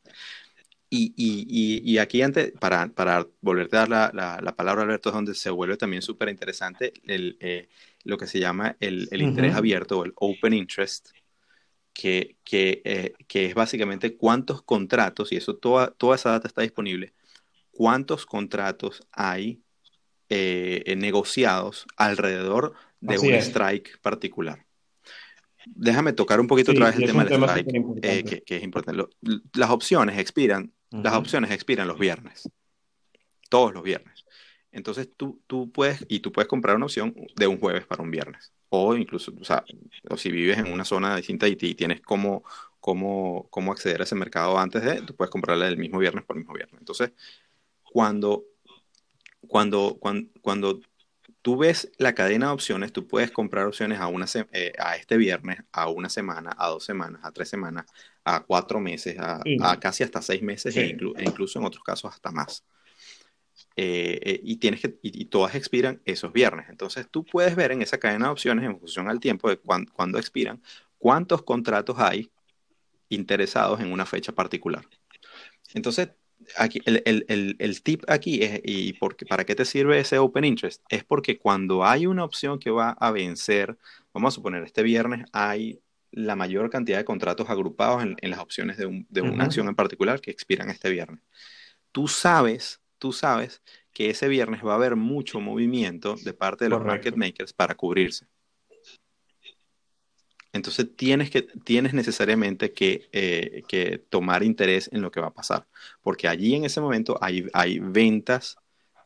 Y, 0.95 1.15
y, 1.17 1.91
y, 1.91 1.97
aquí 1.97 2.21
antes, 2.21 2.53
para, 2.61 2.87
para 2.89 3.27
volverte 3.41 3.77
a 3.77 3.87
dar 3.87 4.13
la, 4.13 4.41
la, 4.43 4.55
palabra, 4.55 4.83
Alberto, 4.83 5.09
es 5.09 5.15
donde 5.15 5.35
se 5.35 5.49
vuelve 5.49 5.79
también 5.79 6.03
súper 6.03 6.29
interesante 6.29 6.93
el, 7.07 7.39
eh, 7.41 7.71
lo 8.05 8.19
que 8.19 8.27
se 8.27 8.39
llama 8.39 8.77
el, 8.79 9.09
el 9.11 9.23
interés 9.23 9.55
abierto 9.55 10.01
o 10.01 10.05
el 10.05 10.13
open 10.17 10.53
interest, 10.53 11.09
que, 11.95 12.37
que, 12.45 12.83
eh, 12.85 13.15
que, 13.27 13.47
es 13.47 13.55
básicamente 13.55 14.19
cuántos 14.19 14.61
contratos, 14.61 15.33
y 15.33 15.37
eso 15.37 15.57
toda, 15.57 15.93
toda 15.93 16.17
esa 16.17 16.33
data 16.33 16.49
está 16.49 16.61
disponible, 16.61 17.15
cuántos 17.73 18.27
contratos 18.27 19.03
hay 19.11 19.63
eh, 20.29 20.95
negociados 20.97 21.87
alrededor 21.97 22.75
de 23.01 23.19
un 23.19 23.35
strike 23.35 24.01
particular. 24.01 24.65
Déjame 25.67 26.13
tocar 26.13 26.41
un 26.41 26.47
poquito 26.47 26.73
otra 26.73 26.87
vez 26.87 26.97
el 26.97 27.07
tema 27.07 27.25
del 27.25 27.43
strike, 27.43 28.01
eh, 28.03 28.43
que, 28.45 28.57
es 28.57 28.63
importante. 28.63 29.05
las 29.55 29.71
opciones 29.71 30.19
expiran, 30.19 30.73
las 30.91 31.15
opciones 31.15 31.51
expiran 31.51 31.89
los 31.89 31.99
viernes, 31.99 32.49
todos 33.49 33.73
los 33.73 33.83
viernes. 33.83 34.25
Entonces 34.73 35.09
tú, 35.17 35.41
tú 35.47 35.71
puedes, 35.71 36.05
y 36.09 36.21
tú 36.21 36.33
puedes 36.33 36.49
comprar 36.49 36.77
una 36.77 36.87
opción 36.87 37.15
de 37.37 37.47
un 37.47 37.61
jueves 37.61 37.85
para 37.87 38.03
un 38.03 38.11
viernes. 38.11 38.53
o 38.71 38.97
incluso, 38.97 39.33
o 39.39 39.45
sea, 39.45 39.65
o 40.09 40.17
si 40.17 40.31
vives 40.31 40.59
en 40.59 40.73
una 40.73 40.85
zona 40.85 41.17
distinta 41.17 41.47
y, 41.47 41.57
tienes 41.57 42.01
cómo, 42.01 42.43
cómo, 42.81 43.49
cómo 43.51 43.71
acceder 43.71 44.01
a 44.01 44.05
ese 44.05 44.15
mercado 44.15 44.59
antes 44.59 44.83
de, 44.83 45.03
tú 45.03 45.15
puedes 45.15 45.31
comprarla 45.31 45.69
el 45.69 45.77
mismo 45.77 45.99
viernes 45.99 46.25
por 46.25 46.37
el 46.37 46.41
mismo 46.41 46.55
viernes. 46.55 46.81
Entonces, 46.81 47.13
cuando, 47.93 48.47
cuando, 49.47 49.99
cuando, 50.01 50.31
cuando 50.41 50.81
tú 51.43 51.59
ves 51.59 51.93
la 51.99 52.15
cadena 52.15 52.47
de 52.47 52.53
opciones, 52.53 52.93
tú 52.93 53.07
puedes 53.07 53.31
comprar 53.31 53.67
opciones 53.67 54.01
a, 54.01 54.07
una 54.07 54.27
eh, 54.53 54.73
a 54.79 54.97
este 54.97 55.19
viernes, 55.19 55.59
a 55.73 55.91
una 55.91 56.09
semana, 56.09 56.55
a 56.57 56.69
dos 56.69 56.85
semanas, 56.85 57.21
a 57.23 57.33
tres 57.33 57.51
semanas, 57.51 57.85
a 58.25 58.41
cuatro 58.45 58.81
meses, 58.81 59.17
a, 59.19 59.43
casi 59.79 60.05
hasta 60.05 60.23
seis 60.23 60.43
meses 60.43 60.75
e, 60.77 60.87
e, 60.87 61.25
incluso 61.25 61.59
en 61.59 61.67
otros 61.67 61.85
casos 61.85 62.11
hasta 62.11 62.31
más. 62.31 62.65
Eh, 63.77 64.19
eh, 64.23 64.41
y, 64.43 64.57
tienes 64.57 64.81
que, 64.81 64.99
y, 65.03 65.27
todas 65.27 65.55
expiran 65.55 66.01
esos 66.07 66.33
viernes. 66.33 66.67
Entonces 66.71 67.07
tú 67.11 67.25
puedes 67.25 67.55
ver 67.55 67.73
en 67.73 67.83
esa 67.83 67.99
cadena 67.99 68.27
de 68.27 68.33
opciones, 68.33 68.65
en 68.65 68.79
función 68.79 69.09
al 69.11 69.21
tiempo 69.21 69.51
de 69.51 69.59
cuándo 69.59 70.19
expiran, 70.19 70.63
cuántos 70.97 71.43
contratos 71.43 71.99
hay 71.99 72.31
interesados 73.11 73.81
en 73.81 73.93
una 73.93 74.07
fecha 74.07 74.33
particular. 74.33 74.87
Entonces 75.75 76.11
aquí, 76.57 76.81
el, 76.85 77.83
tip 77.83 78.05
aquí 78.09 78.43
es, 78.43 78.61
y 78.65 78.93
porque, 78.95 79.27
¿para 79.27 79.45
qué 79.45 79.55
te 79.55 79.65
sirve 79.65 79.99
ese 79.99 80.19
Open 80.19 80.45
Interest? 80.45 80.83
Es 80.89 81.05
porque 81.05 81.39
cuando 81.39 81.85
hay 81.85 82.07
una 82.07 82.25
opción 82.25 82.59
que 82.59 82.71
va 82.71 82.91
a 82.91 83.11
vencer, 83.11 83.77
vamos 84.13 84.35
a 84.35 84.37
suponer, 84.37 84.63
este 84.63 84.83
viernes 84.83 85.27
hay 85.33 85.81
la 86.13 86.37
mayor 86.37 86.71
cantidad 86.71 86.99
de 86.99 87.05
contratos 87.05 87.49
agrupados 87.49 88.03
en, 88.03 88.31
las 88.31 88.39
opciones 88.39 88.77
de, 88.77 88.87
una 89.23 89.45
acción 89.45 89.69
en 89.69 89.75
particular 89.75 90.21
que 90.21 90.31
expiran 90.31 90.69
este 90.71 90.91
viernes. 90.91 91.21
Tú 91.91 92.07
sabes, 92.09 92.81
tú 92.99 93.13
sabes 93.13 93.63
que 93.93 94.11
ese 94.11 94.29
viernes 94.29 94.65
va 94.65 94.73
a 94.73 94.77
haber 94.77 94.97
mucho 94.97 95.41
movimiento 95.41 96.17
de 96.23 96.35
parte 96.35 96.67
de 96.67 96.71
los 96.71 96.85
market 96.85 97.17
makers 97.17 97.53
para 97.53 97.75
cubrirse. 97.75 98.27
Entonces 100.53 100.95
tienes, 100.97 101.31
que, 101.31 101.43
tienes 101.43 101.95
necesariamente 101.95 102.73
eh, 103.13 103.63
que, 103.67 103.99
tomar 104.11 104.43
interés 104.43 104.91
en 104.93 105.01
lo 105.03 105.11
que 105.11 105.21
va 105.21 105.29
a 105.29 105.35
pasar, 105.35 105.67
porque 106.03 106.29
allí 106.29 106.55
en 106.55 106.65
ese 106.65 106.81
momento 106.81 107.19
hay, 107.23 107.47
hay 107.55 107.79
ventas 107.79 108.57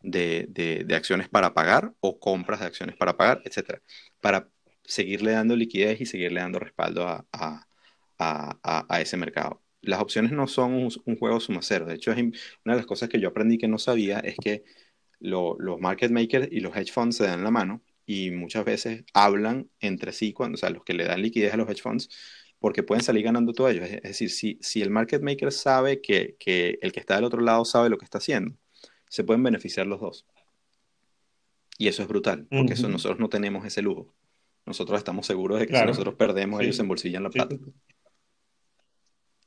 de, 0.02 0.86
acciones 0.94 1.28
para 1.28 1.54
pagar 1.54 1.94
o 2.00 2.18
compras 2.18 2.60
de 2.60 2.66
acciones 2.66 2.96
para 2.96 3.16
pagar, 3.16 3.42
etcétera, 3.44 3.80
para 4.20 4.48
seguirle 4.84 5.32
dando 5.32 5.56
liquidez 5.56 6.00
y 6.00 6.06
seguirle 6.06 6.40
dando 6.40 6.58
respaldo 6.58 7.06
a, 7.32 7.66
ese 9.00 9.16
mercado. 9.16 9.62
Las 9.82 10.00
opciones 10.00 10.32
no 10.32 10.46
son 10.48 10.74
un, 11.04 11.16
juego 11.18 11.38
suma 11.40 11.60
cero. 11.62 11.86
De 11.86 11.94
hecho, 11.94 12.12
una 12.12 12.74
de 12.74 12.76
las 12.76 12.86
cosas 12.86 13.08
que 13.08 13.20
yo 13.20 13.28
aprendí 13.28 13.58
que 13.58 13.68
no 13.68 13.78
sabía 13.78 14.18
es 14.20 14.36
que 14.36 14.64
los 15.20 15.80
market 15.80 16.10
makers 16.10 16.48
y 16.50 16.60
los 16.60 16.76
hedge 16.76 16.92
funds 16.92 17.16
se 17.16 17.24
dan 17.26 17.44
la 17.44 17.50
mano 17.50 17.82
y 18.06 18.30
muchas 18.30 18.64
veces 18.64 19.04
hablan 19.12 19.68
entre 19.80 20.12
sí, 20.12 20.32
cuando, 20.32 20.54
o 20.54 20.58
sea, 20.58 20.70
los 20.70 20.84
que 20.84 20.94
le 20.94 21.04
dan 21.04 21.20
liquidez 21.20 21.52
a 21.52 21.56
los 21.56 21.68
hedge 21.68 21.82
funds, 21.82 22.08
porque 22.60 22.84
pueden 22.84 23.02
salir 23.02 23.24
ganando 23.24 23.52
todo 23.52 23.68
ellos. 23.68 23.88
Es, 23.88 24.02
decir, 24.02 24.30
si, 24.30 24.58
si, 24.62 24.80
el 24.80 24.90
market 24.90 25.22
maker 25.22 25.50
sabe 25.52 26.00
que, 26.00 26.36
que, 26.38 26.78
el 26.80 26.92
que 26.92 27.00
está 27.00 27.16
del 27.16 27.24
otro 27.24 27.40
lado 27.40 27.64
sabe 27.64 27.90
lo 27.90 27.98
que 27.98 28.04
está 28.04 28.18
haciendo, 28.18 28.56
se 29.08 29.24
pueden 29.24 29.42
beneficiar 29.42 29.86
los 29.88 30.00
dos. 30.00 30.24
Y 31.78 31.88
eso 31.88 32.02
es 32.02 32.08
brutal, 32.08 32.46
porque 32.48 32.72
eso, 32.72 32.88
nosotros 32.88 33.18
no 33.18 33.28
tenemos 33.28 33.66
ese 33.66 33.82
lujo. 33.82 34.14
Nosotros 34.64 34.98
estamos 34.98 35.26
seguros 35.26 35.58
de 35.58 35.66
que 35.66 35.76
si 35.76 35.84
nosotros 35.84 36.14
perdemos, 36.14 36.62
ellos 36.62 36.76
se 36.76 36.82
embolsillan 36.82 37.22
la 37.22 37.30
plata. 37.30 37.56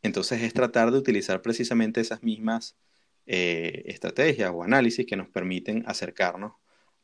Entonces 0.01 0.43
es 0.43 0.53
tratar 0.53 0.91
de 0.91 0.97
utilizar 0.97 1.41
precisamente 1.41 1.99
esas 1.99 2.24
mismas 2.24 2.78
eh, 3.26 3.84
estrategias 3.88 4.51
o 4.53 4.64
análisis 4.64 5.05
que 5.05 5.18
nos 5.18 5.28
permiten 5.30 5.84
acercarnos 5.88 6.53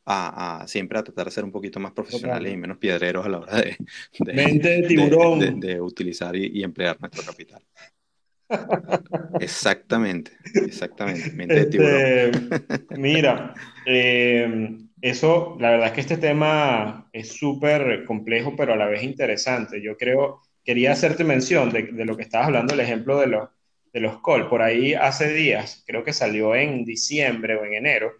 a, 0.06 0.64
siempre 0.68 0.98
a 0.98 1.02
tratar 1.02 1.26
de 1.26 1.32
ser 1.32 1.44
un 1.44 1.50
poquito 1.50 1.80
más 1.80 1.92
profesionales 1.92 2.52
y 2.52 2.56
menos 2.56 2.78
piedreros 2.78 3.26
a 3.26 3.28
la 3.28 3.38
hora 3.38 3.56
de, 3.56 3.76
de, 5.56 5.80
utilizar 5.80 6.36
y, 6.36 6.62
emplear 6.62 6.96
nuestro 7.00 7.24
capital. 7.24 7.62
exactamente, 9.40 10.32
exactamente. 10.54 11.32
Mente 11.32 11.54
de 11.54 11.66
tiburón. 11.66 12.50
Este, 12.68 12.96
mira, 12.96 13.54
eh, 13.86 14.78
eso, 15.00 15.56
la 15.58 15.70
verdad 15.70 15.88
es 15.88 15.92
que 15.92 16.00
este 16.02 16.18
tema 16.18 17.08
es 17.12 17.32
súper 17.32 18.04
complejo, 18.04 18.54
pero 18.56 18.74
a 18.74 18.76
la 18.76 18.86
vez 18.86 19.02
interesante. 19.02 19.82
Yo 19.82 19.96
creo, 19.96 20.42
quería 20.64 20.92
hacerte 20.92 21.24
mención 21.24 21.70
de, 21.70 21.82
de 21.82 22.04
lo 22.04 22.16
que 22.16 22.22
estabas 22.22 22.46
hablando, 22.46 22.74
el 22.74 22.80
ejemplo 22.80 23.18
de 23.18 23.26
los, 23.26 23.48
de 23.92 24.00
los 24.00 24.22
call. 24.22 24.48
Por 24.48 24.62
ahí 24.62 24.94
hace 24.94 25.32
días, 25.34 25.82
creo 25.84 26.04
que 26.04 26.12
salió 26.12 26.54
en 26.54 26.84
diciembre 26.84 27.56
o 27.56 27.64
en 27.64 27.74
enero, 27.74 28.12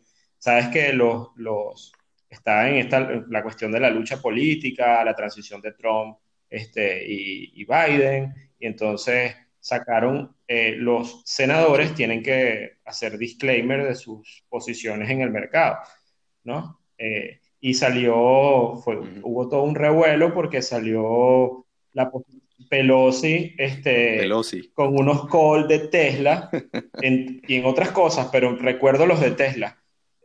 sabes 0.46 0.68
que 0.68 0.92
los, 0.92 1.30
los, 1.34 1.92
está 2.30 2.70
en 2.70 2.76
esta, 2.76 3.00
la 3.28 3.42
cuestión 3.42 3.72
de 3.72 3.80
la 3.80 3.90
lucha 3.90 4.22
política, 4.22 5.04
la 5.04 5.16
transición 5.16 5.60
de 5.60 5.72
Trump 5.72 6.18
este, 6.48 7.04
y, 7.04 7.64
Biden, 7.64 8.32
y 8.60 8.66
entonces 8.68 9.34
sacaron, 9.58 10.36
eh, 10.46 10.76
los 10.78 11.22
senadores 11.24 11.94
tienen 11.96 12.22
que 12.22 12.74
hacer 12.84 13.18
disclaimer 13.18 13.88
de 13.88 13.96
sus 13.96 14.44
posiciones 14.48 15.10
en 15.10 15.22
el 15.22 15.30
mercado, 15.30 15.78
¿no? 16.44 16.78
Eh, 16.96 17.40
y 17.60 17.74
salió, 17.74 18.76
fue, 18.84 19.00
hubo 19.22 19.48
todo 19.48 19.64
un 19.64 19.74
revuelo 19.74 20.32
porque 20.32 20.62
salió 20.62 21.66
la 21.92 22.08
Pelosi, 22.70 23.52
este, 23.58 24.18
Pelosi. 24.18 24.70
con 24.72 24.96
unos 24.96 25.26
calls 25.26 25.66
de 25.66 25.88
Tesla 25.88 26.48
y 27.02 27.56
en 27.56 27.64
otras 27.64 27.90
cosas, 27.90 28.28
pero 28.30 28.54
recuerdo 28.54 29.06
los 29.06 29.20
de 29.20 29.32
Tesla 29.32 29.76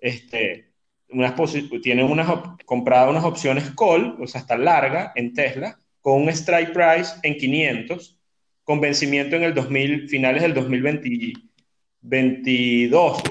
este, 0.01 0.73
unas 1.09 1.33
tienen 1.81 2.05
unas 2.05 2.27
comprado 2.65 3.11
unas 3.11 3.23
opciones 3.23 3.71
call, 3.77 4.17
o 4.19 4.27
sea, 4.27 4.41
hasta 4.41 4.57
larga 4.57 5.13
en 5.15 5.33
Tesla, 5.33 5.77
con 6.01 6.21
un 6.21 6.29
strike 6.29 6.73
price 6.73 7.13
en 7.23 7.37
500, 7.37 8.19
con 8.63 8.81
vencimiento 8.81 9.35
en 9.35 9.43
el 9.43 9.53
2000, 9.53 10.09
finales 10.09 10.41
del 10.41 10.53
2022, 10.53 13.23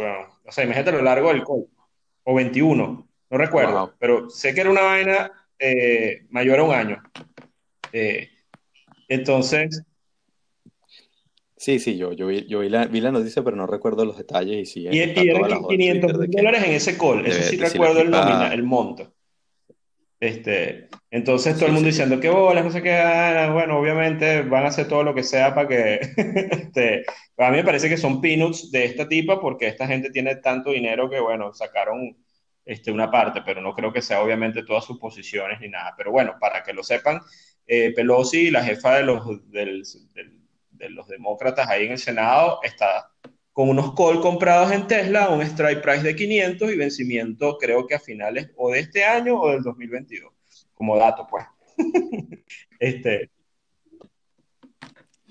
o 0.45 0.53
sea, 0.53 0.65
imagínate 0.65 0.93
lo 0.93 1.03
largo 1.03 1.29
del 1.29 1.45
call, 1.45 1.67
o 2.25 2.35
21, 2.35 3.09
no 3.31 3.39
recuerdo, 3.39 3.95
pero 3.99 4.29
sé 4.31 4.55
que 4.55 4.61
era 4.61 4.71
una 4.71 4.83
vaina 4.83 5.33
eh, 5.59 6.27
mayor 6.31 6.61
a 6.61 6.65
un 6.65 6.75
año. 6.75 7.03
Eh, 7.93 8.31
entonces, 9.09 9.83
Sí, 11.61 11.79
sí, 11.79 11.99
yo, 11.99 12.15
yo, 12.15 12.27
vi, 12.27 12.47
yo 12.47 12.61
vi, 12.61 12.71
la, 12.71 12.87
vi 12.87 13.03
la 13.03 13.13
noticia, 13.13 13.45
pero 13.45 13.55
no 13.55 13.67
recuerdo 13.67 14.07
los 14.07 14.17
detalles. 14.17 14.61
Y, 14.61 14.65
sí, 14.65 14.89
y, 14.91 14.97
y 14.97 15.29
eran 15.29 15.63
500 15.69 16.19
mil 16.19 16.31
dólares 16.31 16.65
en 16.65 16.73
ese 16.73 16.97
call, 16.97 17.27
eso 17.27 17.43
sí 17.43 17.59
recuerdo 17.59 18.01
el 18.01 18.11
nómina, 18.11 18.55
el 18.55 18.63
monto. 18.63 19.13
Este, 20.19 20.89
entonces 21.11 21.57
todo 21.57 21.67
el 21.67 21.73
mundo 21.73 21.89
diciendo 21.89 22.19
que 22.19 22.31
bolas, 22.31 22.65
no 22.65 22.71
sé 22.71 22.81
qué, 22.81 22.95
ah, 22.95 23.51
bueno, 23.53 23.79
obviamente 23.79 24.41
van 24.41 24.65
a 24.65 24.69
hacer 24.69 24.89
todo 24.89 25.03
lo 25.03 25.15
que 25.15 25.23
sea 25.23 25.55
para 25.55 25.69
que, 25.69 26.01
este, 26.51 27.05
a 27.37 27.51
mí 27.51 27.59
me 27.59 27.65
parece 27.65 27.91
que 27.91 27.99
son 27.99 28.23
peanuts 28.23 28.71
de 28.71 28.87
esta 28.87 29.07
tipa 29.07 29.39
porque 29.39 29.67
esta 29.67 29.87
gente 29.87 30.09
tiene 30.09 30.37
tanto 30.37 30.71
dinero 30.71 31.11
que, 31.11 31.21
bueno, 31.21 31.53
sacaron 31.53 32.17
este, 32.65 32.91
una 32.91 33.11
parte, 33.11 33.43
pero 33.45 33.61
no 33.61 33.75
creo 33.75 33.93
que 33.93 34.01
sea 34.01 34.23
obviamente 34.23 34.65
todas 34.65 34.87
sus 34.87 34.99
posiciones 34.99 35.61
ni 35.61 35.69
nada. 35.69 35.93
Pero 35.95 36.11
bueno, 36.11 36.37
para 36.41 36.63
que 36.63 36.73
lo 36.73 36.83
sepan, 36.83 37.21
eh, 37.67 37.93
Pelosi, 37.95 38.51
la 38.51 38.65
jefa 38.65 38.97
de 38.97 39.03
los, 39.03 39.51
del 39.51 39.85
de 40.81 40.91
los 40.91 41.07
demócratas 41.07 41.69
ahí 41.69 41.87
en 41.87 41.93
el 41.93 41.99
Senado 41.99 42.59
está 42.63 43.13
con 43.53 43.69
unos 43.69 43.95
call 43.95 44.21
comprados 44.21 44.73
en 44.73 44.87
Tesla, 44.87 45.29
un 45.29 45.43
strike 45.43 45.83
price 45.83 46.03
de 46.03 46.17
500 46.17 46.73
y 46.73 46.77
vencimiento 46.77 47.59
creo 47.59 47.87
que 47.87 47.95
a 47.95 48.01
finales 48.01 48.51
o 48.57 48.73
de 48.73 48.81
este 48.81 49.05
año 49.05 49.41
o 49.41 49.51
del 49.51 49.63
2022, 49.63 50.33
como 50.75 50.97
dato 50.97 51.27
pues. 51.31 51.45
este, 52.81 53.31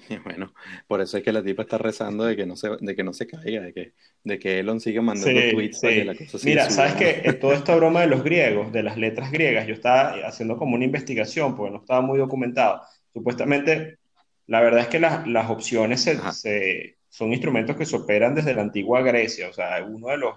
bueno, 0.24 0.54
por 0.88 1.02
eso 1.02 1.18
es 1.18 1.24
que 1.24 1.32
la 1.32 1.44
tipa 1.44 1.64
está 1.64 1.78
rezando 1.78 2.26
de 2.26 2.36
que 2.36 2.46
no 2.46 2.56
se, 2.56 2.70
de 2.80 2.96
que 2.96 3.04
no 3.04 3.14
se 3.14 3.28
caiga, 3.28 3.62
de 3.62 3.74
que, 3.74 3.94
de 4.24 4.40
que 4.40 4.60
Elon 4.60 4.80
siga 4.80 5.02
mandando 5.02 5.40
tweets 5.52 5.84
la 5.84 6.16
cosa 6.16 6.38
Mira, 6.44 6.70
sabes 6.70 6.94
que 6.96 7.34
toda 7.42 7.56
esta 7.56 7.76
broma 7.76 8.02
de 8.02 8.08
los 8.08 8.24
griegos, 8.24 8.72
de 8.72 8.84
las 8.84 8.98
letras 8.98 9.32
griegas, 9.32 9.68
yo 9.68 9.74
estaba 9.74 10.16
haciendo 10.26 10.58
como 10.58 10.76
una 10.76 10.86
investigación 10.86 11.56
porque 11.56 11.72
no 11.72 11.80
estaba 11.80 12.02
muy 12.02 12.18
documentado. 12.18 12.82
Supuestamente 13.14 13.99
la 14.50 14.62
verdad 14.62 14.82
es 14.82 14.88
que 14.88 15.00
las, 15.00 15.50
opciones 15.50 16.10
son 17.08 17.32
instrumentos 17.32 17.76
que 17.76 17.86
se 17.86 17.96
operan 17.96 18.34
desde 18.34 18.56
la 18.56 18.64
antigua 18.64 19.04
Grecia. 19.04 19.48
O 19.48 19.54
sea, 19.54 19.86
uno 19.86 20.08
de 20.08 20.18
los, 20.18 20.36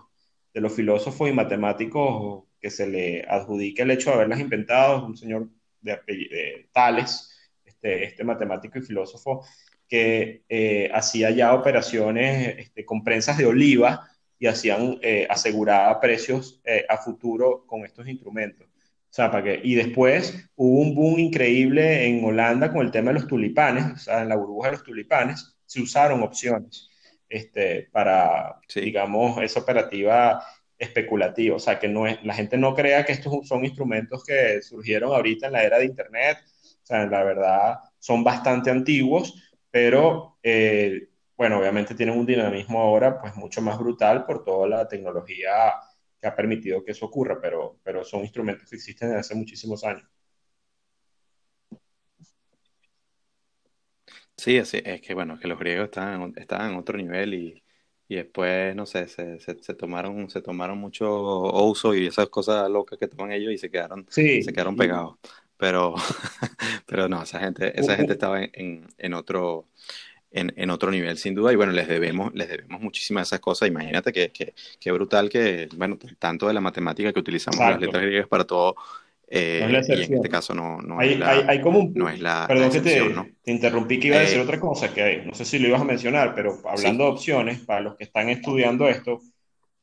de 0.53 0.61
los 0.61 0.75
filósofos 0.75 1.31
y 1.31 1.33
matemáticos 1.33 2.45
que 2.61 2.69
se 2.69 2.87
le 2.87 3.25
adjudica 3.27 3.83
el 3.83 3.91
hecho 3.91 4.11
de 4.11 4.17
haberlas 4.17 4.41
inventado 4.41 5.07
un 5.07 5.17
señor 5.17 5.49
de, 5.81 6.69
Tales, 6.73 7.31
este, 7.65 8.05
este, 8.05 8.23
matemático 8.23 8.79
y 8.79 8.83
filósofo, 8.83 9.47
que 9.89 10.45
eh, 10.47 10.91
hacía 10.93 11.31
ya 11.31 11.55
operaciones 11.55 12.59
este, 12.59 12.85
con 12.85 13.03
prensas 13.03 13.39
de 13.39 13.47
oliva 13.47 14.11
y 14.39 14.47
hacían 14.47 14.99
eh, 15.01 15.27
aseguraba 15.31 15.99
precios 16.01 16.61
eh, 16.65 16.85
a 16.87 16.99
futuro 16.99 17.65
con 17.67 17.87
estos 17.87 18.07
instrumentos. 18.07 18.69
O 19.13 19.15
sea, 19.15 19.31
para 19.31 19.45
que, 19.45 19.61
y 19.63 19.75
después 19.75 20.49
hubo 20.57 20.81
un 20.81 20.95
boom 20.95 21.19
increíble 21.19 22.07
en 22.07 22.25
Holanda 22.25 22.73
con 22.73 22.81
el 22.81 22.91
tema 22.91 23.11
de 23.11 23.21
los 23.21 23.29
tulipanes, 23.29 23.85
o 23.85 23.97
sea, 23.99 24.23
en 24.23 24.31
la 24.31 24.37
burbuja 24.37 24.69
de 24.69 24.73
los 24.73 24.85
tulipanes 24.85 25.55
se 25.67 25.83
usaron 25.83 26.23
opciones 26.23 26.89
este, 27.29 27.91
para, 27.93 28.59
digamos, 28.75 29.43
esa 29.43 29.61
operativa 29.61 30.43
especulativo, 30.79 31.57
o 31.57 31.59
sea, 31.59 31.79
que 31.79 31.89
no 31.89 32.07
es, 32.07 32.25
la 32.25 32.33
gente 32.33 32.57
no 32.57 32.75
crea 32.75 33.05
que 33.05 33.13
estos 33.13 33.47
son 33.47 33.67
instrumentos 33.67 34.25
que 34.25 34.63
surgieron 34.63 35.13
ahorita 35.13 35.49
en 35.49 35.53
la 35.53 35.63
era 35.63 35.79
de 35.79 35.85
Internet, 35.85 36.39
o 36.47 36.87
sea, 36.87 37.05
la 37.05 37.23
verdad 37.23 37.81
son 37.99 38.25
bastante 38.25 38.71
antiguos, 38.71 39.35
pero 39.71 40.39
eh, 40.43 41.09
bueno, 41.37 41.59
obviamente 41.59 41.95
tienen 41.95 42.19
un 42.19 42.25
dinamismo 42.25 42.81
ahora 42.81 43.21
pues 43.21 43.37
mucho 43.37 43.61
más 43.61 43.79
brutal 43.79 44.25
por 44.25 44.43
toda 44.43 44.67
la 44.69 44.89
tecnología 44.89 45.75
que 46.23 46.29
ha 46.29 46.37
permitido 46.37 46.85
que 46.85 46.93
eso 46.93 47.07
ocurra, 47.07 47.41
pero, 47.41 47.81
pero 47.83 48.05
son 48.05 48.21
instrumentos 48.21 48.71
que 48.71 48.77
existen 48.77 49.09
desde 49.09 49.21
hace 49.21 49.35
muchísimos 49.35 49.83
años. 49.83 50.09
Sí, 54.37 54.57
es, 54.57 54.73
es 54.75 55.01
que 55.01 55.15
bueno, 55.15 55.39
que 55.39 55.49
los 55.49 55.59
griegos 55.59 55.87
estaban, 55.87 56.33
estaban 56.37 56.73
en 56.73 56.79
otro 56.79 56.97
nivel 56.97 57.35
y, 57.35 57.65
y 58.07 58.15
después, 58.15 58.75
no 58.77 58.87
sé, 58.87 59.09
se, 59.09 59.41
se, 59.41 59.75
tomaron, 59.75 60.31
se 60.31 60.41
tomaron 60.41 60.79
mucho 60.79 61.11
uso 61.65 61.93
y 61.95 62.07
esas 62.07 62.29
cosas 62.29 62.71
locas 62.71 63.01
que 63.01 63.09
toman 63.09 63.33
ellos 63.33 63.53
y 63.53 63.59
se 63.59 63.71
quedaron, 63.71 64.07
se 64.09 64.45
quedaron 64.53 64.77
pegados. 64.77 65.17
Pero, 65.57 65.95
pero 66.87 67.09
no, 67.09 67.23
esa 67.23 67.41
gente, 67.41 67.79
esa 67.79 67.97
gente 67.97 68.13
estaba 68.13 68.43
en, 68.43 68.87
en 68.97 69.15
otro, 69.15 69.67
en, 70.33 70.53
en, 70.57 70.71
otro 70.71 70.91
nivel, 70.91 71.19
sin 71.19 71.35
duda. 71.35 71.53
Y 71.53 71.57
bueno, 71.57 71.73
les 71.73 71.89
debemos, 71.89 72.33
les 72.35 72.49
debemos 72.49 72.81
muchísimas 72.81 73.29
esas 73.29 73.41
cosas. 73.41 73.69
Imagínate 73.69 74.13
que, 74.13 74.31
que, 74.31 74.55
que 74.81 74.93
brutal 74.93 75.29
que, 75.29 75.69
bueno, 75.77 75.99
tanto 76.19 76.49
de 76.49 76.55
la 76.55 76.61
matemática 76.61 77.13
que 77.13 77.21
utilizamos 77.21 77.59
las 77.59 77.81
letras 77.81 78.03
griegas 78.03 78.29
para 78.29 78.45
todo, 78.45 78.77
eh, 79.35 79.67
y 79.89 80.03
en 80.03 80.15
este 80.15 80.29
caso 80.29 80.55
no, 80.55 80.83
no 80.83 81.01
hay, 81.01 81.15
es 81.15 81.19
la, 81.19 81.31
hay, 81.31 81.59
como 81.63 81.79
un, 81.79 81.95
no 81.95 82.07
es 82.07 82.21
la 82.21 82.45
Perdón 82.47 82.71
que 82.71 82.83
te, 82.83 83.01
te, 83.43 83.51
interrumpí 83.51 83.99
que 83.99 84.09
iba 84.09 84.19
a 84.19 84.21
decir 84.21 84.37
eh, 84.37 84.43
otra 84.43 84.61
cosa, 84.61 84.93
que 84.93 85.23
no 85.25 85.33
sé 85.33 85.47
si 85.47 85.59
lo 85.59 85.69
ibas 85.69 85.81
a 85.81 85.85
mencionar, 85.85 86.35
pero 86.35 86.61
hablando 86.67 87.05
de 87.05 87.11
opciones, 87.13 87.61
para 87.61 87.81
los 87.81 87.97
que 87.97 88.05
están 88.05 88.29
estudiando 88.29 88.91
esto, 88.91 89.23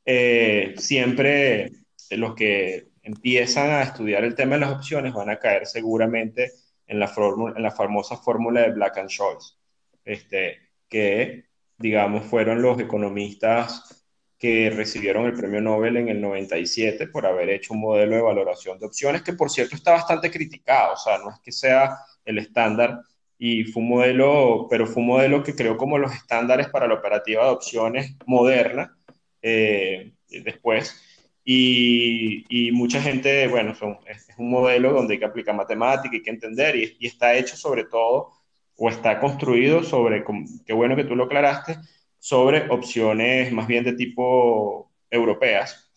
eh, 0.05 0.75
siempre 0.77 1.71
los 2.11 2.35
que 2.35 2.89
empiezan 3.01 3.71
a 3.71 3.81
estudiar 3.81 4.23
el 4.23 4.35
tema 4.35 4.53
de 4.53 4.61
las 4.61 4.71
opciones 4.71 5.15
van 5.15 5.31
a 5.31 5.39
caer 5.39 5.65
seguramente 5.65 6.51
en 6.85 6.99
la, 6.99 7.07
fórmula, 7.07 7.55
en 7.57 7.63
la 7.63 7.71
famosa 7.71 8.17
fórmula 8.17 8.61
de 8.61 8.73
Black 8.73 8.99
and 8.99 9.09
Scholes, 9.09 9.57
este, 10.05 10.57
que 10.87 11.45
digamos 11.77 12.25
fueron 12.25 12.61
los 12.61 12.79
economistas 12.79 13.99
que 14.39 14.69
recibieron 14.69 15.25
el 15.25 15.33
premio 15.33 15.59
Nobel 15.61 15.97
en 15.97 16.07
el 16.07 16.21
97 16.21 17.07
por 17.07 17.25
haber 17.25 17.49
hecho 17.49 17.73
un 17.73 17.81
modelo 17.81 18.15
de 18.15 18.21
valoración 18.21 18.79
de 18.79 18.85
opciones 18.85 19.21
que, 19.21 19.33
por 19.33 19.49
cierto, 19.49 19.75
está 19.75 19.91
bastante 19.91 20.31
criticado. 20.31 20.93
O 20.93 20.97
sea, 20.97 21.17
no 21.17 21.29
es 21.29 21.39
que 21.41 21.51
sea 21.51 21.97
el 22.23 22.37
estándar 22.37 23.01
y 23.37 23.65
fue 23.65 23.83
un 23.83 23.89
modelo, 23.89 24.67
pero 24.69 24.87
fue 24.87 25.01
un 25.01 25.09
modelo 25.09 25.43
que 25.43 25.55
creó 25.55 25.75
como 25.77 25.97
los 25.97 26.13
estándares 26.13 26.69
para 26.69 26.87
la 26.87 26.95
operativa 26.95 27.45
de 27.45 27.51
opciones 27.51 28.15
moderna 28.25 28.97
eh, 29.41 30.13
después. 30.29 30.95
Y, 31.43 32.45
y, 32.49 32.71
mucha 32.71 33.01
gente, 33.01 33.47
bueno, 33.47 33.73
son, 33.75 33.97
es, 34.05 34.27
un 34.37 34.51
modelo 34.51 34.93
donde 34.93 35.15
hay 35.15 35.19
que 35.19 35.25
aplicar 35.25 35.55
matemática, 35.55 36.15
hay 36.15 36.21
que 36.21 36.29
entender, 36.29 36.75
y, 36.75 36.95
y 36.99 37.07
está 37.07 37.33
hecho 37.35 37.57
sobre 37.57 37.85
todo, 37.85 38.38
o 38.79 38.89
está 38.89 39.19
construido 39.19 39.83
sobre, 39.83 40.23
qué 40.65 40.73
bueno 40.73 40.95
que 40.95 41.03
tú 41.03 41.15
lo 41.15 41.25
aclaraste, 41.25 41.77
sobre 42.17 42.69
opciones 42.69 43.51
más 43.51 43.67
bien 43.67 43.83
de 43.83 43.93
tipo 43.93 44.89
europeas 45.09 45.91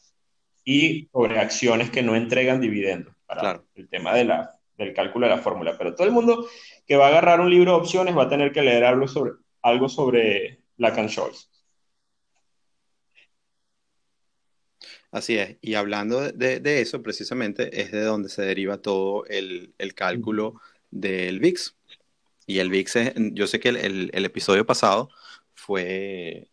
y 0.64 1.08
sobre 1.12 1.38
acciones 1.38 1.90
que 1.90 2.02
no 2.02 2.16
entregan 2.16 2.60
dividendos 2.60 3.14
para 3.24 3.62
el 3.76 3.88
tema 3.88 4.14
de 4.14 4.24
la, 4.24 4.58
del 4.76 4.92
cálculo 4.94 5.26
de 5.26 5.34
la 5.34 5.42
fórmula. 5.42 5.76
Pero 5.78 5.94
todo 5.94 6.06
el 6.06 6.12
mundo 6.12 6.48
que 6.86 6.96
va 6.96 7.06
a 7.06 7.08
agarrar 7.08 7.40
un 7.40 7.50
libro 7.50 7.72
de 7.72 7.78
opciones 7.78 8.16
va 8.16 8.24
a 8.24 8.28
tener 8.28 8.52
que 8.52 8.62
leer 8.62 8.84
algo 8.84 9.06
sobre, 9.06 9.32
algo 9.62 9.88
sobre 9.88 10.60
Black 10.76 11.08
Scholes. 11.08 11.48
Así 15.12 15.36
es, 15.36 15.56
y 15.60 15.74
hablando 15.74 16.32
de, 16.32 16.58
de, 16.58 16.80
eso, 16.80 17.02
precisamente 17.02 17.82
es 17.82 17.92
de 17.92 18.00
donde 18.00 18.30
se 18.30 18.42
deriva 18.42 18.78
todo 18.78 19.26
el, 19.26 19.74
el 19.76 19.94
cálculo 19.94 20.54
del 20.90 21.38
VIX. 21.38 21.76
Y 22.47 22.59
el 22.59 22.70
VIX 22.70 22.97
es, 22.97 23.12
yo 23.32 23.47
sé 23.47 23.61
que 23.61 23.70
el, 23.70 24.11
el 24.12 24.24
episodio 24.24 24.66
pasado 24.66 25.11
fue, 25.55 26.49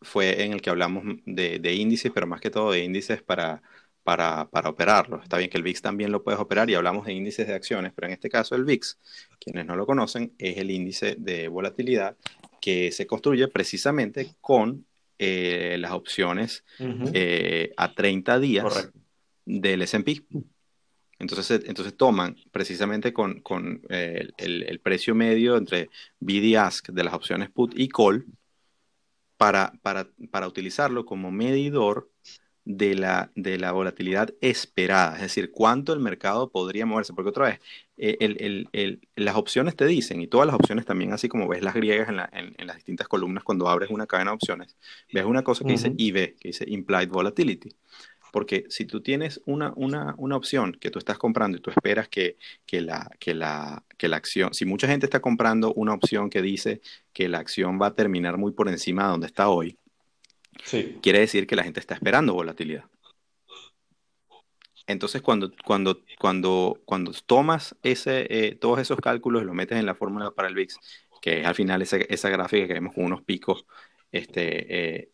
fue 0.00 0.44
en 0.44 0.52
el 0.52 0.62
que 0.62 0.70
hablamos 0.70 1.04
de, 1.26 1.58
de 1.58 1.74
índices, 1.74 2.12
pero 2.14 2.26
más 2.26 2.40
que 2.40 2.50
todo 2.50 2.72
de 2.72 2.84
índices 2.84 3.22
para, 3.22 3.62
para, 4.08 4.48
para 4.48 4.70
operarlo. 4.70 5.20
Está 5.22 5.36
bien 5.38 5.50
que 5.50 5.58
el 5.58 5.62
VIX 5.62 5.82
también 5.82 6.12
lo 6.12 6.22
puedes 6.22 6.40
operar 6.40 6.70
y 6.70 6.74
hablamos 6.74 7.06
de 7.06 7.12
índices 7.12 7.46
de 7.46 7.54
acciones, 7.54 7.92
pero 7.94 8.06
en 8.06 8.14
este 8.14 8.30
caso 8.30 8.54
el 8.54 8.64
VIX, 8.64 8.98
quienes 9.38 9.66
no 9.66 9.76
lo 9.76 9.86
conocen, 9.86 10.32
es 10.38 10.56
el 10.56 10.70
índice 10.70 11.16
de 11.18 11.48
volatilidad 11.48 12.16
que 12.60 12.90
se 12.92 13.06
construye 13.06 13.48
precisamente 13.48 14.34
con 14.40 14.86
eh, 15.18 15.76
las 15.78 15.92
opciones 15.92 16.64
eh, 17.12 17.72
a 17.76 17.94
30 17.94 18.38
días 18.38 18.90
del 19.44 19.82
S&P. 19.82 20.22
Entonces, 21.18 21.62
entonces 21.66 21.96
toman 21.96 22.36
precisamente 22.52 23.12
con, 23.12 23.40
con 23.40 23.82
eh, 23.88 24.28
el, 24.38 24.62
el, 24.64 24.80
precio 24.80 25.14
medio 25.14 25.56
entre 25.56 25.90
bid 26.20 26.42
y 26.44 26.54
ask 26.54 26.90
de 26.90 27.04
las 27.04 27.14
opciones 27.14 27.50
put 27.50 27.72
y 27.76 27.88
call 27.88 28.24
para, 29.36 29.72
para, 29.82 30.08
para 30.30 30.48
utilizarlo 30.48 31.04
como 31.04 31.30
medidor 31.30 32.10
de 32.68 32.94
la, 32.94 33.32
de 33.34 33.56
la 33.56 33.72
volatilidad 33.72 34.34
esperada, 34.42 35.16
es 35.16 35.22
decir, 35.22 35.50
cuánto 35.50 35.94
el 35.94 36.00
mercado 36.00 36.50
podría 36.50 36.84
moverse, 36.84 37.14
porque 37.14 37.30
otra 37.30 37.46
vez, 37.46 37.60
eh, 37.96 38.18
el, 38.20 38.68
el, 38.72 39.00
las 39.16 39.36
opciones 39.36 39.74
te 39.74 39.86
dicen, 39.86 40.20
y 40.20 40.26
todas 40.26 40.46
las 40.46 40.54
opciones 40.54 40.84
también, 40.84 41.14
así 41.14 41.30
como 41.30 41.48
ves 41.48 41.62
las 41.62 41.72
griegas 41.72 42.10
en, 42.10 42.16
la, 42.16 42.28
en, 42.30 42.54
en 42.58 42.66
las 42.66 42.76
distintas 42.76 43.08
columnas 43.08 43.42
cuando 43.42 43.68
abres 43.68 43.88
una 43.88 44.06
cadena 44.06 44.32
de 44.32 44.34
opciones, 44.34 44.76
ves 45.10 45.24
una 45.24 45.42
cosa 45.42 45.64
que 45.64 45.72
dice 45.72 45.94
IB, 45.96 46.36
que 46.38 46.48
dice 46.48 46.66
Implied 46.68 47.08
Volatility. 47.08 47.70
Porque 48.32 48.66
si 48.68 48.84
tú 48.84 49.00
tienes 49.00 49.40
una, 49.46 49.72
una, 49.76 50.14
una, 50.18 50.36
opción 50.36 50.72
que 50.72 50.90
tú 50.90 50.98
estás 50.98 51.18
comprando 51.18 51.58
y 51.58 51.60
tú 51.60 51.70
esperas 51.70 52.08
que, 52.08 52.36
que, 52.66 52.80
la, 52.80 53.10
que, 53.18 53.34
la, 53.34 53.84
que 53.96 54.08
la 54.08 54.16
acción, 54.16 54.54
si 54.54 54.64
mucha 54.64 54.86
gente 54.86 55.06
está 55.06 55.20
comprando 55.20 55.72
una 55.74 55.94
opción 55.94 56.30
que 56.30 56.42
dice 56.42 56.80
que 57.12 57.28
la 57.28 57.38
acción 57.38 57.80
va 57.80 57.88
a 57.88 57.94
terminar 57.94 58.36
muy 58.36 58.52
por 58.52 58.68
encima 58.68 59.04
de 59.04 59.10
donde 59.10 59.26
está 59.26 59.48
hoy, 59.48 59.76
sí. 60.64 60.98
quiere 61.02 61.20
decir 61.20 61.46
que 61.46 61.56
la 61.56 61.64
gente 61.64 61.80
está 61.80 61.94
esperando 61.94 62.34
volatilidad. 62.34 62.84
Entonces, 64.86 65.20
cuando, 65.20 65.52
cuando, 65.66 66.00
cuando, 66.18 66.80
cuando 66.86 67.12
tomas 67.26 67.76
ese, 67.82 68.26
eh, 68.30 68.54
todos 68.54 68.78
esos 68.80 68.98
cálculos 68.98 69.42
y 69.42 69.44
los 69.44 69.54
metes 69.54 69.78
en 69.78 69.84
la 69.84 69.94
fórmula 69.94 70.30
para 70.30 70.48
el 70.48 70.54
VIX, 70.54 70.78
que 71.20 71.40
es 71.40 71.46
al 71.46 71.54
final 71.54 71.82
esa, 71.82 71.98
esa 71.98 72.30
gráfica 72.30 72.66
que 72.66 72.72
vemos 72.72 72.94
con 72.94 73.04
unos 73.04 73.22
picos, 73.22 73.66
este, 74.10 75.00
eh, 75.00 75.10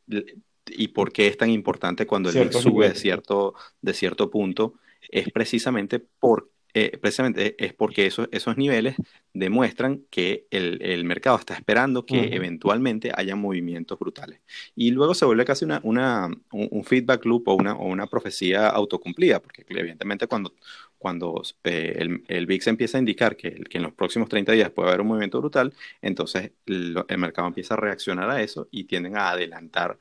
y 0.66 0.88
por 0.88 1.12
qué 1.12 1.26
es 1.26 1.36
tan 1.36 1.50
importante 1.50 2.06
cuando 2.06 2.30
el 2.30 2.36
VIX 2.36 2.56
sube 2.58 2.88
de 2.88 2.94
cierto, 2.94 3.54
de 3.80 3.94
cierto 3.94 4.30
punto, 4.30 4.74
es 5.10 5.30
precisamente, 5.30 6.00
por, 6.00 6.50
eh, 6.72 6.98
precisamente 6.98 7.54
es 7.64 7.72
porque 7.72 8.06
esos, 8.06 8.28
esos 8.32 8.56
niveles 8.56 8.96
demuestran 9.32 10.02
que 10.10 10.46
el, 10.50 10.82
el 10.82 11.04
mercado 11.04 11.36
está 11.38 11.54
esperando 11.54 12.04
que 12.04 12.34
eventualmente 12.34 13.12
haya 13.14 13.36
movimientos 13.36 13.98
brutales. 13.98 14.40
Y 14.74 14.90
luego 14.90 15.14
se 15.14 15.24
vuelve 15.24 15.44
casi 15.44 15.64
una, 15.64 15.80
una 15.84 16.30
un, 16.50 16.84
feedback 16.84 17.24
loop 17.26 17.48
o 17.48 17.54
una, 17.54 17.74
o 17.74 17.86
una 17.86 18.06
profecía 18.06 18.68
autocumplida, 18.68 19.40
porque 19.40 19.64
evidentemente 19.68 20.26
cuando, 20.26 20.54
cuando 20.98 21.42
eh, 21.64 21.94
el, 21.98 22.24
el, 22.28 22.46
VIX 22.46 22.66
empieza 22.68 22.98
a 22.98 23.00
indicar 23.00 23.36
que, 23.36 23.52
que, 23.64 23.78
en 23.78 23.84
los 23.84 23.92
próximos 23.92 24.28
30 24.28 24.52
días 24.52 24.70
puede 24.70 24.88
haber 24.88 25.02
un 25.02 25.08
movimiento 25.08 25.40
brutal, 25.40 25.72
entonces 26.02 26.52
el, 26.66 26.96
el 27.06 27.18
mercado 27.18 27.46
empieza 27.46 27.74
a 27.74 27.76
reaccionar 27.76 28.30
a 28.30 28.42
eso 28.42 28.68
y 28.70 28.84
tienden 28.84 29.16
a 29.16 29.30
adelantar 29.30 29.98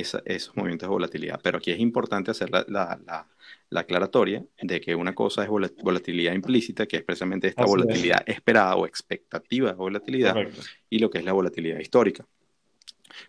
esos 0.00 0.56
movimientos 0.56 0.88
de 0.88 0.92
volatilidad. 0.92 1.40
Pero 1.42 1.58
aquí 1.58 1.70
es 1.70 1.80
importante 1.80 2.30
hacer 2.30 2.50
la, 2.50 2.64
la, 2.68 3.26
la, 3.70 3.80
aclaratoria 3.80 4.44
de 4.60 4.80
que 4.80 4.94
una 4.94 5.14
cosa 5.14 5.42
es 5.42 5.48
volatilidad 5.48 6.32
implícita, 6.32 6.86
que 6.86 6.98
es 6.98 7.02
precisamente 7.02 7.48
esta 7.48 7.64
volatilidad 7.64 8.22
esperada 8.26 8.76
o 8.76 8.86
expectativa 8.86 9.70
de 9.70 9.76
volatilidad, 9.76 10.36
y 10.90 10.98
lo 10.98 11.10
que 11.10 11.18
es 11.18 11.24
la 11.24 11.32
volatilidad 11.32 11.78
histórica. 11.78 12.26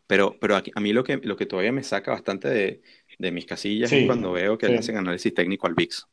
Pero, 0.05 0.35
pero 0.39 0.55
aquí, 0.55 0.71
a 0.75 0.79
mí 0.79 0.93
lo 0.93 1.03
que, 1.03 1.17
lo 1.17 1.35
que 1.35 1.45
todavía 1.45 1.71
me 1.71 1.83
saca 1.83 2.11
bastante 2.11 2.49
de, 2.49 2.81
de 3.19 3.31
mis 3.31 3.45
casillas 3.45 3.91
es 3.91 4.05
cuando 4.05 4.31
veo 4.31 4.57
que 4.57 4.67
hacen 4.67 4.97
análisis 4.97 5.33
técnico 5.33 5.67
al 5.67 5.75
VIX. 5.75 6.07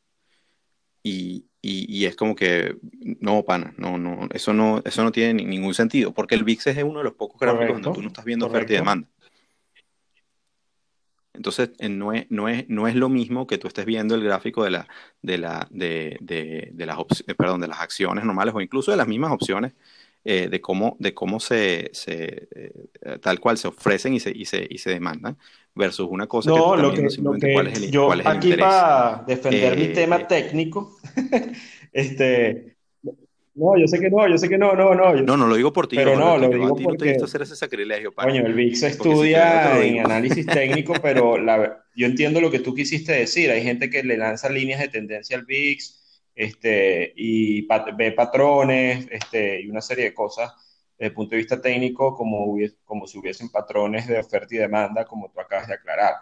Y, 1.03 1.45
y, 1.61 1.85
y, 1.99 2.05
es 2.05 2.15
como 2.15 2.35
que, 2.35 2.77
no, 3.19 3.43
pana, 3.43 3.75
no, 3.77 3.97
no, 3.97 4.27
eso 4.33 4.53
no, 4.53 4.81
eso 4.83 5.03
no 5.03 5.11
tiene 5.11 5.43
ningún 5.43 5.75
sentido, 5.75 6.13
porque 6.13 6.33
el 6.33 6.43
VIX 6.43 6.67
es 6.67 6.83
uno 6.83 6.99
de 6.99 7.05
los 7.05 7.13
pocos 7.13 7.39
gráficos 7.39 7.79
donde 7.79 7.91
tú 7.91 8.01
no 8.01 8.07
estás 8.07 8.25
viendo 8.25 8.47
oferta 8.47 8.73
y 8.73 8.77
demanda. 8.77 9.07
Entonces, 11.35 11.71
eh, 11.79 11.89
no 11.89 12.13
es, 12.13 12.25
no, 12.29 12.49
es, 12.49 12.67
no 12.69 12.87
es 12.87 12.95
lo 12.95 13.09
mismo 13.09 13.47
que 13.47 13.57
tú 13.57 13.67
estés 13.67 13.85
viendo 13.85 14.15
el 14.15 14.23
gráfico 14.23 14.63
de, 14.63 14.71
la, 14.71 14.87
de, 15.21 15.37
la, 15.37 15.67
de, 15.71 16.17
de, 16.21 16.69
de 16.73 16.85
las, 16.85 16.97
eh, 17.27 17.35
perdón, 17.35 17.61
de 17.61 17.67
las 17.67 17.81
acciones 17.81 18.25
normales 18.25 18.53
o 18.55 18.61
incluso 18.61 18.91
de 18.91 18.97
las 18.97 19.07
mismas 19.07 19.31
opciones, 19.31 19.73
eh, 20.27 20.49
de 20.49 20.59
cómo, 20.59 20.97
de 20.99 21.13
cómo 21.13 21.39
se, 21.39 21.91
se 21.93 22.47
eh, 22.55 22.71
tal 23.21 23.39
cual 23.39 23.59
se 23.59 23.67
ofrecen 23.67 24.15
y 24.15 24.19
se, 24.19 24.31
y 24.31 24.45
se, 24.45 24.65
y 24.67 24.79
se 24.79 24.89
demandan, 24.89 25.37
versus 25.75 26.07
una 26.09 26.25
cosa 26.25 26.49
no, 26.49 26.75
que 26.75 26.81
lo 26.81 26.93
que, 26.93 27.07
lo 27.21 27.33
que 27.33 27.53
cuál 27.53 27.67
es 27.67 27.77
el, 27.77 27.91
yo 27.91 28.07
cuál 28.07 28.21
es 28.21 28.25
aquí 28.25 28.53
para 28.53 29.23
defender 29.27 29.77
mi 29.77 29.93
tema 29.93 30.27
técnico, 30.27 30.97
este, 31.93 32.74
No, 33.55 33.77
yo 33.77 33.87
sé 33.87 33.99
que 34.01 34.09
no, 34.09 34.27
yo 34.27 34.37
sé 34.37 34.49
que 34.49 34.57
no, 34.57 34.73
no, 34.73 34.93
no. 34.93 35.13
No, 35.13 35.37
no 35.37 35.47
lo 35.47 35.55
digo 35.55 35.71
por 35.71 35.87
ti, 35.87 35.95
pero 35.95 36.17
no, 36.17 36.37
lo 36.37 36.49
digo 36.49 36.65
a 36.65 36.75
ti 36.75 36.83
porque... 36.83 36.97
no 36.97 36.97
te 36.97 37.05
he 37.05 37.11
visto 37.11 37.25
hacer 37.25 37.41
ese 37.41 37.55
sacrilegio, 37.55 38.11
para. 38.11 38.29
Coño, 38.29 38.45
el 38.45 38.53
VIX 38.53 38.79
se 38.79 38.87
estudia 38.87 39.81
en 39.81 39.99
análisis 39.99 40.45
técnico, 40.45 40.93
pero 41.01 41.37
la, 41.37 41.81
yo 41.95 42.05
entiendo 42.05 42.41
lo 42.41 42.51
que 42.51 42.59
tú 42.59 42.75
quisiste 42.75 43.13
decir. 43.13 43.49
Hay 43.51 43.63
gente 43.63 43.89
que 43.89 44.03
le 44.03 44.17
lanza 44.17 44.49
líneas 44.49 44.81
de 44.81 44.89
tendencia 44.89 45.37
al 45.37 45.45
VIX 45.45 46.21
este, 46.35 47.13
y 47.15 47.65
ve 47.95 48.11
patrones 48.11 49.07
este, 49.09 49.61
y 49.61 49.69
una 49.69 49.81
serie 49.81 50.03
de 50.03 50.13
cosas 50.13 50.53
desde 50.97 51.07
el 51.07 51.13
punto 51.13 51.31
de 51.31 51.37
vista 51.37 51.61
técnico 51.61 52.13
como, 52.13 52.57
como 52.83 53.07
si 53.07 53.17
hubiesen 53.17 53.49
patrones 53.49 54.05
de 54.07 54.19
oferta 54.19 54.53
y 54.53 54.57
demanda, 54.57 55.05
como 55.05 55.31
tú 55.31 55.39
acabas 55.39 55.67
de 55.67 55.75
aclarar. 55.75 56.13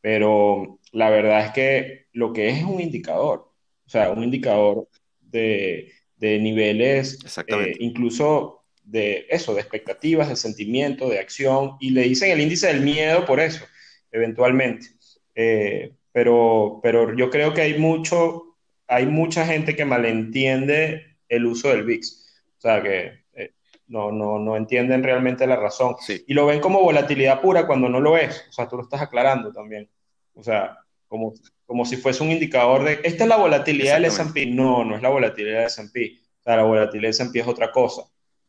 Pero 0.00 0.80
la 0.92 1.10
verdad 1.10 1.46
es 1.46 1.52
que 1.52 2.06
lo 2.12 2.32
que 2.32 2.48
es 2.48 2.58
es 2.58 2.64
un 2.64 2.80
indicador, 2.80 3.52
o 3.86 3.88
sea, 3.88 4.10
un 4.10 4.24
indicador 4.24 4.88
de 5.20 5.92
de 6.20 6.38
niveles, 6.38 7.18
eh, 7.46 7.76
incluso 7.80 8.62
de 8.84 9.26
eso, 9.30 9.54
de 9.54 9.60
expectativas, 9.62 10.28
de 10.28 10.36
sentimiento, 10.36 11.08
de 11.08 11.18
acción, 11.18 11.76
y 11.80 11.90
le 11.90 12.02
dicen 12.02 12.30
el 12.30 12.42
índice 12.42 12.66
del 12.66 12.82
miedo 12.82 13.24
por 13.24 13.40
eso, 13.40 13.64
eventualmente. 14.12 14.88
Eh, 15.34 15.94
pero, 16.12 16.78
pero 16.82 17.16
yo 17.16 17.30
creo 17.30 17.54
que 17.54 17.62
hay 17.62 17.78
mucho, 17.78 18.56
hay 18.86 19.06
mucha 19.06 19.46
gente 19.46 19.74
que 19.74 19.86
malentiende 19.86 21.16
el 21.28 21.46
uso 21.46 21.70
del 21.70 21.84
VIX. 21.84 22.26
O 22.58 22.60
sea, 22.60 22.82
que 22.82 23.24
eh, 23.32 23.54
no, 23.86 24.12
no, 24.12 24.38
no 24.38 24.56
entienden 24.56 25.02
realmente 25.02 25.46
la 25.46 25.56
razón. 25.56 25.96
Y 26.26 26.34
lo 26.34 26.44
ven 26.44 26.60
como 26.60 26.82
volatilidad 26.82 27.40
pura 27.40 27.66
cuando 27.66 27.88
no 27.88 27.98
lo 27.98 28.18
es. 28.18 28.44
O 28.50 28.52
sea, 28.52 28.68
tú 28.68 28.76
lo 28.76 28.82
estás 28.82 29.00
aclarando 29.00 29.52
también. 29.52 29.88
O 30.34 30.42
sea, 30.42 30.76
como, 31.08 31.32
como 31.70 31.84
si 31.84 31.96
fuese 31.96 32.24
un 32.24 32.32
indicador 32.32 32.82
de, 32.82 32.98
esta 33.04 33.22
es 33.22 33.28
la 33.28 33.36
volatilidad 33.36 33.94
del 33.94 34.06
S&P. 34.06 34.44
No, 34.46 34.84
no 34.84 34.96
es 34.96 35.02
la 35.02 35.08
volatilidad 35.08 35.58
del 35.58 35.66
S&P. 35.66 36.18
O 36.40 36.42
sea, 36.42 36.56
la 36.56 36.64
volatilidad 36.64 37.12
del 37.12 37.28
S&P 37.28 37.38
es 37.38 37.46
otra 37.46 37.70
cosa. 37.70 38.02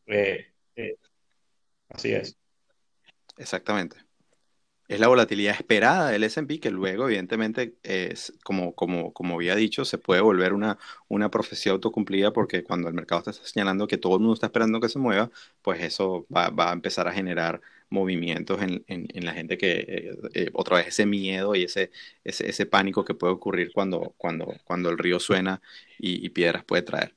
Eh, 0.06 0.44
eh, 0.74 0.96
así 1.88 2.10
es. 2.12 2.36
Exactamente. 3.36 3.96
Es 4.88 4.98
la 4.98 5.06
volatilidad 5.06 5.54
esperada 5.54 6.10
del 6.10 6.24
S&P 6.24 6.58
que 6.58 6.72
luego, 6.72 7.06
evidentemente, 7.06 7.76
es, 7.84 8.32
como, 8.42 8.74
como, 8.74 9.12
como 9.12 9.36
había 9.36 9.54
dicho, 9.54 9.84
se 9.84 9.98
puede 9.98 10.20
volver 10.20 10.52
una, 10.52 10.76
una 11.06 11.30
profecía 11.30 11.70
autocumplida 11.70 12.32
porque 12.32 12.64
cuando 12.64 12.88
el 12.88 12.94
mercado 12.94 13.20
está 13.20 13.32
señalando 13.46 13.86
que 13.86 13.98
todo 13.98 14.14
el 14.14 14.22
mundo 14.22 14.34
está 14.34 14.46
esperando 14.46 14.80
que 14.80 14.88
se 14.88 14.98
mueva, 14.98 15.30
pues 15.62 15.80
eso 15.80 16.26
va, 16.34 16.50
va 16.50 16.70
a 16.70 16.72
empezar 16.72 17.06
a 17.06 17.12
generar 17.12 17.60
movimientos 17.92 18.60
en, 18.62 18.84
en, 18.88 19.24
la 19.24 19.32
gente 19.34 19.58
que, 19.58 19.72
eh, 19.86 20.16
eh, 20.34 20.50
otra 20.54 20.78
vez, 20.78 20.88
ese 20.88 21.06
miedo 21.06 21.54
y 21.54 21.64
ese, 21.64 21.90
ese, 22.24 22.48
ese, 22.48 22.66
pánico 22.66 23.04
que 23.04 23.14
puede 23.14 23.34
ocurrir 23.34 23.70
cuando, 23.72 24.14
cuando, 24.16 24.54
cuando 24.64 24.88
el 24.88 24.98
río 24.98 25.20
suena 25.20 25.60
y, 25.98 26.28
piedras 26.30 26.64
puede 26.64 26.82
traer. 26.82 27.14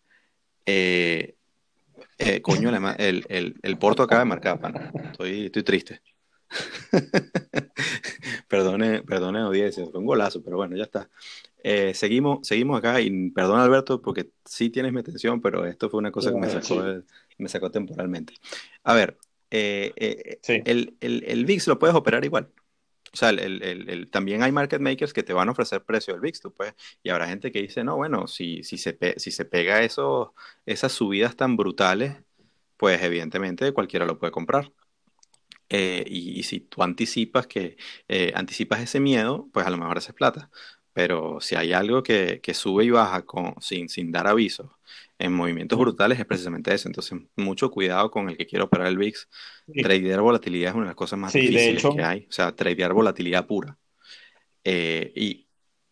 Eh, 0.65 1.36
coño, 2.41 2.69
el, 2.97 3.26
el, 3.30 3.55
el, 3.61 3.78
Porto 3.78 4.03
acaba 4.03 4.19
de 4.19 4.26
marcar, 4.26 4.59
pana. 4.59 4.91
Estoy, 5.11 5.45
estoy 5.45 5.63
triste. 5.63 6.01
perdone, 8.47 9.01
perdone 9.01 9.39
audiencia, 9.39 9.86
fue 9.86 9.99
un 9.99 10.05
golazo, 10.05 10.43
pero 10.43 10.57
bueno, 10.57 10.76
ya 10.76 10.84
está. 10.84 11.09
seguimos, 11.93 12.45
seguimos 12.45 12.78
acá 12.78 12.99
y 12.99 13.30
perdón 13.32 13.59
Alberto 13.59 14.01
porque 14.01 14.30
sí 14.43 14.69
tienes 14.69 14.91
mi 14.91 14.99
atención, 14.99 15.41
pero 15.41 15.65
esto 15.65 15.89
fue 15.89 15.99
una 15.99 16.11
cosa 16.11 16.32
que 16.32 16.38
me 16.38 16.49
sacó, 16.49 16.84
me 17.38 17.49
sacó 17.49 17.71
temporalmente. 17.71 18.34
A 18.84 18.93
ver, 18.93 19.17
eh, 19.56 19.93
eh, 20.47 20.62
el, 20.66 20.97
el, 20.99 21.45
VIX 21.45 21.68
lo 21.68 21.80
puedes 21.80 21.95
operar 21.95 22.26
igual. 22.26 22.51
O 23.14 23.18
sea, 23.18 23.30
el, 23.30 24.10
también 24.12 24.43
hay 24.43 24.51
market 24.51 24.82
makers 24.82 25.14
que 25.14 25.24
te 25.24 25.32
van 25.32 25.47
a 25.47 25.53
ofrecer 25.53 25.86
precio 25.86 26.14
del 26.14 26.22
VIX, 26.22 26.41
tú 26.41 26.53
puedes, 26.53 26.74
y 27.01 27.10
habrá 27.10 27.28
gente 27.28 27.51
que 27.51 27.62
dice, 27.62 27.84
no, 27.86 27.95
bueno, 27.95 28.28
si, 28.28 28.64
si, 28.64 28.78
se, 28.78 28.97
si 29.18 29.32
se 29.32 29.45
pega 29.45 29.84
eso, 29.84 30.34
esas 30.66 30.91
subidas 30.91 31.38
tan 31.38 31.56
brutales, 31.56 32.18
pues 32.76 33.01
evidentemente 33.01 33.72
cualquiera 33.72 34.06
lo 34.06 34.20
puede 34.20 34.32
comprar. 34.32 34.72
Eh, 35.70 36.03
y, 36.08 36.43
si 36.43 36.60
tú 36.60 36.84
anticipas 36.84 37.47
que 37.47 37.78
anticipas 38.36 38.82
ese 38.82 38.99
miedo, 38.99 39.49
pues 39.53 39.66
a 39.66 39.70
lo 39.70 39.78
mejor 39.78 39.97
haces 39.97 40.14
plata. 40.14 40.49
Pero 40.96 41.41
si 41.41 41.56
hay 41.56 41.74
algo 41.74 42.02
que, 42.04 42.39
que 42.41 42.54
sube 42.54 42.86
y 42.86 42.89
baja 42.89 43.24
con, 43.24 43.54
sin, 43.60 43.89
sin 43.89 44.14
dar 44.14 44.28
aviso 44.28 44.80
en 45.20 45.34
movimientos 45.34 45.78
brutales 45.78 46.18
es 46.18 46.26
precisamente 46.26 46.74
eso. 46.74 46.88
Entonces, 46.88 47.20
mucho 47.36 47.70
cuidado 47.70 48.10
con 48.10 48.30
el 48.30 48.38
que 48.38 48.46
quiere 48.46 48.64
operar 48.64 48.88
el 48.88 48.98
VIX. 48.98 49.28
Tradear 49.82 50.22
volatilidad 50.22 50.70
es 50.70 50.76
una 50.76 50.86
de 50.86 50.89
las 50.91 50.96
cosas 50.96 51.20
más 51.20 51.34
difíciles 51.34 51.84
que 51.84 52.02
hay. 52.02 52.26
O 52.30 52.32
sea, 52.32 52.56
tradear 52.56 52.93
volatilidad 52.93 53.46
pura. 53.46 53.78
Eh, 54.64 55.12
y 55.18 55.46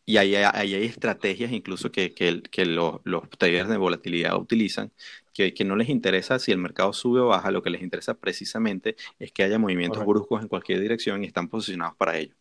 y 0.05 0.17
ahí, 0.17 0.35
hay 0.35 0.73
estrategias 0.85 1.51
incluso 1.51 1.91
que, 1.91 2.13
que, 2.13 2.41
que 2.41 2.65
los, 2.65 2.99
los, 3.05 3.29
traders 3.29 3.69
de 3.69 3.77
volatilidad 3.77 4.37
utilizan, 4.37 4.91
que, 5.33 5.53
que, 5.53 5.63
no 5.63 5.77
les 5.77 5.87
interesa 5.87 6.39
si 6.39 6.51
el 6.51 6.57
mercado 6.57 6.91
sube 6.91 7.21
o 7.21 7.27
baja, 7.27 7.51
lo 7.51 7.63
que 7.63 7.69
les 7.69 7.81
interesa 7.81 8.13
precisamente 8.13 8.97
es 9.17 9.31
que 9.31 9.43
haya 9.43 9.57
movimientos 9.57 10.05
bruscos 10.05 10.41
en 10.41 10.49
cualquier 10.49 10.81
dirección 10.81 11.23
y 11.23 11.27
están 11.27 11.47
posicionados 11.47 11.95
para 11.95 12.17
ello. 12.17 12.35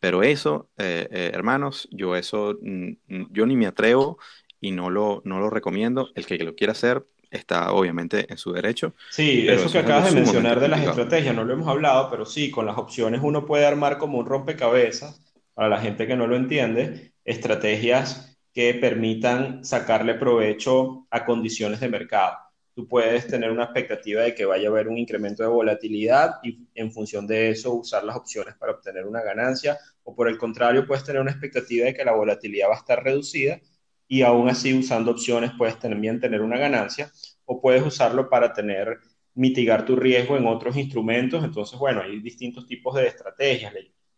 Pero 0.00 0.22
eso, 0.22 0.70
eh, 0.78 1.08
eh, 1.10 1.30
hermanos, 1.34 1.88
yo 1.90 2.16
eso, 2.16 2.56
mm, 2.60 2.88
mm, 3.08 3.26
yo 3.32 3.46
ni 3.46 3.56
me 3.56 3.66
atrevo 3.66 4.18
y 4.60 4.72
no 4.72 4.90
lo, 4.90 5.22
no 5.24 5.40
lo 5.40 5.50
recomiendo. 5.50 6.10
El 6.14 6.26
que 6.26 6.38
lo 6.38 6.54
quiera 6.54 6.72
hacer 6.72 7.06
está 7.30 7.72
obviamente 7.72 8.30
en 8.30 8.38
su 8.38 8.52
derecho. 8.52 8.94
Sí, 9.10 9.46
eso 9.48 9.70
que 9.70 9.78
acabas 9.78 10.06
de 10.06 10.20
mencionar 10.20 10.60
de 10.60 10.68
las 10.68 10.82
estrategias, 10.82 11.34
no 11.34 11.44
lo 11.44 11.52
hemos 11.54 11.68
hablado, 11.68 12.10
pero 12.10 12.26
sí, 12.26 12.50
con 12.50 12.66
las 12.66 12.78
opciones 12.78 13.20
uno 13.22 13.46
puede 13.46 13.66
armar 13.66 13.98
como 13.98 14.18
un 14.18 14.26
rompecabezas, 14.26 15.22
para 15.54 15.68
la 15.68 15.80
gente 15.80 16.06
que 16.06 16.16
no 16.16 16.26
lo 16.26 16.36
entiende, 16.36 17.14
estrategias 17.24 18.38
que 18.52 18.74
permitan 18.74 19.64
sacarle 19.64 20.14
provecho 20.14 21.06
a 21.10 21.24
condiciones 21.24 21.80
de 21.80 21.88
mercado. 21.88 22.36
Tú 22.76 22.86
puedes 22.86 23.26
tener 23.26 23.50
una 23.50 23.64
expectativa 23.64 24.20
de 24.20 24.34
que 24.34 24.44
vaya 24.44 24.68
a 24.68 24.70
haber 24.70 24.88
un 24.88 24.98
incremento 24.98 25.42
de 25.42 25.48
volatilidad 25.48 26.34
y 26.42 26.68
en 26.74 26.92
función 26.92 27.26
de 27.26 27.48
eso 27.48 27.72
usar 27.72 28.04
las 28.04 28.16
opciones 28.16 28.54
para 28.54 28.72
obtener 28.72 29.06
una 29.06 29.22
ganancia, 29.22 29.78
o 30.04 30.14
por 30.14 30.28
el 30.28 30.36
contrario, 30.36 30.86
puedes 30.86 31.02
tener 31.02 31.22
una 31.22 31.30
expectativa 31.30 31.86
de 31.86 31.94
que 31.94 32.04
la 32.04 32.12
volatilidad 32.12 32.68
va 32.68 32.74
a 32.74 32.78
estar 32.80 33.02
reducida 33.02 33.58
y 34.06 34.20
aún 34.20 34.50
así 34.50 34.78
usando 34.78 35.12
opciones 35.12 35.52
puedes 35.56 35.78
también 35.78 36.20
tener 36.20 36.42
una 36.42 36.58
ganancia 36.58 37.10
o 37.46 37.62
puedes 37.62 37.82
usarlo 37.82 38.28
para 38.28 38.52
tener 38.52 38.98
mitigar 39.32 39.86
tu 39.86 39.96
riesgo 39.96 40.36
en 40.36 40.46
otros 40.46 40.76
instrumentos. 40.76 41.42
Entonces, 41.42 41.78
bueno, 41.78 42.02
hay 42.02 42.20
distintos 42.20 42.66
tipos 42.66 42.94
de 42.94 43.06
estrategias. 43.06 43.72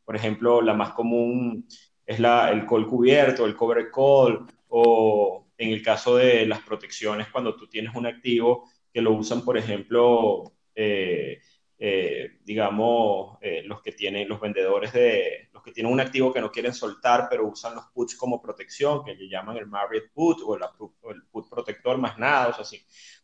Por 0.04 0.16
ejemplo, 0.16 0.62
la 0.62 0.74
más 0.74 0.94
común 0.94 1.64
es 2.04 2.18
la, 2.18 2.50
el 2.50 2.66
call 2.66 2.88
cubierto, 2.88 3.46
el 3.46 3.54
cover 3.54 3.88
call, 3.92 4.46
o 4.66 5.47
en 5.58 5.70
el 5.70 5.82
caso 5.82 6.16
de 6.16 6.46
las 6.46 6.60
protecciones, 6.60 7.28
cuando 7.28 7.56
tú 7.56 7.66
tienes 7.68 7.94
un 7.94 8.06
activo 8.06 8.70
que 8.92 9.02
lo 9.02 9.12
usan, 9.12 9.44
por 9.44 9.58
ejemplo, 9.58 10.52
eh, 10.74 11.40
eh, 11.80 12.38
digamos, 12.44 13.38
eh, 13.40 13.62
los 13.64 13.80
que 13.80 13.92
tienen, 13.92 14.28
los 14.28 14.40
vendedores 14.40 14.92
de, 14.92 15.48
los 15.52 15.62
que 15.62 15.70
tienen 15.70 15.92
un 15.92 16.00
activo 16.00 16.32
que 16.32 16.40
no 16.40 16.50
quieren 16.50 16.74
soltar, 16.74 17.28
pero 17.30 17.46
usan 17.46 17.76
los 17.76 17.86
puts 17.94 18.16
como 18.16 18.42
protección, 18.42 19.04
que 19.04 19.14
le 19.14 19.28
llaman 19.28 19.56
el 19.58 19.68
Marriott 19.68 20.10
put 20.12 20.38
o, 20.44 20.56
el 20.56 21.22
put 21.30 21.48
protector 21.48 21.96
más 21.96 22.18
nada, 22.18 22.48
o 22.48 22.52
sea, 22.52 22.62
así. 22.62 22.82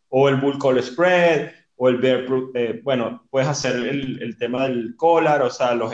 O 0.09 0.29
el 0.29 0.37
bull 0.37 0.59
call 0.59 0.81
spread, 0.81 1.51
o 1.77 1.89
el 1.89 1.97
bear, 1.97 2.27
eh, 2.55 2.81
bueno, 2.85 3.27
puedes 3.29 3.49
hacer 3.49 3.75
el, 3.75 4.23
el, 4.23 4.39
tema 4.39 4.69
del 4.69 4.95
collar, 4.97 5.43
o 5.43 5.51
sea, 5.51 5.75
los 5.75 5.93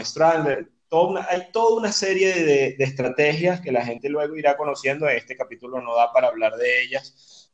stranded, 0.91 1.22
hay 1.28 1.53
toda 1.53 1.78
una 1.78 1.93
serie 1.93 2.34
de, 2.34 2.74
de, 2.76 2.84
estrategias 2.84 3.61
que 3.61 3.72
la 3.72 3.84
gente 3.84 4.09
luego 4.09 4.36
irá 4.36 4.57
conociendo. 4.57 5.09
Este 5.09 5.36
capítulo 5.36 5.80
no 5.80 5.95
da 5.95 6.12
para 6.12 6.28
hablar 6.28 6.57
de 6.57 6.82
ellas 6.82 7.51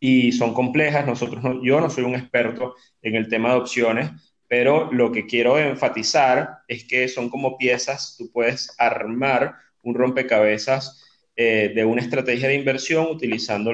y 0.00 0.32
son 0.32 0.54
complejas. 0.54 1.06
Nosotros 1.06 1.42
yo 1.62 1.80
no 1.80 1.90
soy 1.90 2.04
un 2.04 2.14
experto 2.14 2.76
en 3.02 3.14
el 3.14 3.28
tema 3.28 3.50
de 3.50 3.60
opciones, 3.60 4.10
pero 4.46 4.92
lo 4.92 5.12
que 5.12 5.26
quiero 5.26 5.58
enfatizar 5.58 6.58
es 6.68 6.84
que 6.84 7.08
son 7.08 7.28
como 7.28 7.58
piezas, 7.58 8.16
tú 8.16 8.30
puedes 8.32 8.74
armar 8.78 9.56
un 9.82 9.94
rompecabezas 9.94 11.04
eh, 11.36 11.72
de 11.74 11.84
una 11.84 12.00
estrategia 12.00 12.48
de 12.48 12.54
inversión 12.54 13.06
utilizando 13.06 13.72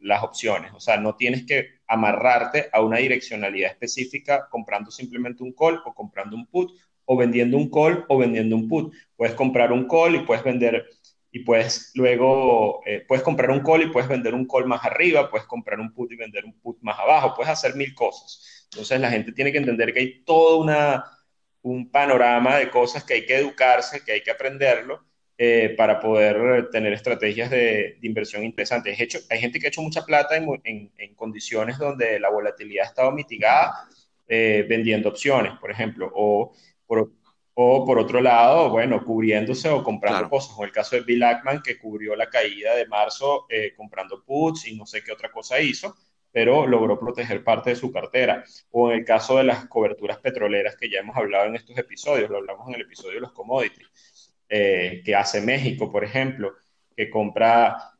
las 0.00 0.22
opciones. 0.22 0.72
O 0.74 0.80
sea, 0.80 0.96
no 0.96 1.14
tienes 1.14 1.44
que 1.44 1.80
amarrarte 1.86 2.68
a 2.72 2.80
una 2.80 2.98
direccionalidad 2.98 3.70
específica 3.70 4.48
comprando 4.50 4.90
simplemente 4.90 5.42
un 5.42 5.52
call 5.52 5.80
o 5.84 5.94
comprando 5.94 6.34
un 6.34 6.46
put 6.46 6.72
o 7.04 7.16
vendiendo 7.16 7.56
un 7.56 7.70
call 7.70 8.04
o 8.08 8.18
vendiendo 8.18 8.56
un 8.56 8.68
put. 8.68 8.94
Puedes 9.16 9.34
comprar 9.34 9.72
un 9.72 9.86
call 9.88 10.16
y 10.16 10.20
puedes 10.20 10.44
vender 10.44 10.86
y 11.34 11.40
puedes 11.40 11.92
luego, 11.94 12.82
eh, 12.84 13.04
puedes 13.08 13.24
comprar 13.24 13.50
un 13.50 13.60
call 13.60 13.82
y 13.82 13.86
puedes 13.86 14.08
vender 14.08 14.34
un 14.34 14.46
call 14.46 14.66
más 14.66 14.84
arriba, 14.84 15.30
puedes 15.30 15.46
comprar 15.46 15.80
un 15.80 15.92
put 15.92 16.12
y 16.12 16.16
vender 16.16 16.44
un 16.44 16.60
put 16.60 16.78
más 16.82 16.98
abajo, 16.98 17.34
puedes 17.34 17.50
hacer 17.50 17.74
mil 17.74 17.94
cosas. 17.94 18.68
Entonces 18.70 19.00
la 19.00 19.10
gente 19.10 19.32
tiene 19.32 19.50
que 19.50 19.58
entender 19.58 19.92
que 19.92 20.00
hay 20.00 20.24
todo 20.24 20.58
una, 20.58 21.04
un 21.62 21.90
panorama 21.90 22.58
de 22.58 22.70
cosas 22.70 23.04
que 23.04 23.14
hay 23.14 23.26
que 23.26 23.36
educarse, 23.36 24.04
que 24.04 24.12
hay 24.12 24.22
que 24.22 24.30
aprenderlo 24.30 25.04
eh, 25.38 25.74
para 25.76 25.98
poder 25.98 26.68
tener 26.70 26.92
estrategias 26.92 27.50
de, 27.50 27.98
inversión 28.02 28.44
interesantes. 28.44 29.00
Hecho, 29.00 29.18
hay 29.30 29.40
gente 29.40 29.58
que 29.58 29.66
ha 29.66 29.70
hecho 29.70 29.82
mucha 29.82 30.04
plata 30.04 30.36
en, 30.36 30.92
en, 30.96 31.14
condiciones 31.14 31.78
donde 31.78 32.20
la 32.20 32.30
volatilidad 32.30 32.84
ha 32.84 32.88
estado 32.88 33.12
mitigada 33.12 33.88
eh, 34.28 34.66
vendiendo 34.68 35.08
opciones, 35.08 35.54
por 35.58 35.70
ejemplo, 35.70 36.12
o 36.14 36.52
por, 36.92 37.10
o 37.54 37.86
por 37.86 37.98
otro 37.98 38.20
lado, 38.20 38.68
bueno, 38.68 39.02
cubriéndose 39.02 39.70
o 39.70 39.82
comprando 39.82 40.28
cosas, 40.28 40.52
como 40.52 40.66
el 40.66 40.72
caso 40.72 40.96
de 40.96 41.02
Bill 41.02 41.22
Ackman, 41.22 41.62
que 41.62 41.78
cubrió 41.78 42.14
la 42.14 42.28
caída 42.28 42.74
de 42.74 42.86
marzo 42.86 43.46
eh, 43.48 43.72
comprando 43.74 44.22
puts 44.22 44.68
y 44.68 44.76
no 44.76 44.84
sé 44.84 45.02
qué 45.02 45.10
otra 45.10 45.30
cosa 45.30 45.58
hizo, 45.58 45.96
pero 46.30 46.66
logró 46.66 46.98
proteger 46.98 47.42
parte 47.42 47.70
de 47.70 47.76
su 47.76 47.90
cartera. 47.90 48.44
O 48.72 48.90
en 48.90 48.98
el 48.98 49.04
caso 49.06 49.38
de 49.38 49.44
las 49.44 49.66
coberturas 49.68 50.18
petroleras 50.18 50.76
que 50.76 50.90
ya 50.90 50.98
hemos 50.98 51.16
hablado 51.16 51.46
en 51.46 51.56
estos 51.56 51.78
episodios, 51.78 52.28
lo 52.28 52.38
hablamos 52.38 52.68
en 52.68 52.74
el 52.74 52.82
episodio 52.82 53.14
de 53.14 53.20
los 53.20 53.32
commodities, 53.32 54.34
eh, 54.50 55.00
que 55.02 55.14
hace 55.14 55.40
México, 55.40 55.90
por 55.90 56.04
ejemplo, 56.04 56.52
que 56.94 57.08
compra 57.08 57.91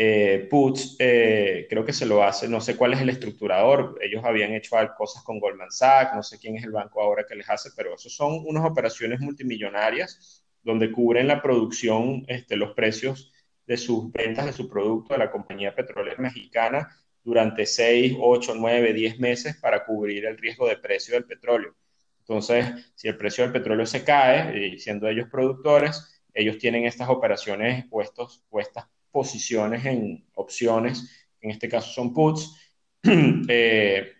eh, 0.00 0.46
puts, 0.48 0.94
eh, 1.00 1.66
creo 1.68 1.84
que 1.84 1.92
se 1.92 2.06
lo 2.06 2.22
hace, 2.22 2.46
no 2.46 2.60
sé 2.60 2.76
cuál 2.76 2.92
es 2.94 3.00
el 3.00 3.08
estructurador, 3.08 3.98
ellos 4.00 4.24
habían 4.24 4.52
hecho 4.52 4.76
cosas 4.96 5.24
con 5.24 5.40
Goldman 5.40 5.72
Sachs, 5.72 6.14
no 6.14 6.22
sé 6.22 6.38
quién 6.38 6.56
es 6.56 6.62
el 6.62 6.70
banco 6.70 7.02
ahora 7.02 7.26
que 7.26 7.34
les 7.34 7.50
hace, 7.50 7.70
pero 7.76 7.96
eso 7.96 8.08
son 8.08 8.44
unas 8.46 8.64
operaciones 8.64 9.18
multimillonarias 9.18 10.44
donde 10.62 10.92
cubren 10.92 11.26
la 11.26 11.42
producción, 11.42 12.24
este, 12.28 12.54
los 12.54 12.74
precios 12.74 13.32
de 13.66 13.76
sus 13.76 14.12
ventas 14.12 14.46
de 14.46 14.52
su 14.52 14.68
producto 14.68 15.14
de 15.14 15.18
la 15.18 15.32
compañía 15.32 15.74
petrolera 15.74 16.22
mexicana 16.22 16.88
durante 17.24 17.66
6, 17.66 18.18
8, 18.20 18.54
9, 18.56 18.92
10 18.92 19.18
meses 19.18 19.56
para 19.56 19.84
cubrir 19.84 20.26
el 20.26 20.38
riesgo 20.38 20.68
de 20.68 20.76
precio 20.76 21.14
del 21.14 21.24
petróleo. 21.24 21.74
Entonces, 22.20 22.92
si 22.94 23.08
el 23.08 23.16
precio 23.16 23.42
del 23.42 23.52
petróleo 23.52 23.84
se 23.84 24.04
cae, 24.04 24.78
siendo 24.78 25.08
ellos 25.08 25.28
productores, 25.28 26.22
ellos 26.32 26.56
tienen 26.58 26.84
estas 26.84 27.08
operaciones 27.08 27.84
puestos, 27.88 28.44
puestas 28.48 28.86
posiciones 29.18 29.84
en 29.84 30.24
opciones, 30.34 31.26
en 31.40 31.50
este 31.50 31.68
caso 31.68 31.90
son 31.90 32.14
puts, 32.14 32.54
eh, 33.48 34.12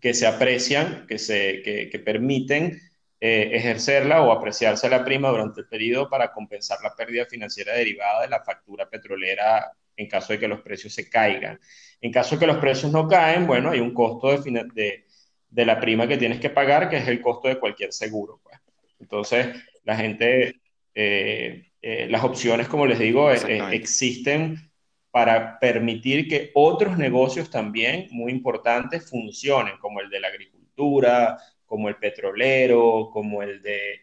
que 0.00 0.14
se 0.14 0.26
aprecian, 0.26 1.06
que, 1.06 1.16
se, 1.16 1.62
que, 1.62 1.98
permiten 2.00 2.80
eh, 3.20 3.50
ejercerla 3.52 4.20
o 4.20 4.32
apreciarse 4.32 4.88
la 4.88 5.04
prima 5.04 5.28
durante 5.28 5.60
el 5.60 5.68
periodo 5.68 6.10
para 6.10 6.32
compensar 6.32 6.80
la 6.82 6.92
pérdida 6.96 7.24
financiera 7.26 7.72
derivada 7.72 8.22
de 8.22 8.30
la 8.30 8.42
factura 8.42 8.90
petrolera 8.90 9.70
en 9.96 10.08
caso 10.08 10.32
de 10.32 10.40
que 10.40 10.48
los 10.48 10.60
precios 10.60 10.92
se 10.92 11.08
caigan. 11.08 11.60
En 12.00 12.10
caso 12.10 12.34
de 12.34 12.40
que 12.40 12.46
los 12.48 12.56
precios 12.56 12.90
no 12.90 13.06
caen, 13.06 13.46
bueno, 13.46 13.70
hay 13.70 13.78
un 13.78 13.94
costo 13.94 14.36
de, 14.42 14.64
de, 14.74 15.04
de 15.50 15.64
la 15.64 15.78
prima 15.78 16.08
que 16.08 16.18
tienes 16.18 16.40
que 16.40 16.50
pagar, 16.50 16.90
que 16.90 16.96
es 16.96 17.06
el 17.06 17.20
costo 17.20 17.46
de 17.46 17.60
cualquier 17.60 17.92
seguro. 17.92 18.40
Pues. 18.42 18.58
Entonces, 18.98 19.54
la 19.84 19.96
gente 19.96 20.60
eh, 20.96 21.71
eh, 21.82 22.06
las 22.08 22.22
opciones, 22.22 22.68
como 22.68 22.86
les 22.86 23.00
digo, 23.00 23.32
eh, 23.32 23.74
existen 23.74 24.70
para 25.10 25.58
permitir 25.58 26.28
que 26.28 26.52
otros 26.54 26.96
negocios 26.96 27.50
también 27.50 28.06
muy 28.12 28.30
importantes 28.30 29.10
funcionen, 29.10 29.76
como 29.78 30.00
el 30.00 30.08
de 30.08 30.20
la 30.20 30.28
agricultura, 30.28 31.36
como 31.66 31.88
el 31.88 31.96
petrolero, 31.96 33.10
como 33.12 33.42
el 33.42 33.60
de, 33.60 34.00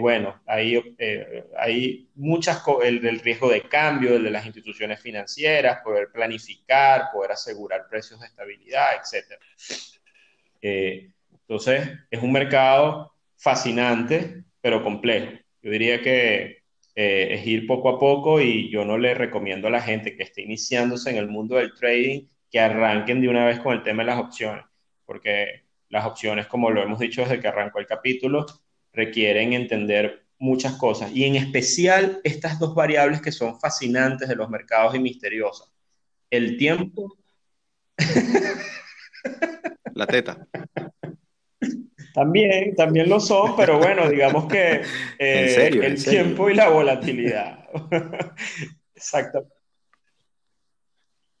bueno, 0.00 0.40
hay, 0.46 0.96
hay 1.56 2.08
muchas, 2.14 2.62
el 2.82 3.00
del 3.00 3.20
riesgo 3.20 3.50
de 3.50 3.62
cambio, 3.62 4.16
el 4.16 4.24
de 4.24 4.30
las 4.30 4.46
instituciones 4.46 5.00
financieras, 5.00 5.80
poder 5.84 6.08
planificar, 6.10 7.10
poder 7.12 7.32
asegurar 7.32 7.86
precios 7.88 8.18
de 8.18 8.26
estabilidad, 8.26 8.88
etc. 8.96 9.38
entonces, 10.60 11.88
es 12.10 12.22
un 12.22 12.32
mercado 12.32 13.12
fascinante, 13.36 14.42
pero 14.60 14.82
complejo. 14.82 15.38
Yo 15.62 15.70
diría 15.70 16.00
que 16.00 16.57
eh, 17.00 17.34
es 17.34 17.46
ir 17.46 17.64
poco 17.64 17.90
a 17.90 17.98
poco 18.00 18.40
y 18.40 18.68
yo 18.70 18.84
no 18.84 18.98
le 18.98 19.14
recomiendo 19.14 19.68
a 19.68 19.70
la 19.70 19.80
gente 19.80 20.16
que 20.16 20.24
esté 20.24 20.42
iniciándose 20.42 21.10
en 21.10 21.16
el 21.16 21.28
mundo 21.28 21.54
del 21.54 21.72
trading 21.72 22.26
que 22.50 22.58
arranquen 22.58 23.20
de 23.20 23.28
una 23.28 23.46
vez 23.46 23.60
con 23.60 23.72
el 23.72 23.84
tema 23.84 24.02
de 24.02 24.08
las 24.08 24.18
opciones, 24.18 24.64
porque 25.06 25.62
las 25.90 26.04
opciones, 26.04 26.48
como 26.48 26.70
lo 26.70 26.82
hemos 26.82 26.98
dicho 26.98 27.20
desde 27.20 27.38
que 27.38 27.46
arrancó 27.46 27.78
el 27.78 27.86
capítulo, 27.86 28.46
requieren 28.92 29.52
entender 29.52 30.24
muchas 30.40 30.72
cosas 30.72 31.12
y 31.14 31.22
en 31.22 31.36
especial 31.36 32.20
estas 32.24 32.58
dos 32.58 32.74
variables 32.74 33.22
que 33.22 33.30
son 33.30 33.60
fascinantes 33.60 34.28
de 34.28 34.34
los 34.34 34.50
mercados 34.50 34.96
y 34.96 34.98
misteriosas. 34.98 35.70
El 36.28 36.56
tiempo. 36.56 37.16
La 39.94 40.04
teta. 40.08 40.48
También, 42.18 42.74
también 42.74 43.08
lo 43.08 43.20
son, 43.20 43.54
pero 43.56 43.78
bueno, 43.78 44.10
digamos 44.10 44.48
que 44.48 44.82
eh, 45.20 45.70
el 45.72 46.04
tiempo 46.04 46.50
y 46.50 46.54
la 46.54 46.68
volatilidad. 46.68 47.68
Exacto. 48.96 49.46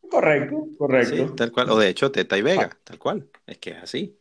Correcto, 0.08 0.68
correcto. 0.78 1.34
tal 1.34 1.50
cual. 1.50 1.70
O 1.70 1.78
de 1.80 1.88
hecho, 1.88 2.12
Teta 2.12 2.38
y 2.38 2.42
Vega, 2.42 2.70
ah. 2.72 2.78
tal 2.84 2.96
cual. 2.96 3.28
Es 3.44 3.58
que 3.58 3.70
es 3.70 3.78
así. 3.78 4.16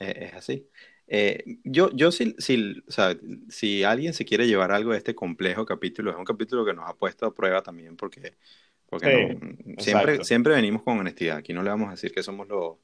Es, 0.00 0.34
así. 0.34 0.68
Eh, 1.06 1.60
yo, 1.62 1.92
yo 1.92 2.10
si, 2.10 2.34
si, 2.38 2.82
o 2.88 2.90
sea, 2.90 3.16
si 3.48 3.84
alguien 3.84 4.12
se 4.12 4.24
quiere 4.24 4.48
llevar 4.48 4.72
algo 4.72 4.90
de 4.90 4.98
este 4.98 5.14
complejo 5.14 5.64
capítulo, 5.64 6.10
es 6.10 6.16
un 6.16 6.24
capítulo 6.24 6.64
que 6.64 6.74
nos 6.74 6.90
ha 6.90 6.94
puesto 6.94 7.24
a 7.24 7.34
prueba 7.34 7.62
también 7.62 7.96
porque, 7.96 8.34
porque 8.86 9.38
siempre, 9.78 10.24
siempre 10.24 10.54
venimos 10.54 10.82
con 10.82 10.98
honestidad. 10.98 11.36
Aquí 11.36 11.52
no 11.52 11.62
le 11.62 11.70
vamos 11.70 11.86
a 11.86 11.92
decir 11.92 12.10
que 12.10 12.24
somos 12.24 12.48
los 12.48 12.78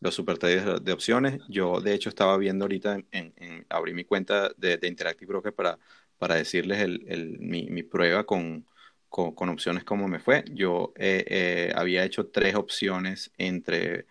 los 0.00 0.14
super 0.14 0.38
de 0.38 0.92
opciones. 0.92 1.40
Yo, 1.48 1.80
de 1.80 1.94
hecho, 1.94 2.08
estaba 2.08 2.36
viendo 2.36 2.64
ahorita, 2.64 2.96
en, 3.12 3.32
en, 3.36 3.66
abrí 3.68 3.94
mi 3.94 4.04
cuenta 4.04 4.50
de, 4.56 4.76
de, 4.76 4.88
Interactive 4.88 5.28
Broker 5.28 5.54
para, 5.54 5.78
para 6.18 6.34
decirles 6.34 6.80
el, 6.80 7.04
el, 7.08 7.38
mi, 7.38 7.68
mi, 7.70 7.82
prueba 7.82 8.24
con, 8.24 8.66
con, 9.08 9.48
opciones 9.48 9.84
cómo 9.84 10.08
me 10.08 10.18
fue. 10.18 10.44
Yo 10.52 10.92
eh, 10.96 11.24
eh, 11.28 11.72
había 11.74 12.04
hecho 12.04 12.28
tres 12.28 12.54
opciones 12.54 13.30
entre, 13.38 14.06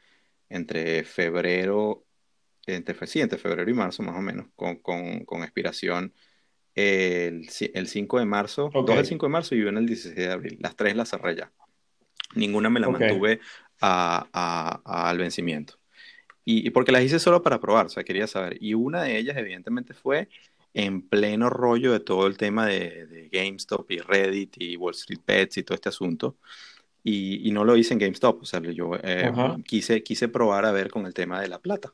entre 0.49 1.03
febrero, 1.03 2.05
entre, 2.65 3.07
sí, 3.07 3.21
entre 3.21 3.37
febrero 3.37 3.69
y 3.69 3.73
marzo 3.73 4.03
más 4.03 4.17
o 4.17 4.21
menos, 4.21 4.47
con, 4.55 4.77
con, 4.77 5.23
con 5.25 5.43
expiración 5.43 6.13
el, 6.73 7.47
el 7.73 7.87
5 7.87 8.19
de 8.19 8.25
marzo, 8.25 8.69
dos 8.73 8.97
el 8.97 9.05
5 9.05 9.25
de 9.25 9.31
marzo 9.31 9.55
y 9.55 9.61
una 9.61 9.79
el 9.79 9.85
16 9.85 10.15
de 10.15 10.31
abril. 10.31 10.57
Las 10.59 10.75
tres 10.75 10.95
las 10.95 11.09
cerré 11.09 11.35
ya. 11.35 11.51
Ninguna 12.35 12.69
me 12.69 12.81
la 12.81 12.89
mantuve 12.89 13.39
al 13.81 15.17
vencimiento. 15.17 15.75
Y, 16.45 16.69
porque 16.69 16.91
las 16.91 17.03
hice 17.03 17.19
solo 17.19 17.41
para 17.41 17.59
probar, 17.59 17.87
o 17.87 17.89
sea, 17.89 18.03
quería 18.03 18.27
saber. 18.27 18.57
Y 18.61 18.75
una 18.75 19.03
de 19.03 19.17
ellas, 19.17 19.35
evidentemente, 19.37 19.93
fue 19.93 20.29
en 20.75 21.01
pleno 21.01 21.49
rollo 21.49 21.91
de 21.93 22.01
todo 22.01 22.27
el 22.27 22.37
tema 22.37 22.67
de, 22.67 23.29
GameStop 23.31 23.89
y 23.91 23.97
Reddit 23.99 24.55
y 24.59 24.77
Wall 24.77 24.93
Street 24.93 25.21
Bets 25.25 25.57
y 25.57 25.63
todo 25.63 25.75
este 25.75 25.89
asunto. 25.89 26.37
Y, 27.03 27.51
no 27.51 27.63
lo 27.65 27.77
hice 27.77 27.93
en 27.93 27.99
GameStop, 27.99 28.41
o 28.43 28.45
sea, 28.45 28.59
yo 28.61 28.91
eh, 29.03 29.31
quise, 29.65 30.03
quise 30.03 30.27
probar 30.27 30.65
a 30.65 30.71
ver 30.71 30.89
con 30.89 31.05
el 31.05 31.13
tema 31.13 31.41
de 31.41 31.47
la 31.47 31.59
plata. 31.59 31.93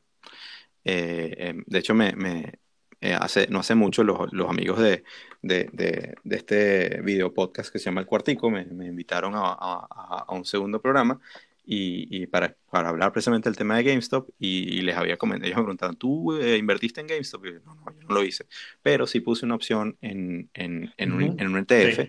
Eh, 0.84 1.34
em, 1.38 1.64
de 1.66 1.78
hecho, 1.78 1.94
me, 1.94 2.14
me 2.16 2.60
eh, 3.00 3.14
hace, 3.14 3.46
no 3.48 3.60
hace 3.60 3.74
mucho 3.74 4.04
los, 4.04 4.32
los 4.32 4.48
amigos 4.48 4.78
de, 4.78 5.04
de, 5.42 5.68
de, 5.72 6.14
de, 6.22 6.36
este 6.36 7.00
video 7.02 7.34
podcast 7.34 7.72
que 7.72 7.78
se 7.78 7.86
llama 7.86 8.00
El 8.00 8.06
Cuartico 8.06 8.50
me, 8.50 8.64
me 8.66 8.86
invitaron 8.86 9.34
a, 9.34 9.40
a, 9.58 10.24
a, 10.28 10.32
un 10.32 10.44
segundo 10.44 10.80
programa 10.80 11.20
y, 11.64 12.26
para, 12.26 12.56
para, 12.70 12.88
hablar 12.88 13.12
precisamente 13.12 13.48
del 13.48 13.56
tema 13.56 13.76
de 13.76 13.84
GameStop 13.84 14.28
y, 14.38 14.80
les 14.82 14.96
había 14.96 15.16
comentado, 15.16 15.46
ellos 15.46 15.58
me 15.58 15.64
preguntaban, 15.64 15.96
¿tú 15.96 16.36
eh, 16.36 16.56
invertiste 16.56 17.00
en 17.00 17.06
GameStop? 17.06 17.46
Y 17.46 17.52
yo, 17.52 17.60
no, 17.64 17.74
no, 17.74 17.84
yo 17.92 18.08
no 18.08 18.14
lo 18.14 18.24
hice, 18.24 18.46
pero 18.82 19.06
sí 19.06 19.20
puse 19.20 19.44
una 19.46 19.54
opción 19.54 19.96
en, 20.00 20.50
en, 20.54 20.92
en, 20.96 21.12
un, 21.12 21.40
en 21.40 21.48
un, 21.48 21.58
ETF 21.58 22.08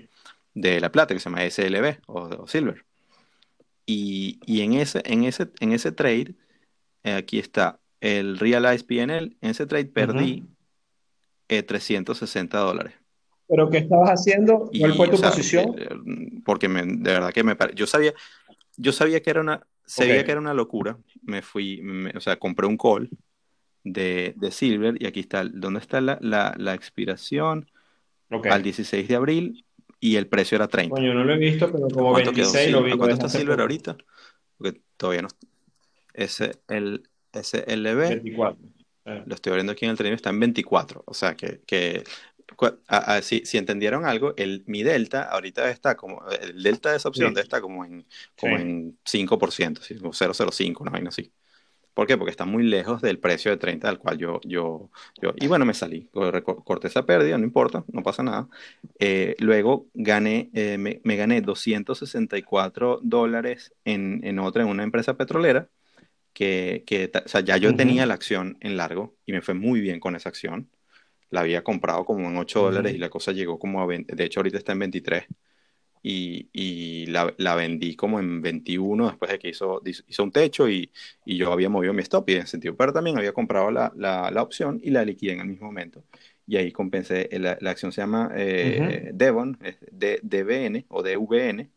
de 0.56 0.80
La 0.80 0.92
Plata 0.92 1.14
que 1.14 1.20
se 1.20 1.30
llama 1.30 1.50
SLB 1.50 2.00
o, 2.08 2.48
Silver. 2.48 2.84
Y, 3.86 4.40
y, 4.46 4.62
en, 4.62 4.74
ese, 4.74 5.02
en, 5.06 5.24
ese, 5.24 5.50
en 5.60 5.74
ese 5.74 5.92
trade, 5.92 6.36
eh, 7.04 7.14
aquí 7.14 7.38
está 7.38 7.80
el 8.02 8.40
Realized 8.40 8.86
PNL, 8.86 9.38
en 9.40 9.50
ese 9.50 9.66
trade 9.66 9.86
perdí 9.86 10.46
360 11.48 12.58
eh, 12.58 12.62
dólares. 12.62 12.94
¿Pero 13.48 13.70
qué 13.70 13.80
estabas 13.80 14.10
haciendo? 14.10 14.70
¿Cuál 14.80 14.94
fue 14.94 15.10
tu 15.10 15.22
posición? 15.22 15.76
porque 16.46 16.68
me, 16.68 16.84
de 16.84 17.12
verdad 17.12 17.32
que 17.32 17.44
me 17.44 17.56
yo 17.76 17.88
sabía, 17.88 18.14
yo 18.78 18.92
sabía 18.92 19.22
que 19.22 19.30
era 19.30 19.42
una, 19.42 19.66
sabía 19.86 20.24
que 20.24 20.32
era 20.32 20.40
una 20.40 20.54
locura. 20.54 20.98
Me 21.22 21.42
fui, 21.42 21.82
o 22.16 22.20
sea, 22.20 22.38
compré 22.38 22.68
un 22.68 22.78
call 22.78 23.10
de, 23.84 24.34
de, 24.38 24.52
Silver 24.52 24.96
y 25.02 25.06
aquí 25.06 25.20
está, 25.20 25.44
¿dónde 25.46 25.80
está 25.80 26.02
la, 26.02 26.18
la, 26.22 26.54
la 26.58 26.74
expiración? 26.74 27.70
Al 28.50 28.64
16 28.64 29.08
de 29.08 29.16
abril 29.16 29.66
y 30.00 30.16
el 30.16 30.28
precio 30.28 30.56
era 30.56 30.68
30. 30.68 30.90
Bueno, 30.90 31.08
yo 31.08 31.14
no 31.14 31.24
lo 31.24 31.34
he 31.34 31.38
visto, 31.38 31.72
pero 31.72 31.88
como 31.88 32.14
26 32.14 32.72
lo 32.72 32.84
vi. 32.84 32.98
¿Cuánto 32.98 33.14
está 33.14 33.30
Silver 33.30 33.60
ahorita? 33.62 33.96
Porque 34.58 34.82
todavía 34.98 35.22
no. 35.22 35.30
Ese, 36.14 36.60
el, 36.68 37.08
ese 37.32 37.64
LB. 37.68 38.10
24. 38.10 38.60
Eh. 39.06 39.24
Lo 39.26 39.36
estoy 39.36 39.52
abriendo 39.52 39.74
aquí 39.74 39.86
en 39.86 39.92
el 39.92 39.98
tren, 39.98 40.14
está 40.14 40.30
en 40.30 40.40
24. 40.40 41.04
O 41.06 41.14
sea 41.14 41.36
que, 41.36 41.62
que 41.66 42.04
si, 43.22 43.46
si, 43.46 43.58
entendieron 43.58 44.06
algo, 44.06 44.34
el, 44.38 44.64
mi 44.68 44.84
delta 44.84 45.24
ahorita 45.24 45.70
está 45.70 45.96
como, 45.96 46.24
el 46.30 46.62
delta 46.62 46.92
de 46.92 46.98
esa 46.98 47.10
opción 47.10 47.38
está 47.38 47.62
como 47.62 47.86
en, 47.86 48.06
como 48.40 48.58
en 48.58 48.98
5%, 49.04 49.80
0,05, 49.80 50.82
una 50.82 50.92
vaina 50.92 51.10
así. 51.10 51.32
¿Por 51.94 52.08
qué? 52.08 52.18
Porque 52.18 52.32
está 52.32 52.46
muy 52.46 52.64
lejos 52.64 53.02
del 53.02 53.20
precio 53.20 53.52
de 53.52 53.58
30 53.58 53.88
al 53.88 54.00
cual 54.00 54.18
yo, 54.18 54.42
yo, 54.44 54.90
yo 55.22 55.34
y 55.36 55.48
bueno, 55.48 55.64
me 55.66 55.76
salí, 55.76 56.10
corté 56.66 56.88
esa 56.88 57.06
pérdida, 57.06 57.38
no 57.38 57.44
importa, 57.44 57.86
no 57.92 58.02
pasa 58.02 58.24
nada. 58.24 58.50
Eh, 59.00 59.36
luego 59.40 59.88
gané, 59.94 60.50
eh, 60.54 60.78
me, 60.80 61.02
me, 61.04 61.16
gané 61.18 61.42
264 61.42 63.00
dólares 63.04 63.74
en, 63.86 64.22
en, 64.24 64.40
otra, 64.40 64.64
en 64.64 64.70
una 64.70 64.84
empresa 64.84 65.18
petrolera, 65.18 65.70
que, 66.34 66.84
que 66.88 67.12
o 67.14 67.28
sea, 67.28 67.42
ya 67.42 67.58
yo 67.58 67.76
tenía 67.76 68.06
la 68.08 68.16
acción 68.16 68.58
en 68.62 68.76
largo 68.78 69.16
y 69.26 69.34
me 69.34 69.42
fue 69.42 69.54
muy 69.54 69.80
bien 69.80 70.00
con 70.00 70.16
esa 70.16 70.30
acción 70.30 70.70
la 71.30 71.42
había 71.42 71.64
comprado 71.64 72.06
como 72.06 72.30
en 72.30 72.38
8 72.38 72.62
dólares 72.62 72.94
y 72.94 72.98
la 72.98 73.10
cosa 73.10 73.32
llegó 73.32 73.60
como 73.60 73.82
a 73.82 73.86
20, 73.86 74.16
de 74.16 74.24
hecho 74.24 74.40
ahorita 74.40 74.58
está 74.58 74.74
en 74.74 74.80
23. 74.80 75.26
y, 76.04 77.06
la, 77.08 77.56
vendí 77.56 77.96
como 77.96 78.20
en 78.20 78.42
21 78.42 79.08
después 79.08 79.32
de 79.32 79.40
que 79.40 79.50
hizo, 79.50 79.82
hizo 79.86 80.24
un 80.24 80.32
techo 80.32 80.70
y, 80.70 80.92
yo 81.26 81.52
había 81.52 81.70
movido 81.70 81.94
mi 81.94 82.02
stop 82.02 82.30
y 82.30 82.36
en 82.36 82.48
sentido, 82.48 82.76
pero 82.76 82.94
también 82.94 83.18
había 83.18 83.34
comprado 83.34 83.72
la, 83.72 84.32
opción 84.42 84.80
y 84.84 84.92
la 84.92 85.06
liquidé 85.06 85.34
en 85.34 85.40
el 85.42 85.48
mismo 85.48 85.68
momento. 85.68 86.04
Y 86.46 86.58
ahí 86.58 86.72
compensé, 86.72 87.30
la, 87.40 87.58
acción 87.72 87.92
se 87.92 88.02
llama 88.02 88.32
eh, 88.36 89.12
Devon, 89.14 89.58
de, 89.92 90.20
DBN 90.24 90.86
o 90.90 91.02
DVN, 91.02 91.70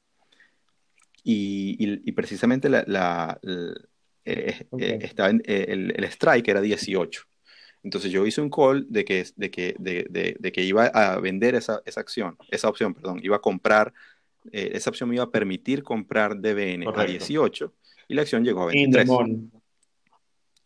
y, 1.29 2.13
precisamente 2.13 2.69
la, 2.69 3.41
eh, 4.25 4.67
eh, 4.79 4.99
estaba 5.03 5.31
el, 5.31 5.93
el 5.97 6.05
strike 6.05 6.49
era 6.49 6.61
18. 6.61 7.27
Entonces 7.87 8.11
yo 8.11 8.27
hice 8.27 8.41
un 8.41 8.51
call 8.51 8.85
de 8.91 9.05
que, 9.05 9.25
de 9.37 9.49
que, 9.49 9.77
de, 9.79 10.37
de, 10.41 10.53
que 10.53 10.63
iba 10.65 10.87
a 10.87 11.21
vender 11.21 11.55
esa, 11.55 11.83
esa, 11.87 12.01
acción, 12.01 12.37
esa 12.51 12.69
opción, 12.69 12.93
perdón, 12.93 13.21
iba 13.23 13.37
a 13.37 13.39
comprar, 13.39 13.95
eh, 14.51 14.73
esa 14.75 14.91
opción 14.91 15.09
me 15.09 15.15
iba 15.15 15.23
a 15.23 15.31
permitir 15.31 15.85
comprar 15.85 16.37
DBN 16.41 16.85
a 16.93 17.05
18 17.05 17.73
y 18.09 18.15
la 18.15 18.23
acción 18.23 18.45
llegó 18.45 18.65
a 18.65 18.67
23. 18.67 19.09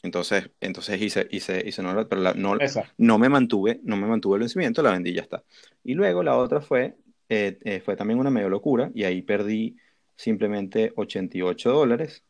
Entonces, 0.02 0.50
entonces 0.62 0.98
hice, 0.98 1.28
hice, 1.30 1.62
hice 1.62 1.82
no, 1.82 2.08
pero 2.08 2.32
no, 2.32 2.56
no, 2.96 3.18
me 3.18 3.28
mantuve, 3.28 3.80
no 3.84 3.98
me 3.98 4.06
mantuve 4.06 4.36
el 4.36 4.40
vencimiento, 4.40 4.82
la 4.82 4.92
vendí 4.92 5.10
y 5.10 5.14
ya 5.16 5.20
está. 5.20 5.44
Y 5.84 5.92
luego 5.92 6.22
la 6.22 6.38
otra 6.38 6.62
fue, 6.62 6.96
eh, 7.28 7.58
eh, 7.64 7.82
fue 7.84 7.96
también 7.96 8.18
una 8.18 8.30
medio 8.30 8.48
locura 8.48 8.90
y 8.94 9.04
ahí 9.04 9.20
perdí 9.20 9.76
simplemente 10.16 10.90
88 10.96 11.70
dólares 11.70 12.24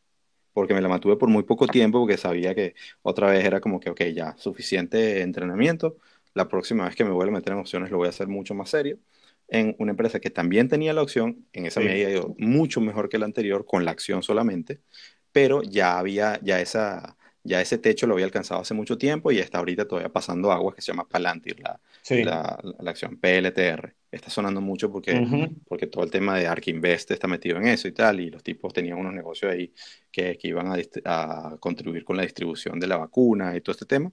porque 0.52 0.74
me 0.74 0.80
la 0.80 0.88
mantuve 0.88 1.16
por 1.16 1.28
muy 1.28 1.42
poco 1.44 1.66
tiempo, 1.66 2.00
porque 2.00 2.16
sabía 2.16 2.54
que 2.54 2.74
otra 3.02 3.30
vez 3.30 3.44
era 3.44 3.60
como 3.60 3.80
que, 3.80 3.90
ok, 3.90 4.02
ya, 4.14 4.36
suficiente 4.38 5.22
entrenamiento, 5.22 5.96
la 6.34 6.48
próxima 6.48 6.84
vez 6.86 6.96
que 6.96 7.04
me 7.04 7.10
vuelva 7.10 7.32
a 7.32 7.38
meter 7.38 7.52
en 7.52 7.60
opciones 7.60 7.90
lo 7.90 7.98
voy 7.98 8.06
a 8.06 8.10
hacer 8.10 8.28
mucho 8.28 8.54
más 8.54 8.70
serio, 8.70 8.98
en 9.48 9.74
una 9.78 9.90
empresa 9.92 10.20
que 10.20 10.30
también 10.30 10.68
tenía 10.68 10.92
la 10.92 11.02
opción, 11.02 11.46
en 11.52 11.66
esa 11.66 11.80
medida 11.80 12.22
mucho 12.38 12.80
mejor 12.80 13.08
que 13.08 13.18
la 13.18 13.26
anterior, 13.26 13.64
con 13.66 13.84
la 13.84 13.90
acción 13.90 14.22
solamente, 14.22 14.80
pero 15.32 15.62
ya 15.62 15.98
había, 15.98 16.40
ya 16.42 16.60
esa, 16.60 17.16
ya 17.42 17.60
ese 17.60 17.78
techo 17.78 18.06
lo 18.06 18.14
había 18.14 18.26
alcanzado 18.26 18.60
hace 18.60 18.74
mucho 18.74 18.98
tiempo 18.98 19.32
y 19.32 19.38
está 19.38 19.58
ahorita 19.58 19.86
todavía 19.86 20.12
pasando 20.12 20.52
agua 20.52 20.74
que 20.74 20.82
se 20.82 20.92
llama 20.92 21.08
Palantir, 21.08 21.58
la, 21.60 21.80
la, 22.10 22.60
la, 22.78 22.90
acción 22.90 23.16
PLTR. 23.16 23.94
Está 24.10 24.28
sonando 24.28 24.60
mucho 24.60 24.90
porque, 24.90 25.48
porque 25.66 25.86
todo 25.86 26.04
el 26.04 26.10
tema 26.10 26.36
de 26.38 26.46
Ark 26.46 26.66
Invest 26.66 27.12
está 27.12 27.28
metido 27.28 27.56
en 27.56 27.68
eso 27.68 27.88
y 27.88 27.92
tal, 27.92 28.20
y 28.20 28.30
los 28.30 28.42
tipos 28.42 28.72
tenían 28.72 28.98
unos 28.98 29.14
negocios 29.14 29.52
ahí 29.52 29.72
que, 30.10 30.36
que 30.36 30.48
iban 30.48 30.66
a, 30.66 30.76
a, 31.04 31.56
contribuir 31.58 32.04
con 32.04 32.16
la 32.16 32.24
distribución 32.24 32.78
de 32.78 32.88
la 32.88 32.96
vacuna 32.96 33.56
y 33.56 33.60
todo 33.60 33.72
este 33.72 33.86
tema. 33.86 34.12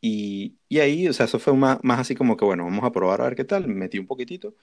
Y, 0.00 0.56
y 0.68 0.80
ahí, 0.80 1.06
o 1.08 1.12
sea, 1.12 1.26
eso 1.26 1.38
fue 1.38 1.54
más, 1.54 1.78
más, 1.82 2.00
así 2.00 2.14
como 2.14 2.36
que, 2.36 2.44
bueno, 2.44 2.64
vamos 2.64 2.84
a 2.84 2.90
probar 2.90 3.20
a 3.20 3.24
ver 3.24 3.36
qué 3.36 3.44
tal, 3.44 3.68
metí 3.68 3.98
un 3.98 4.06
poquitito. 4.06 4.56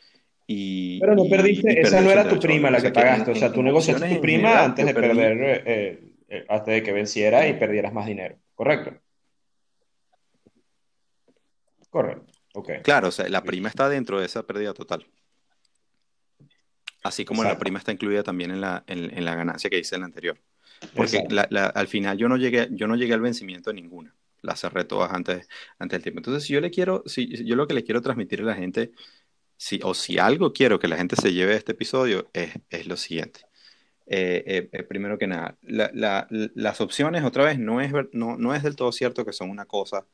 Y, 0.45 0.99
Pero 0.99 1.15
no 1.15 1.25
perdiste, 1.29 1.79
esa 1.79 2.01
no 2.01 2.11
era 2.11 2.27
tu 2.27 2.39
prima 2.39 2.69
la 2.69 2.81
que 2.81 2.91
pagaste, 2.91 3.31
o 3.31 3.35
sea, 3.35 3.51
tú 3.51 3.63
negociaste 3.63 4.15
tu 4.15 4.21
prima 4.21 4.65
antes 4.65 4.85
de 4.85 4.93
perder 4.93 5.63
eh, 5.65 6.08
hasta 6.47 6.71
de 6.71 6.83
que 6.83 6.91
venciera 6.91 7.47
y 7.47 7.53
perdieras 7.53 7.93
más 7.93 8.05
dinero, 8.05 8.37
¿correcto? 8.55 8.99
Correcto, 11.89 12.31
ok. 12.53 12.69
Claro, 12.83 13.07
o 13.07 13.11
sea, 13.11 13.27
la 13.29 13.43
prima 13.43 13.69
está 13.69 13.89
dentro 13.89 14.19
de 14.19 14.25
esa 14.25 14.43
pérdida 14.43 14.73
total. 14.73 15.07
Así 17.03 17.23
como 17.25 17.43
la 17.43 17.57
prima 17.57 17.79
está 17.79 17.91
incluida 17.91 18.23
también 18.23 18.51
en 18.51 18.61
la, 18.61 18.83
en, 18.87 19.23
la 19.23 19.35
ganancia 19.35 19.69
que 19.69 19.79
hice 19.79 19.95
en 19.95 20.01
la 20.01 20.07
anterior. 20.07 20.37
Porque 20.95 21.23
al 21.51 21.87
final 21.87 22.17
yo 22.17 22.27
no, 22.27 22.37
llegué, 22.37 22.67
yo 22.71 22.87
no 22.87 22.95
llegué 22.95 23.13
al 23.13 23.21
vencimiento 23.21 23.69
de 23.69 23.75
ninguna. 23.75 24.15
Las 24.41 24.61
cerré 24.61 24.85
todas 24.85 25.11
antes, 25.11 25.47
antes 25.77 25.97
del 25.97 26.03
tiempo. 26.03 26.19
Entonces, 26.19 26.43
si 26.43 26.53
yo 26.53 26.61
le 26.61 26.71
quiero, 26.71 27.03
si, 27.05 27.45
yo 27.45 27.55
lo 27.55 27.67
que 27.67 27.73
le 27.73 27.83
quiero 27.83 28.01
transmitir 28.01 28.41
a 28.41 28.45
la 28.45 28.55
gente, 28.55 28.91
si, 29.57 29.79
o 29.83 29.93
si 29.93 30.17
algo 30.17 30.53
quiero 30.53 30.79
que 30.79 30.87
la 30.87 30.97
gente 30.97 31.15
se 31.15 31.33
lleve 31.33 31.53
de 31.53 31.57
este 31.57 31.71
episodio, 31.71 32.29
es, 32.33 32.53
es 32.69 32.87
lo 32.87 32.97
siguiente. 32.97 33.41
Eh, 34.11 34.43
eh, 34.47 34.69
eh, 34.71 34.83
primero 34.83 35.19
que 35.19 35.27
nada, 35.27 35.55
las 35.61 36.81
opciones, 36.81 37.23
otra 37.23 37.43
vez, 37.43 37.59
no 37.59 37.79
es, 37.79 37.93
no, 38.11 38.37
no 38.37 38.55
es 38.55 38.63
del 38.63 38.75
todo 38.75 38.91
cierto 38.91 39.23
que 39.23 39.33
son 39.33 39.51
una 39.51 39.65
cosa 39.65 40.07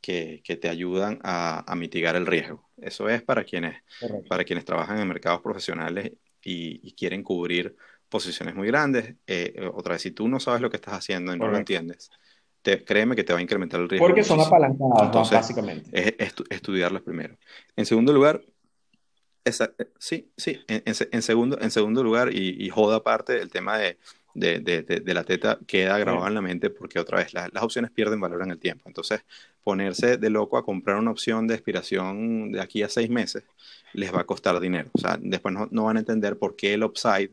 que, 0.00 0.40
que 0.44 0.56
te 0.56 0.68
ayudan 0.68 1.18
a, 1.24 1.64
a, 1.66 1.74
mitigar 1.74 2.14
el 2.14 2.26
riesgo. 2.26 2.70
Eso 2.76 3.08
es 3.08 3.22
para 3.22 3.42
quienes, 3.42 3.82
para 4.28 4.44
quienes 4.44 4.64
trabajan 4.64 5.00
en 5.00 5.08
mercados 5.08 5.40
profesionales 5.40 6.12
y, 6.44 6.92
quieren 6.92 7.24
cubrir 7.24 7.74
posiciones 8.08 8.54
muy 8.54 8.68
grandes. 8.68 9.16
otra 9.74 9.94
vez, 9.94 10.02
si 10.02 10.12
tú 10.12 10.28
no 10.28 10.38
sabes 10.38 10.60
lo 10.60 10.70
que 10.70 10.76
estás 10.76 10.94
haciendo 10.94 11.34
y 11.34 11.38
no 11.38 11.48
lo 11.48 11.58
entiendes, 11.58 12.08
te, 12.62 12.84
créeme 12.84 13.16
que 13.16 13.24
te 13.24 13.32
va 13.32 13.40
a 13.40 13.42
incrementar 13.42 13.80
el 13.80 13.88
riesgo. 13.88 14.06
Porque 14.06 14.22
son 14.22 14.40
apalancadas, 14.40 15.30
básicamente. 15.30 15.90
Es, 15.92 16.34
estudiarlas 16.50 17.02
primero. 17.02 17.36
En 17.74 17.84
segundo 17.84 18.12
lugar, 18.12 18.42
eh, 19.44 19.52
sí, 19.98 20.30
sí, 20.36 20.60
en, 20.68 20.82
en, 20.86 21.22
segundo, 21.22 21.58
en 21.60 21.70
segundo 21.70 22.02
lugar, 22.02 22.34
y, 22.34 22.64
y 22.64 22.68
joda 22.70 22.96
aparte, 22.96 23.40
el 23.40 23.50
tema 23.50 23.78
de, 23.78 23.98
de, 24.34 24.60
de, 24.60 24.82
de, 24.82 25.14
la 25.14 25.24
teta 25.24 25.58
queda 25.66 25.98
grabado 25.98 26.26
en 26.28 26.34
la 26.34 26.40
mente 26.40 26.70
porque 26.70 26.98
otra 26.98 27.18
vez 27.18 27.32
las 27.34 27.62
opciones 27.62 27.90
pierden 27.90 28.20
valor 28.20 28.42
en 28.42 28.50
el 28.50 28.58
tiempo. 28.58 28.84
Entonces, 28.88 29.24
ponerse 29.62 30.16
de 30.16 30.30
loco 30.30 30.56
a 30.56 30.64
comprar 30.64 30.96
una 30.96 31.10
opción 31.10 31.46
de 31.46 31.54
expiración 31.54 32.52
de 32.52 32.60
aquí 32.60 32.82
a 32.82 32.88
seis 32.88 33.10
meses 33.10 33.44
les 33.92 34.14
va 34.14 34.20
a 34.20 34.24
costar 34.26 34.60
dinero. 34.60 34.90
O 34.92 34.98
sea, 34.98 35.18
después 35.20 35.54
no, 35.54 35.68
no 35.70 35.84
van 35.84 35.96
a 35.96 36.00
entender 36.00 36.38
por 36.38 36.56
qué 36.56 36.74
el 36.74 36.84
upside 36.84 37.30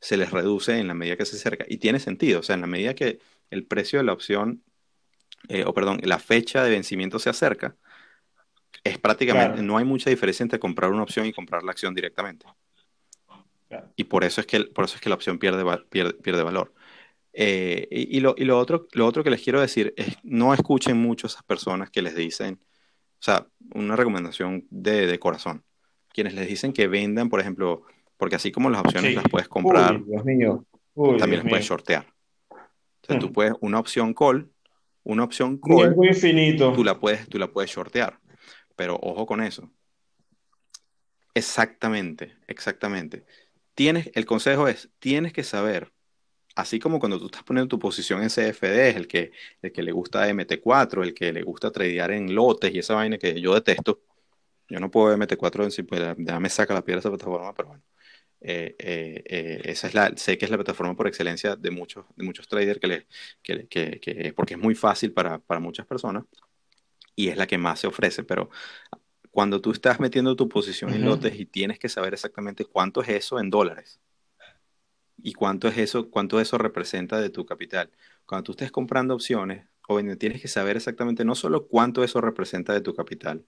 se 0.00 0.16
les 0.16 0.30
reduce 0.32 0.78
en 0.78 0.88
la 0.88 0.94
medida 0.94 1.16
que 1.16 1.24
se 1.24 1.36
acerca. 1.36 1.64
Y 1.68 1.78
tiene 1.78 2.00
sentido, 2.00 2.40
o 2.40 2.42
sea, 2.42 2.54
en 2.54 2.62
la 2.62 2.66
medida 2.66 2.94
que 2.94 3.20
el 3.50 3.64
precio 3.64 3.98
de 4.00 4.04
la 4.04 4.12
opción, 4.12 4.62
eh, 5.48 5.64
o 5.64 5.72
perdón, 5.74 6.00
la 6.02 6.18
fecha 6.18 6.64
de 6.64 6.70
vencimiento 6.70 7.18
se 7.18 7.30
acerca, 7.30 7.76
es 8.84 8.98
prácticamente, 8.98 9.62
no 9.62 9.76
hay 9.78 9.84
mucha 9.84 10.10
diferencia 10.10 10.42
entre 10.42 10.58
comprar 10.58 10.90
una 10.90 11.02
opción 11.02 11.26
y 11.26 11.32
comprar 11.32 11.62
la 11.62 11.72
acción 11.72 11.94
directamente. 11.94 12.46
Y 13.96 14.04
por 14.04 14.24
eso 14.24 14.40
es 14.40 14.46
que, 14.46 14.64
por 14.64 14.84
eso 14.84 14.96
es 14.96 15.00
que 15.00 15.08
la 15.08 15.14
opción 15.14 15.38
pierde, 15.38 15.64
pierde, 15.88 16.42
valor. 16.42 16.72
Eh, 17.32 17.88
y, 17.90 18.20
lo, 18.20 18.34
y 18.36 18.44
lo, 18.44 18.58
otro, 18.58 18.86
lo 18.92 19.06
otro 19.06 19.24
que 19.24 19.30
les 19.30 19.40
quiero 19.40 19.60
decir 19.60 19.94
es 19.96 20.18
no 20.22 20.52
escuchen 20.52 20.98
mucho 20.98 21.26
a 21.26 21.28
esas 21.28 21.42
personas 21.42 21.90
que 21.90 22.02
les 22.02 22.14
dicen, 22.14 22.60
o 22.62 23.22
sea, 23.22 23.46
una 23.74 23.96
recomendación 23.96 24.66
de, 24.68 25.06
de 25.06 25.18
corazón, 25.18 25.64
quienes 26.12 26.34
les 26.34 26.46
dicen 26.46 26.74
que 26.74 26.88
vendan, 26.88 27.30
por 27.30 27.40
ejemplo, 27.40 27.84
porque 28.16 28.36
así 28.36 28.52
como 28.52 28.68
las 28.68 28.82
opciones 28.82 29.14
las 29.14 29.24
puedes 29.30 29.48
comprar, 29.48 30.00
también 31.18 31.40
las 31.40 31.48
puedes 31.48 31.66
shortear. 31.66 32.06
O 32.50 33.06
sea, 33.06 33.18
tú 33.18 33.28
hmm. 33.28 33.32
puedes, 33.32 33.54
una 33.60 33.78
opción 33.78 34.14
call, 34.14 34.50
una 35.02 35.24
opción 35.24 35.58
call, 35.58 35.96
infinito. 36.02 36.72
Tú 36.72 36.84
la 36.84 37.00
puedes, 37.00 37.28
tú 37.28 37.38
la 37.38 37.48
puedes 37.48 37.70
shortear. 37.70 38.18
Pero 38.82 38.98
ojo 39.00 39.26
con 39.26 39.40
eso. 39.40 39.70
Exactamente, 41.34 42.36
exactamente. 42.48 43.24
Tienes, 43.74 44.10
el 44.14 44.26
consejo 44.26 44.66
es, 44.66 44.90
tienes 44.98 45.32
que 45.32 45.44
saber, 45.44 45.92
así 46.56 46.80
como 46.80 46.98
cuando 47.00 47.18
tú 47.20 47.26
estás 47.26 47.44
poniendo 47.44 47.68
tu 47.68 47.78
posición 47.78 48.22
en 48.22 48.30
CFD, 48.30 48.96
el 48.96 49.06
que, 49.08 49.32
el 49.62 49.72
que 49.72 49.82
le 49.84 49.92
gusta 49.92 50.28
MT4, 50.28 51.04
el 51.04 51.14
que 51.14 51.32
le 51.32 51.42
gusta 51.44 51.70
tradear 51.70 52.10
en 52.12 52.34
lotes 52.34 52.74
y 52.74 52.80
esa 52.80 52.94
vaina 52.96 53.18
que 53.18 53.40
yo 53.40 53.54
detesto. 53.54 54.02
Yo 54.68 54.80
no 54.80 54.90
puedo 54.90 55.16
MT4 55.16 55.64
en 55.64 55.70
sí, 55.72 55.84
pues 55.84 56.02
ya 56.18 56.40
me 56.40 56.50
saca 56.50 56.74
la 56.74 56.84
piedra 56.84 57.00
esa 57.00 57.10
plataforma, 57.10 57.54
pero 57.54 57.68
bueno. 57.70 57.84
Eh, 58.40 58.74
eh, 58.78 59.22
eh, 59.26 59.62
esa 59.66 59.88
es 59.88 59.94
la, 59.94 60.12
sé 60.16 60.38
que 60.38 60.46
es 60.46 60.50
la 60.50 60.58
plataforma 60.58 60.96
por 60.96 61.06
excelencia 61.08 61.56
de 61.56 61.70
muchos, 61.70 62.06
de 62.16 62.24
muchos 62.24 62.48
traders 62.48 62.80
que, 62.80 63.06
que, 63.68 64.00
que, 64.00 64.32
porque 64.34 64.54
es 64.54 64.60
muy 64.60 64.74
fácil 64.74 65.12
para, 65.12 65.38
para 65.40 65.60
muchas 65.60 65.86
personas 65.86 66.24
y 67.14 67.28
es 67.28 67.36
la 67.36 67.46
que 67.46 67.58
más 67.58 67.80
se 67.80 67.86
ofrece, 67.86 68.24
pero 68.24 68.50
cuando 69.30 69.60
tú 69.60 69.72
estás 69.72 70.00
metiendo 70.00 70.36
tu 70.36 70.48
posición 70.48 70.92
en 70.92 71.04
lotes 71.04 71.38
y 71.38 71.46
tienes 71.46 71.78
que 71.78 71.88
saber 71.88 72.12
exactamente 72.14 72.64
cuánto 72.64 73.02
es 73.02 73.08
eso 73.08 73.40
en 73.40 73.50
dólares 73.50 74.00
y 75.22 75.32
cuánto 75.32 75.68
es 75.68 75.78
eso, 75.78 76.10
cuánto 76.10 76.40
eso 76.40 76.58
representa 76.58 77.20
de 77.20 77.30
tu 77.30 77.46
capital. 77.46 77.90
Cuando 78.26 78.44
tú 78.44 78.52
estés 78.52 78.72
comprando 78.72 79.14
opciones, 79.14 79.66
o 79.88 80.00
tienes 80.16 80.40
que 80.40 80.48
saber 80.48 80.76
exactamente 80.76 81.24
no 81.24 81.34
solo 81.34 81.66
cuánto 81.66 82.04
eso 82.04 82.20
representa 82.20 82.72
de 82.72 82.80
tu 82.80 82.94
capital 82.94 83.44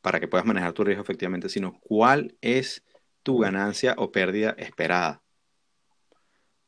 para 0.00 0.20
que 0.20 0.28
puedas 0.28 0.46
manejar 0.46 0.72
tu 0.72 0.84
riesgo 0.84 1.02
efectivamente, 1.02 1.48
sino 1.48 1.78
cuál 1.80 2.36
es 2.40 2.84
tu 3.22 3.38
ganancia 3.38 3.94
o 3.98 4.12
pérdida 4.12 4.54
esperada. 4.58 5.22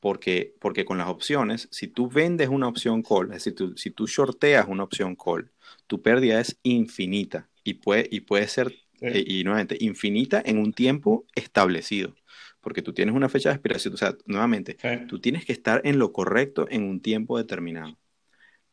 Porque, 0.00 0.54
porque 0.60 0.84
con 0.84 0.98
las 0.98 1.08
opciones, 1.08 1.68
si 1.70 1.86
tú 1.88 2.08
vendes 2.08 2.48
una 2.48 2.68
opción 2.68 3.02
call, 3.02 3.26
es 3.26 3.44
decir, 3.44 3.54
tú, 3.54 3.76
si 3.76 3.90
tú 3.90 4.06
shorteas 4.06 4.66
una 4.68 4.84
opción 4.84 5.14
call, 5.14 5.50
tu 5.86 6.00
pérdida 6.02 6.40
es 6.40 6.58
infinita 6.62 7.48
y 7.64 7.74
puede, 7.74 8.08
y 8.10 8.20
puede 8.20 8.48
ser, 8.48 8.74
eh, 9.00 9.22
y 9.26 9.44
nuevamente, 9.44 9.76
infinita 9.80 10.42
en 10.44 10.58
un 10.58 10.72
tiempo 10.72 11.26
establecido. 11.34 12.14
Porque 12.60 12.82
tú 12.82 12.92
tienes 12.92 13.14
una 13.14 13.28
fecha 13.28 13.50
de 13.50 13.56
expiración, 13.56 13.94
o 13.94 13.96
sea, 13.96 14.16
nuevamente, 14.26 14.76
tú 15.08 15.20
tienes 15.20 15.44
que 15.44 15.52
estar 15.52 15.80
en 15.84 15.98
lo 15.98 16.12
correcto 16.12 16.66
en 16.70 16.82
un 16.84 17.00
tiempo 17.00 17.38
determinado. 17.38 17.98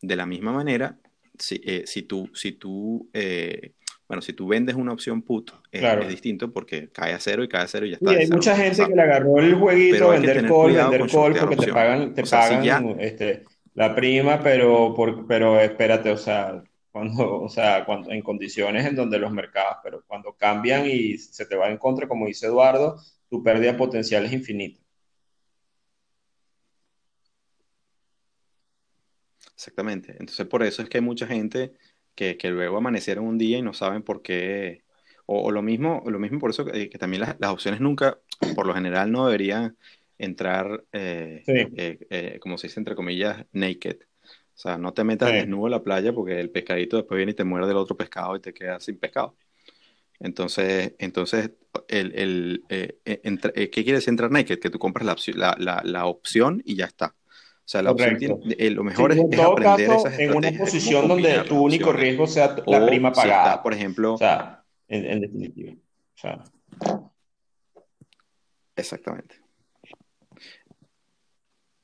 De 0.01 0.15
la 0.15 0.25
misma 0.25 0.51
manera, 0.51 0.99
si, 1.39 1.61
eh, 1.63 1.83
si 1.87 2.03
tú, 2.03 2.29
si 2.33 2.51
tú 2.53 3.09
eh, 3.13 3.73
bueno, 4.07 4.21
si 4.21 4.31
tú 4.31 4.47
vendes 4.47 4.75
una 4.75 4.93
opción 4.93 5.21
put, 5.21 5.51
es, 5.69 6.07
distinto 6.07 6.51
porque 6.51 6.89
cae 6.89 7.13
a 7.13 7.19
cero 7.19 7.43
y 7.43 7.49
cae 7.49 7.63
a 7.63 7.67
cero 7.67 7.85
y 7.85 7.89
ya 7.89 7.95
está. 7.97 8.13
Y 8.13 8.15
hay 8.15 8.27
mucha 8.27 8.55
gente 8.55 8.85
que 8.85 8.95
le 8.95 9.01
agarró 9.01 9.39
el 9.39 9.55
jueguito, 9.55 10.09
vender 10.09 10.47
call, 10.47 10.73
vender 10.73 11.11
call, 11.11 11.35
porque 11.35 11.55
te 11.57 11.73
pagan, 11.73 12.13
te 12.13 12.23
pagan 12.23 12.95
este, 12.99 13.43
la 13.73 13.93
prima, 13.93 14.41
pero, 14.41 14.93
por, 14.95 15.27
pero 15.27 15.59
espérate, 15.59 16.09
o 16.09 16.17
sea, 16.17 16.63
cuando, 16.89 17.41
o 17.43 17.49
sea, 17.49 17.85
en 18.07 18.21
condiciones 18.21 18.85
en 18.85 18.95
donde 18.95 19.19
los 19.19 19.31
mercados, 19.31 19.77
pero 19.83 20.03
cuando 20.07 20.33
cambian 20.37 20.85
y 20.85 21.17
se 21.17 21.45
te 21.45 21.57
va 21.57 21.69
en 21.69 21.77
contra, 21.77 22.07
como 22.07 22.27
dice 22.27 22.47
Eduardo, 22.47 22.97
tu 23.29 23.43
pérdida 23.43 23.75
potencial 23.75 24.25
es 24.25 24.31
infinita. 24.31 24.81
Exactamente. 29.53 30.11
Entonces, 30.11 30.45
por 30.45 30.63
eso 30.63 30.81
es 30.81 30.87
que 30.87 30.99
hay 30.99 31.03
mucha 31.03 31.27
gente 31.27 31.73
que, 32.17 32.49
luego 32.49 32.77
amanecieron 32.77 33.25
un 33.25 33.37
día 33.37 33.59
y 33.59 33.61
no 33.61 33.73
saben 33.73 34.01
por 34.01 34.21
qué. 34.21 34.83
O, 35.25 35.51
lo 35.51 35.61
mismo, 35.61 36.03
lo 36.07 36.19
mismo 36.19 36.39
por 36.39 36.49
eso 36.49 36.65
que, 36.65 36.89
también 36.89 37.23
las, 37.39 37.51
opciones 37.51 37.79
nunca, 37.79 38.19
por 38.55 38.65
lo 38.65 38.73
general, 38.73 39.11
no 39.11 39.25
deberían 39.25 39.77
entrar, 40.17 40.85
eh, 40.93 41.43
eh, 41.45 41.99
eh, 42.09 42.39
como 42.41 42.57
se 42.57 42.67
dice 42.67 42.79
entre 42.79 42.95
comillas, 42.95 43.45
naked. 43.51 43.97
O 44.23 44.59
sea, 44.59 44.77
no 44.77 44.93
te 44.93 45.03
metas 45.03 45.31
desnudo 45.31 45.67
en 45.67 45.71
la 45.71 45.83
playa 45.83 46.13
porque 46.13 46.39
el 46.39 46.49
pescadito 46.49 46.97
después 46.97 47.17
viene 47.17 47.33
y 47.33 47.35
te 47.35 47.43
muerde 47.43 47.71
el 47.71 47.77
otro 47.77 47.95
pescado 47.95 48.35
y 48.35 48.39
te 48.39 48.53
quedas 48.53 48.83
sin 48.83 48.97
pescado. 48.97 49.35
Entonces, 50.19 50.95
entonces 50.97 51.51
el, 51.87 52.63
el 52.69 52.89
¿qué 53.03 53.69
quiere 53.69 53.93
decir 53.93 54.09
entrar 54.09 54.31
naked? 54.31 54.59
Que 54.59 54.71
tú 54.71 54.79
compras 54.79 55.05
la, 55.35 55.55
la, 55.59 55.81
la 55.83 56.05
opción 56.07 56.63
y 56.65 56.75
ya 56.75 56.85
está. 56.85 57.16
O 57.67 57.69
sea, 57.69 57.81
la 57.81 57.91
opción 57.91 58.17
eh, 58.57 58.69
lo 58.69 58.81
mejor 58.81 59.11
es, 59.11 59.19
aprender 59.19 59.89
caso, 59.89 60.07
esas 60.07 60.19
En 60.19 60.33
una 60.33 60.49
posición 60.53 61.05
donde 61.09 61.41
tu 61.41 61.61
único 61.61 61.91
riesgo 61.91 62.25
sea 62.25 62.55
la 62.65 62.85
prima 62.85 63.11
pagada. 63.11 63.61
por 63.61 63.73
ejemplo. 63.73 64.13
O 64.13 64.17
sea, 64.17 64.63
en, 64.87 65.19
definitiva. 65.19 65.73
Exactamente. 68.73 69.35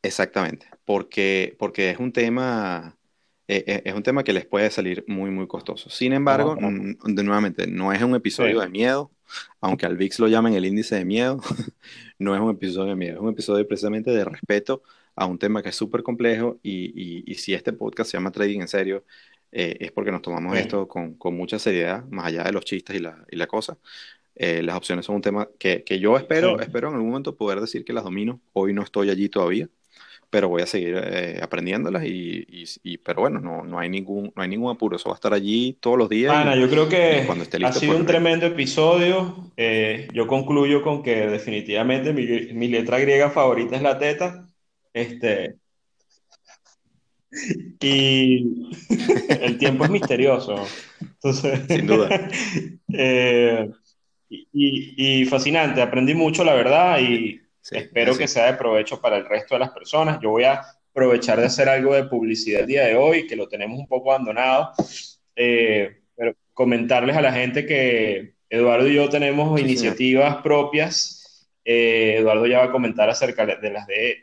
Exactamente. 0.01 0.67
Porque, 0.85 1.53
porque 1.59 1.89
es 1.89 1.99
un 1.99 2.13
tema. 2.13 2.97
Eh, 3.49 3.65
eh, 3.67 3.81
es 3.83 3.93
un 3.93 4.03
tema 4.03 4.23
que 4.23 4.31
les 4.31 4.45
puede 4.45 4.71
salir 4.71 5.03
muy, 5.05 5.31
muy 5.31 5.47
costoso. 5.47 5.89
Sin 5.89 6.13
embargo, 6.13 6.55
de, 6.55 7.23
nuevamente, 7.23 7.67
no 7.67 7.91
es 7.91 8.01
un 8.01 8.15
episodio 8.15 8.61
de 8.61 8.69
miedo, 8.69 9.11
aunque 9.59 9.85
al 9.85 9.97
VIX 9.97 10.19
lo 10.19 10.27
llamen 10.29 10.53
el 10.53 10.63
índice 10.63 10.95
de 10.95 11.03
miedo, 11.03 11.41
no 12.19 12.35
es 12.35 12.39
un 12.39 12.51
episodio 12.51 12.91
de 12.91 12.95
miedo, 12.95 13.15
es 13.15 13.21
un 13.21 13.31
episodio 13.31 13.67
precisamente 13.67 14.11
de 14.11 14.23
respeto 14.23 14.81
a 15.15 15.25
un 15.25 15.37
tema 15.37 15.61
que 15.61 15.69
es 15.69 15.75
súper 15.75 16.03
complejo 16.03 16.59
y, 16.63 17.23
y, 17.31 17.35
si 17.35 17.53
este 17.53 17.73
podcast 17.73 18.09
se 18.09 18.17
llama 18.17 18.31
Trading 18.31 18.61
en 18.61 18.67
serio, 18.67 19.03
eh, 19.51 19.77
es 19.79 19.91
porque 19.91 20.11
nos 20.11 20.23
tomamos 20.23 20.57
esto 20.57 20.87
con, 20.87 21.13
con, 21.13 21.35
mucha 21.35 21.59
seriedad, 21.59 22.03
más 22.09 22.27
allá 22.27 22.43
de 22.43 22.51
los 22.51 22.65
chistes 22.65 22.95
y 22.95 22.99
la, 22.99 23.23
y 23.29 23.35
la 23.35 23.45
cosa. 23.47 23.77
Eh, 24.35 24.63
las 24.63 24.75
opciones 24.75 25.05
son 25.05 25.17
un 25.17 25.21
tema 25.21 25.47
que, 25.59 25.83
que 25.83 25.99
yo 25.99 26.17
espero, 26.17 26.59
espero 26.59 26.87
en 26.87 26.95
algún 26.95 27.09
momento 27.09 27.35
poder 27.35 27.61
decir 27.61 27.85
que 27.85 27.93
las 27.93 28.03
domino. 28.03 28.41
Hoy 28.53 28.73
no 28.73 28.81
estoy 28.81 29.11
allí 29.11 29.29
todavía, 29.29 29.69
pero 30.31 30.49
voy 30.49 30.63
a 30.63 30.65
seguir 30.65 30.99
eh, 30.99 31.39
aprendiéndolas 31.39 32.03
y, 32.03 32.65
y, 32.81 32.97
pero 32.97 33.21
bueno, 33.21 33.39
no, 33.39 33.63
no, 33.63 33.77
hay 33.77 33.89
ningún, 33.89 34.33
no 34.35 34.41
hay 34.41 34.49
ningún 34.49 34.71
apuro, 34.71 34.95
eso 34.95 35.09
va 35.09 35.13
a 35.13 35.17
estar 35.17 35.35
allí 35.35 35.77
todos 35.79 35.99
los 35.99 36.09
días. 36.09 36.33
Ana, 36.33 36.55
yo 36.55 36.67
creo 36.67 36.89
que 36.89 37.21
cuando 37.27 37.43
esté 37.43 37.59
listo, 37.59 37.77
ha 37.77 37.79
sido 37.79 37.91
pues, 37.91 38.01
un 38.01 38.07
tremendo 38.07 38.47
episodio. 38.47 39.51
yo 40.11 40.25
concluyo 40.25 40.81
con 40.81 41.03
que 41.03 41.27
definitivamente 41.27 42.11
mi, 42.11 42.25
mi 42.53 42.69
letra 42.69 42.97
griega 42.97 43.29
favorita 43.29 43.75
es 43.75 43.83
la 43.83 43.99
teta. 43.99 44.47
Este, 44.93 45.55
y 47.79 48.69
el 49.41 49.57
tiempo 49.57 49.85
es 49.85 49.89
misterioso. 49.89 50.55
Entonces, 51.01 51.61
Sin 51.67 51.87
duda. 51.87 52.29
Eh, 52.95 53.71
y, 54.29 55.25
fascinante, 55.25 55.81
aprendí 55.81 56.13
mucho, 56.13 56.43
la 56.43 56.53
verdad, 56.53 56.99
y 56.99 57.41
espero 57.71 58.15
que 58.15 58.27
sea 58.27 58.51
de 58.51 58.57
provecho 58.57 59.01
para 59.01 59.17
el 59.17 59.25
resto 59.25 59.55
de 59.55 59.59
las 59.59 59.71
personas. 59.71 60.19
Yo 60.21 60.29
voy 60.29 60.43
a 60.43 60.61
aprovechar 60.91 61.39
de 61.39 61.47
hacer 61.47 61.69
algo 61.69 61.95
de 61.95 62.03
publicidad 62.03 62.61
el 62.61 62.67
día 62.67 62.85
de 62.85 62.95
hoy, 62.95 63.25
que 63.25 63.35
lo 63.35 63.47
tenemos 63.47 63.79
un 63.79 63.87
poco 63.87 64.11
abandonado, 64.11 64.73
eh, 65.35 66.01
pero 66.15 66.35
comentarles 66.53 67.17
a 67.17 67.21
la 67.21 67.33
gente 67.33 67.65
que 67.65 68.35
Eduardo 68.47 68.87
y 68.87 68.93
yo 68.93 69.09
tenemos 69.09 69.59
iniciativas 69.59 70.35
propias. 70.43 71.49
Eh, 71.65 72.17
Eduardo 72.19 72.45
ya 72.45 72.59
va 72.59 72.65
a 72.65 72.71
comentar 72.71 73.09
acerca 73.09 73.43
de 73.47 73.71
las 73.71 73.87
de 73.87 74.17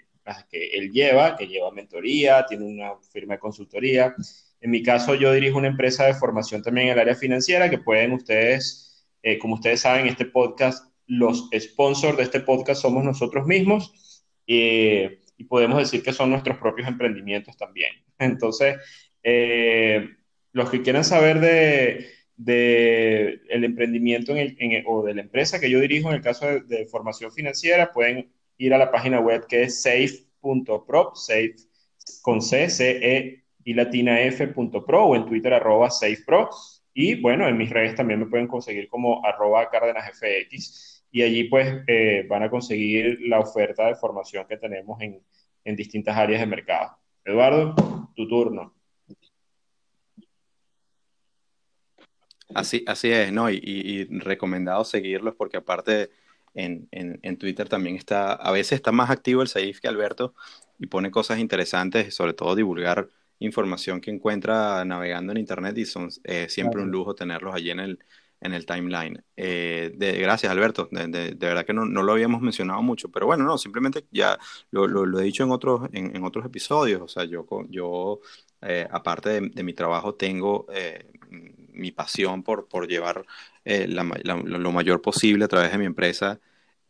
que 0.51 0.71
él 0.77 0.91
lleva, 0.91 1.37
que 1.37 1.47
lleva 1.47 1.71
mentoría, 1.71 2.45
tiene 2.47 2.65
una 2.65 2.93
firma 3.13 3.35
de 3.35 3.41
consultoría. 3.41 4.15
En 4.61 4.71
mi 4.71 4.83
caso, 4.83 5.15
yo 5.15 5.33
dirijo 5.33 5.59
una 5.59 5.69
empresa 5.69 6.07
de 6.07 6.15
formación 6.15 6.63
también 6.63 6.89
en 6.89 6.93
el 6.95 6.99
área 6.99 7.15
financiera 7.15 7.71
que 7.71 7.79
pueden 7.79 8.13
ustedes, 8.13 9.07
eh, 9.23 9.39
como 9.39 9.55
ustedes 9.55 9.81
saben, 9.81 10.07
este 10.07 10.27
podcast, 10.27 10.93
los 11.07 11.49
sponsors 11.59 12.17
de 12.17 12.25
este 12.25 12.41
podcast 12.41 12.83
somos 12.83 13.03
nosotros 13.03 13.47
mismos 13.47 14.25
eh, 14.47 15.21
y 15.37 15.45
podemos 15.45 15.79
decir 15.79 16.03
que 16.03 16.13
son 16.13 16.31
nuestros 16.31 16.59
propios 16.59 16.89
emprendimientos 16.89 17.57
también. 17.57 17.93
Entonces, 18.19 18.77
eh, 19.23 20.09
los 20.53 20.71
que 20.71 20.83
quieran 20.83 21.05
saber 21.05 21.41
de, 21.41 22.11
de 22.37 23.41
el 23.49 23.65
emprendimiento 23.65 24.35
en 24.37 24.85
o 24.87 25.03
de 25.05 25.15
la 25.15 25.23
empresa 25.23 25.61
que 25.61 25.71
yo 25.71 25.81
dirijo 25.81 26.11
en 26.11 26.17
el 26.17 26.23
caso 26.23 26.47
de, 26.47 26.61
de 26.61 26.87
formación 26.87 27.33
financiera, 27.33 27.93
pueden 27.93 28.31
ir 28.61 28.75
a 28.75 28.79
la 28.79 28.91
página 28.91 29.21
web 29.21 29.47
que 29.47 29.63
es 29.63 29.83
safe.pro, 29.83 31.13
safe 31.15 31.57
con 32.23 32.43
C, 32.43 32.69
C, 32.69 32.99
E 33.03 33.45
y 33.65 33.75
latina 33.75 34.21
F.pro 34.21 35.05
o 35.05 35.17
en 35.17 35.25
Twitter 35.25 35.55
arroba 35.55 35.91
safepro. 35.91 36.51
Y 36.93 37.21
bueno, 37.21 37.49
en 37.49 37.57
mis 37.57 37.71
redes 37.71 37.95
también 37.95 38.21
me 38.21 38.27
pueden 38.27 38.49
conseguir 38.49 38.89
como 38.89 39.25
arroba 39.25 39.71
FX 39.71 41.07
y 41.11 41.23
allí 41.23 41.45
pues 41.45 41.83
eh, 41.87 42.27
van 42.29 42.43
a 42.43 42.51
conseguir 42.51 43.19
la 43.23 43.41
oferta 43.41 43.87
de 43.87 43.95
formación 43.95 44.47
que 44.47 44.59
tenemos 44.59 45.01
en, 45.01 45.23
en 45.65 45.77
distintas 45.77 46.17
áreas 46.17 46.41
de 46.41 46.47
mercado. 46.47 46.99
Eduardo, 47.25 47.75
tu 48.15 48.29
turno. 48.29 48.75
Así, 52.55 52.85
así 52.87 53.11
es, 53.11 53.33
¿no? 53.33 53.49
Y, 53.51 53.61
y, 53.63 54.05
recomendado 54.19 54.85
seguirlos 54.85 55.35
porque 55.37 55.57
aparte 55.57 56.11
en, 56.55 56.89
en, 56.91 57.37
Twitter 57.37 57.69
también 57.69 57.97
está, 57.97 58.33
a 58.33 58.51
veces 58.53 58.73
está 58.73 58.93
más 58.93 59.11
activo 59.11 59.43
el 59.43 59.49
Saif 59.49 59.81
que 59.81 59.89
Alberto 59.89 60.35
y 60.79 60.87
pone 60.87 61.11
cosas 61.11 61.39
interesantes, 61.39 62.15
sobre 62.15 62.33
todo 62.33 62.55
divulgar 62.55 63.09
información 63.39 64.01
que 64.01 64.11
encuentra 64.11 64.85
navegando 64.85 65.33
en 65.33 65.39
Internet 65.39 65.77
y 65.79 65.87
son 65.87 66.11
eh, 66.25 66.49
siempre 66.49 66.83
un 66.83 66.91
lujo 66.91 67.15
tenerlos 67.15 67.55
allí 67.55 67.71
en 67.71 67.81
el, 67.81 67.99
en 68.41 68.53
el 68.53 68.67
timeline. 68.67 69.23
Eh, 69.37 69.93
de, 69.97 70.13
gracias, 70.21 70.51
Alberto. 70.51 70.89
De, 70.91 71.09
de, 71.09 71.35
verdad 71.35 71.65
que 71.65 71.73
no, 71.73 71.85
no, 71.85 72.03
lo 72.03 72.13
habíamos 72.13 72.41
mencionado 72.41 72.83
mucho, 72.83 73.11
pero 73.11 73.27
bueno, 73.27 73.45
no, 73.45 73.59
simplemente 73.59 74.07
ya 74.11 74.39
lo, 74.71 74.87
lo, 74.87 75.21
he 75.21 75.25
dicho 75.25 75.45
en 75.45 75.51
otros, 75.51 75.89
en, 75.93 76.15
en, 76.17 76.25
otros 76.25 76.45
episodios. 76.45 77.01
O 77.03 77.09
sea, 77.09 77.25
yo, 77.25 77.47
yo 77.69 78.21
eh, 78.63 78.87
aparte 78.91 79.41
de, 79.41 79.63
mi 79.63 79.75
trabajo, 79.75 80.15
tengo 80.15 80.67
mi 81.73 81.93
pasión 81.93 82.43
por, 82.43 82.69
por 82.69 82.89
llevar 82.89 83.25
eh, 83.65 83.87
lo 83.89 84.73
mayor 84.73 85.03
posible 85.03 85.45
a 85.45 85.49
través 85.49 85.73
de 85.73 85.79
mi 85.79 85.87
empresa, 85.87 86.41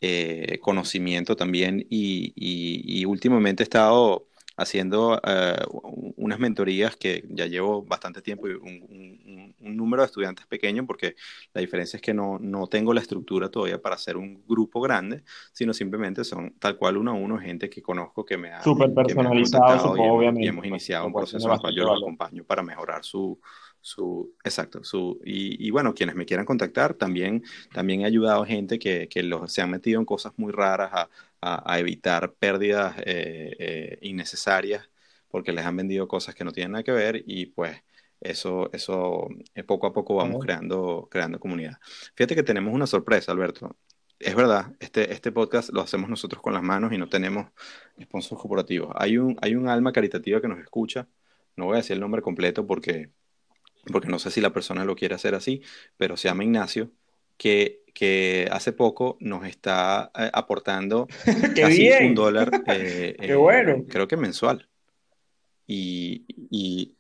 eh, 0.03 0.59
conocimiento 0.62 1.37
también 1.37 1.87
y, 1.91 3.05
últimamente 3.05 3.62
he 3.62 3.64
estado 3.64 4.26
haciendo 4.57 5.20
eh, 5.22 5.62
unas 6.16 6.39
mentorías 6.39 6.97
que 6.97 7.24
ya 7.28 7.45
llevo 7.45 7.83
bastante 7.83 8.22
tiempo 8.22 8.49
y 8.49 8.53
un, 8.53 9.55
número 9.59 10.03
de 10.03 10.07
estudiantes 10.07 10.47
pequeño 10.47 10.87
porque 10.87 11.16
la 11.53 11.61
diferencia 11.61 11.99
es 11.99 12.03
que 12.03 12.14
no, 12.14 12.39
no, 12.39 12.66
tengo 12.66 12.95
la 12.95 13.01
estructura 13.01 13.51
todavía 13.51 13.81
para 13.81 13.97
hacer 13.97 14.16
un 14.16 14.43
grupo 14.47 14.81
grande, 14.81 15.22
sino 15.53 15.74
simplemente 15.74 16.24
son 16.24 16.55
tal 16.59 16.76
cual 16.76 16.97
uno 16.97 17.11
a 17.11 17.14
uno 17.14 17.39
gente 17.39 17.68
que 17.68 17.83
conozco 17.83 18.24
que 18.24 18.39
me 18.39 18.53
ha... 18.53 18.62
Súper 18.62 18.93
personalizado, 18.95 19.97
y, 20.22 20.47
hemos, 20.47 20.64
iniciado 20.64 21.07
un 21.07 21.12
proceso 21.12 21.47
en 21.47 21.55
el 21.55 21.61
cual 21.61 21.74
yo 21.74 21.85
los 21.85 22.01
acompaño 22.01 22.45
para 22.45 22.62
mejorar 22.62 23.05
su, 23.05 23.39
su, 23.81 24.35
exacto, 24.45 24.85
su, 24.85 25.20
y, 25.24 25.70
bueno, 25.70 25.95
quienes 25.95 26.14
me 26.14 26.26
quieran 26.26 26.47
contactar, 26.47 26.95
también, 26.95 27.43
también 27.72 28.03
he 28.03 28.07
ayudado 28.07 28.43
a 28.43 28.47
gente 28.47 28.78
que, 28.78 29.09
que 29.09 29.22
los, 29.22 29.53
se 29.53 29.62
han 29.62 29.70
metido 29.70 30.01
en 30.01 30.07
cosas 30.07 30.33
muy 30.37 30.53
raras 30.53 30.91
a, 30.93 31.09
a, 31.72 31.78
evitar 31.78 32.35
pérdidas 32.35 32.97
eh, 32.99 33.57
eh, 33.59 33.99
innecesarias 34.03 34.89
porque 35.31 35.53
les 35.53 35.64
han 35.64 35.76
vendido 35.76 36.09
cosas 36.09 36.35
que 36.35 36.45
no 36.45 36.53
tienen 36.53 36.72
nada 36.72 36.85
que 36.85 36.93
ver 36.93 37.22
y 37.26 37.47
pues 37.47 37.83
eso, 38.20 38.70
eso 38.72 39.28
eh, 39.55 39.62
poco 39.64 39.87
a 39.87 39.93
poco 39.93 40.14
vamos 40.16 40.45
creando, 40.45 41.09
creando 41.11 41.41
comunidad. 41.41 41.78
Fíjate 42.14 42.35
que 42.35 42.43
tenemos 42.43 42.74
una 42.74 42.87
sorpresa, 42.87 43.33
Alberto. 43.33 43.76
Es 44.18 44.35
verdad, 44.35 44.74
este, 44.81 45.12
este 45.14 45.33
podcast 45.33 45.70
lo 45.70 45.81
hacemos 45.81 46.11
nosotros 46.11 46.43
con 46.43 46.53
las 46.53 46.62
manos 46.62 46.93
y 46.93 46.99
no 46.99 47.09
tenemos 47.09 47.47
sponsors 48.03 48.41
corporativos. 48.41 48.93
Hay 48.97 49.16
un, 49.16 49.39
hay 49.41 49.55
un 49.55 49.68
alma 49.68 49.93
caritativa 49.93 50.41
que 50.43 50.49
nos 50.49 50.61
escucha, 50.61 51.09
no 51.57 51.66
voy 51.66 51.74
a 51.74 51.76
decir 51.78 51.95
el 51.95 52.01
nombre 52.01 52.20
completo 52.20 52.66
porque 52.66 53.11
porque 53.93 54.09
no 54.09 54.18
sé 54.18 54.31
si 54.31 54.41
la 54.41 54.51
persona 54.51 54.85
lo 54.85 54.97
quiere 54.97 55.14
hacer 55.14 55.35
así, 55.35 55.62
pero 55.97 56.16
se 56.16 56.28
llama 56.28 56.45
Ignacio, 56.45 56.91
que, 57.37 57.83
que 57.95 58.49
hace 58.51 58.72
poco 58.72 59.16
nos 59.20 59.47
está 59.47 60.11
eh, 60.18 60.31
aportando 60.33 61.09
casi 61.57 61.91
un 61.91 62.14
dólar, 62.14 62.51
eh, 62.66 63.16
Qué 63.18 63.35
bueno. 63.35 63.85
creo 63.89 64.07
que 64.07 64.16
mensual. 64.16 64.68
Y, 65.66 66.24
y 66.51 66.97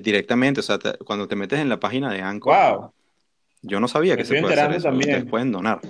directamente, 0.00 0.60
o 0.60 0.62
sea, 0.62 0.78
cuando 1.04 1.28
te 1.28 1.36
metes 1.36 1.58
en 1.60 1.68
la 1.68 1.78
página 1.78 2.12
de 2.12 2.22
Anchor, 2.22 2.92
yo 3.62 3.80
no 3.80 3.88
sabía 3.88 4.16
que 4.16 4.24
se 4.24 4.40
puede 4.40 4.54
hacer 4.54 4.72
eso. 4.72 4.88
También. 4.88 5.10
Ustedes 5.10 5.30
pueden 5.30 5.52
donar. 5.52 5.80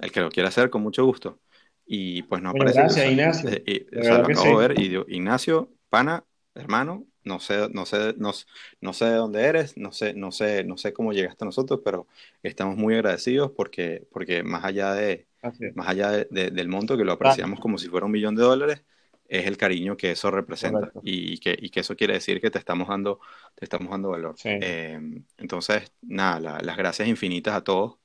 El 0.00 0.12
que 0.12 0.20
lo 0.20 0.30
quiera 0.30 0.48
hacer, 0.48 0.70
con 0.70 0.82
mucho 0.82 1.04
gusto. 1.04 1.38
Y 1.86 2.22
pues 2.24 2.42
no 2.42 2.50
aparece. 2.50 2.80
Gracias, 2.80 3.10
Ignacio. 3.10 3.50
Eh, 3.52 3.86
o 3.98 4.02
sea, 4.02 4.18
lo 4.18 4.26
acabo 4.26 4.60
de 4.60 4.68
ver 4.68 4.80
y 4.80 5.14
Ignacio, 5.14 5.70
pana, 5.88 6.24
hermano, 6.54 7.06
no 7.28 7.38
sé, 7.38 7.68
no 7.70 7.86
sé, 7.86 8.14
no, 8.16 8.32
no 8.80 8.92
sé 8.92 9.04
de 9.04 9.14
dónde 9.14 9.44
eres, 9.44 9.76
no 9.76 9.92
sé, 9.92 10.14
no 10.14 10.32
sé, 10.32 10.64
no 10.64 10.76
sé 10.76 10.92
cómo 10.92 11.12
llegaste 11.12 11.44
a 11.44 11.46
nosotros, 11.46 11.80
pero 11.84 12.08
estamos 12.42 12.76
muy 12.76 12.94
agradecidos 12.94 13.52
porque, 13.52 14.06
porque 14.10 14.42
más 14.42 14.64
allá 14.64 14.94
de, 14.94 15.28
más 15.74 15.88
allá 15.88 16.10
del 16.10 16.68
monto 16.68 16.96
que 16.96 17.04
lo 17.04 17.12
apreciamos 17.12 17.60
como 17.60 17.78
si 17.78 17.88
fuera 17.88 18.06
un 18.06 18.12
millón 18.12 18.34
de 18.34 18.42
dólares, 18.42 18.82
es 19.28 19.46
el 19.46 19.58
cariño 19.58 19.96
que 19.96 20.12
eso 20.12 20.30
representa 20.30 20.90
y 21.02 21.38
que, 21.38 21.56
y 21.60 21.68
que, 21.68 21.80
eso 21.80 21.94
quiere 21.94 22.14
decir 22.14 22.40
que 22.40 22.50
te 22.50 22.58
estamos 22.58 22.88
dando, 22.88 23.20
te 23.54 23.66
estamos 23.66 23.90
dando 23.90 24.08
valor. 24.08 24.34
Eh, 24.42 24.98
entonces, 25.36 25.92
nada, 26.00 26.60
las 26.62 26.76
gracias 26.76 27.06
infinitas 27.06 27.54
a 27.54 27.62
todos. 27.62 27.98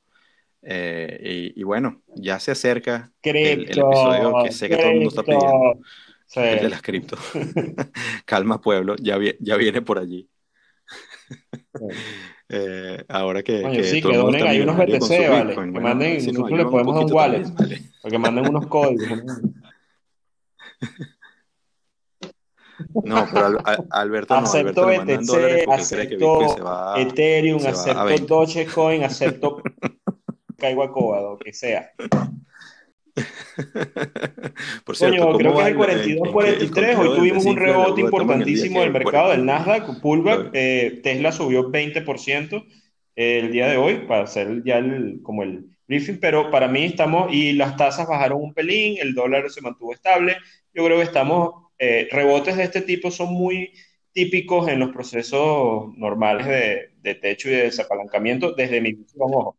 Eh, 0.61 1.53
y, 1.55 1.63
bueno, 1.63 2.01
ya 2.15 2.39
se 2.39 2.51
acerca 2.51 3.11
el, 3.21 3.63
episodio 3.63 4.43
que 4.43 4.51
sé 4.51 4.69
que 4.69 4.77
todo 4.77 4.87
el 4.87 4.95
mundo 4.95 5.09
está 5.09 5.23
pidiendo. 5.23 5.79
El 6.35 6.61
de 6.61 6.69
las 6.69 6.81
cripto. 6.81 7.17
Calma, 8.25 8.59
pueblo, 8.59 8.95
ya, 8.99 9.17
ya 9.39 9.55
viene 9.57 9.81
por 9.81 9.99
allí. 9.99 10.29
eh, 12.49 13.03
ahora 13.07 13.43
que, 13.43 13.63
Oye, 13.63 13.77
que 13.77 13.83
sí, 13.83 14.01
que 14.01 14.17
donen 14.17 14.47
ahí 14.47 14.61
unos 14.61 14.77
BTC, 14.77 15.29
vale. 15.29 15.55
que 15.55 15.79
manden, 15.79 16.21
si 16.21 16.31
nosotros 16.31 16.57
le 16.57 16.65
podemos 16.65 16.95
dar 16.95 17.05
un 17.05 17.13
wallet. 17.13 17.45
Que 18.09 18.17
manden 18.17 18.49
unos 18.49 18.67
códigos. 18.67 19.23
No, 23.03 23.27
pero 23.33 23.59
Alberto 23.91 24.33
no, 24.33 24.41
acepto 24.41 24.87
Alberto 24.87 25.33
BTC, 25.33 25.69
acepto 25.69 26.95
Ethereum, 26.97 27.65
acepto 27.65 28.35
Dogecoin, 28.35 29.03
acepto 29.03 29.61
Caigo 30.57 30.83
a 30.83 30.91
Cóbado, 30.91 31.37
que 31.37 31.53
sea. 31.53 31.91
Por 34.85 34.95
cierto, 34.95 35.33
Coño, 35.33 35.37
creo 35.37 35.55
que 35.55 35.61
es 35.61 35.67
el 35.67 35.77
42-43. 35.77 36.97
Hoy 36.97 37.17
tuvimos 37.17 37.45
un 37.45 37.57
rebote 37.57 38.01
importantísimo 38.01 38.81
del 38.81 38.91
mercado 38.91 39.31
del 39.31 39.45
Nasdaq, 39.45 40.01
pullback. 40.01 40.49
Eh, 40.53 40.99
Tesla 41.03 41.31
subió 41.31 41.71
20% 41.71 42.65
eh, 43.15 43.39
el 43.39 43.51
día 43.51 43.67
de 43.67 43.77
hoy 43.77 44.05
para 44.07 44.23
hacer 44.23 44.63
ya 44.63 44.77
el, 44.79 45.19
como 45.21 45.43
el 45.43 45.65
briefing, 45.87 46.17
pero 46.19 46.49
para 46.49 46.67
mí 46.67 46.85
estamos, 46.85 47.31
y 47.31 47.53
las 47.53 47.77
tasas 47.77 48.07
bajaron 48.07 48.41
un 48.41 48.53
pelín, 48.53 48.97
el 48.99 49.13
dólar 49.13 49.49
se 49.49 49.61
mantuvo 49.61 49.93
estable. 49.93 50.37
Yo 50.73 50.83
creo 50.85 50.97
que 50.97 51.03
estamos, 51.03 51.69
eh, 51.77 52.07
rebotes 52.11 52.57
de 52.57 52.63
este 52.63 52.81
tipo 52.81 53.11
son 53.11 53.33
muy 53.33 53.73
típicos 54.11 54.67
en 54.67 54.79
los 54.79 54.91
procesos 54.91 55.95
normales 55.97 56.47
de, 56.47 56.93
de 57.01 57.15
techo 57.15 57.49
y 57.49 57.53
de 57.53 57.63
desapalancamiento 57.63 58.53
desde 58.53 58.81
mi 58.81 58.93
visión, 58.93 59.29
ojo. 59.33 59.57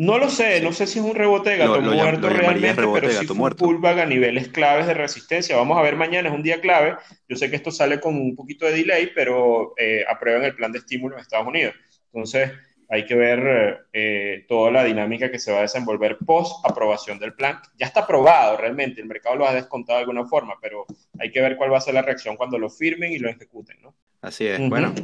No 0.00 0.16
lo 0.16 0.30
sé, 0.30 0.62
no 0.62 0.72
sé 0.72 0.86
si 0.86 0.98
es 0.98 1.04
un 1.04 1.14
rebote 1.14 1.50
de 1.50 1.56
gato 1.58 1.78
muerto 1.82 2.30
realmente, 2.30 2.74
pero 2.74 3.10
sí 3.10 3.26
fue 3.26 3.36
un 3.36 3.50
pullback 3.50 3.98
a 3.98 4.06
niveles 4.06 4.48
claves 4.48 4.86
de 4.86 4.94
resistencia. 4.94 5.58
Vamos 5.58 5.76
a 5.76 5.82
ver 5.82 5.94
mañana, 5.94 6.30
es 6.30 6.34
un 6.34 6.42
día 6.42 6.62
clave. 6.62 6.96
Yo 7.28 7.36
sé 7.36 7.50
que 7.50 7.56
esto 7.56 7.70
sale 7.70 8.00
con 8.00 8.16
un 8.16 8.34
poquito 8.34 8.64
de 8.64 8.72
delay, 8.72 9.10
pero 9.14 9.74
eh, 9.76 10.02
aprueban 10.08 10.42
el 10.44 10.54
plan 10.54 10.72
de 10.72 10.78
estímulo 10.78 11.16
en 11.16 11.20
Estados 11.20 11.46
Unidos. 11.46 11.74
Entonces, 12.14 12.50
hay 12.88 13.04
que 13.04 13.14
ver 13.14 13.88
eh, 13.92 14.46
toda 14.48 14.70
la 14.70 14.84
dinámica 14.84 15.30
que 15.30 15.38
se 15.38 15.52
va 15.52 15.58
a 15.58 15.62
desenvolver 15.62 16.16
post 16.24 16.64
aprobación 16.64 17.18
del 17.18 17.34
plan. 17.34 17.58
Ya 17.76 17.84
está 17.84 18.00
aprobado 18.00 18.56
realmente, 18.56 19.02
el 19.02 19.06
mercado 19.06 19.36
lo 19.36 19.46
ha 19.46 19.52
descontado 19.52 19.98
de 19.98 20.04
alguna 20.04 20.24
forma, 20.24 20.54
pero 20.62 20.86
hay 21.18 21.30
que 21.30 21.42
ver 21.42 21.58
cuál 21.58 21.74
va 21.74 21.76
a 21.76 21.82
ser 21.82 21.92
la 21.92 22.00
reacción 22.00 22.38
cuando 22.38 22.58
lo 22.58 22.70
firmen 22.70 23.12
y 23.12 23.18
lo 23.18 23.28
ejecuten, 23.28 23.76
¿no? 23.82 23.94
Así 24.22 24.46
es. 24.46 24.66
Bueno, 24.66 24.94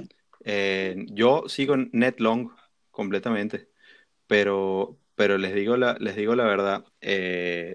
eh, 0.42 1.04
yo 1.10 1.44
sigo 1.48 1.76
net 1.76 2.18
long 2.18 2.48
completamente 2.90 3.75
pero, 4.26 4.98
pero 5.14 5.38
les 5.38 5.54
digo 5.54 5.76
la, 5.76 5.96
les 6.00 6.16
digo 6.16 6.34
la 6.34 6.44
verdad, 6.44 6.84
eh, 7.00 7.74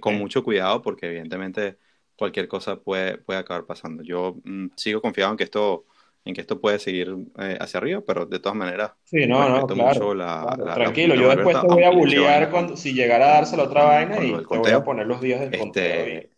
con 0.00 0.16
mucho 0.16 0.44
cuidado 0.44 0.82
porque 0.82 1.06
evidentemente 1.06 1.78
cualquier 2.16 2.48
cosa 2.48 2.76
puede, 2.76 3.18
puede 3.18 3.40
acabar 3.40 3.64
pasando. 3.64 4.02
Yo 4.02 4.36
mm, 4.44 4.68
sigo 4.76 5.00
confiado 5.00 5.30
en 5.32 5.36
que 5.36 5.44
esto 5.44 5.84
en 6.24 6.34
que 6.34 6.42
esto 6.42 6.60
puede 6.60 6.78
seguir 6.78 7.14
eh, 7.38 7.56
hacia 7.58 7.78
arriba, 7.78 8.02
pero 8.06 8.26
de 8.26 8.38
todas 8.38 8.56
maneras, 8.56 8.92
sí, 9.04 9.26
no, 9.26 9.48
no, 9.48 9.66
claro, 9.66 10.14
la, 10.14 10.58
tranquilo, 10.74 11.14
yo 11.14 11.30
después 11.30 11.58
te 11.58 11.66
voy 11.66 11.84
a 11.84 11.90
bullear 11.90 12.50
cuando, 12.50 12.76
si 12.76 12.92
llegara 12.92 13.30
a 13.30 13.34
darse 13.34 13.56
la 13.56 13.62
otra 13.62 13.84
vaina 13.84 14.22
y 14.22 14.32
te 14.36 14.58
voy 14.58 14.70
a 14.70 14.84
poner 14.84 15.06
los 15.06 15.22
días 15.22 15.40
del 15.40 15.54
este, 15.54 16.30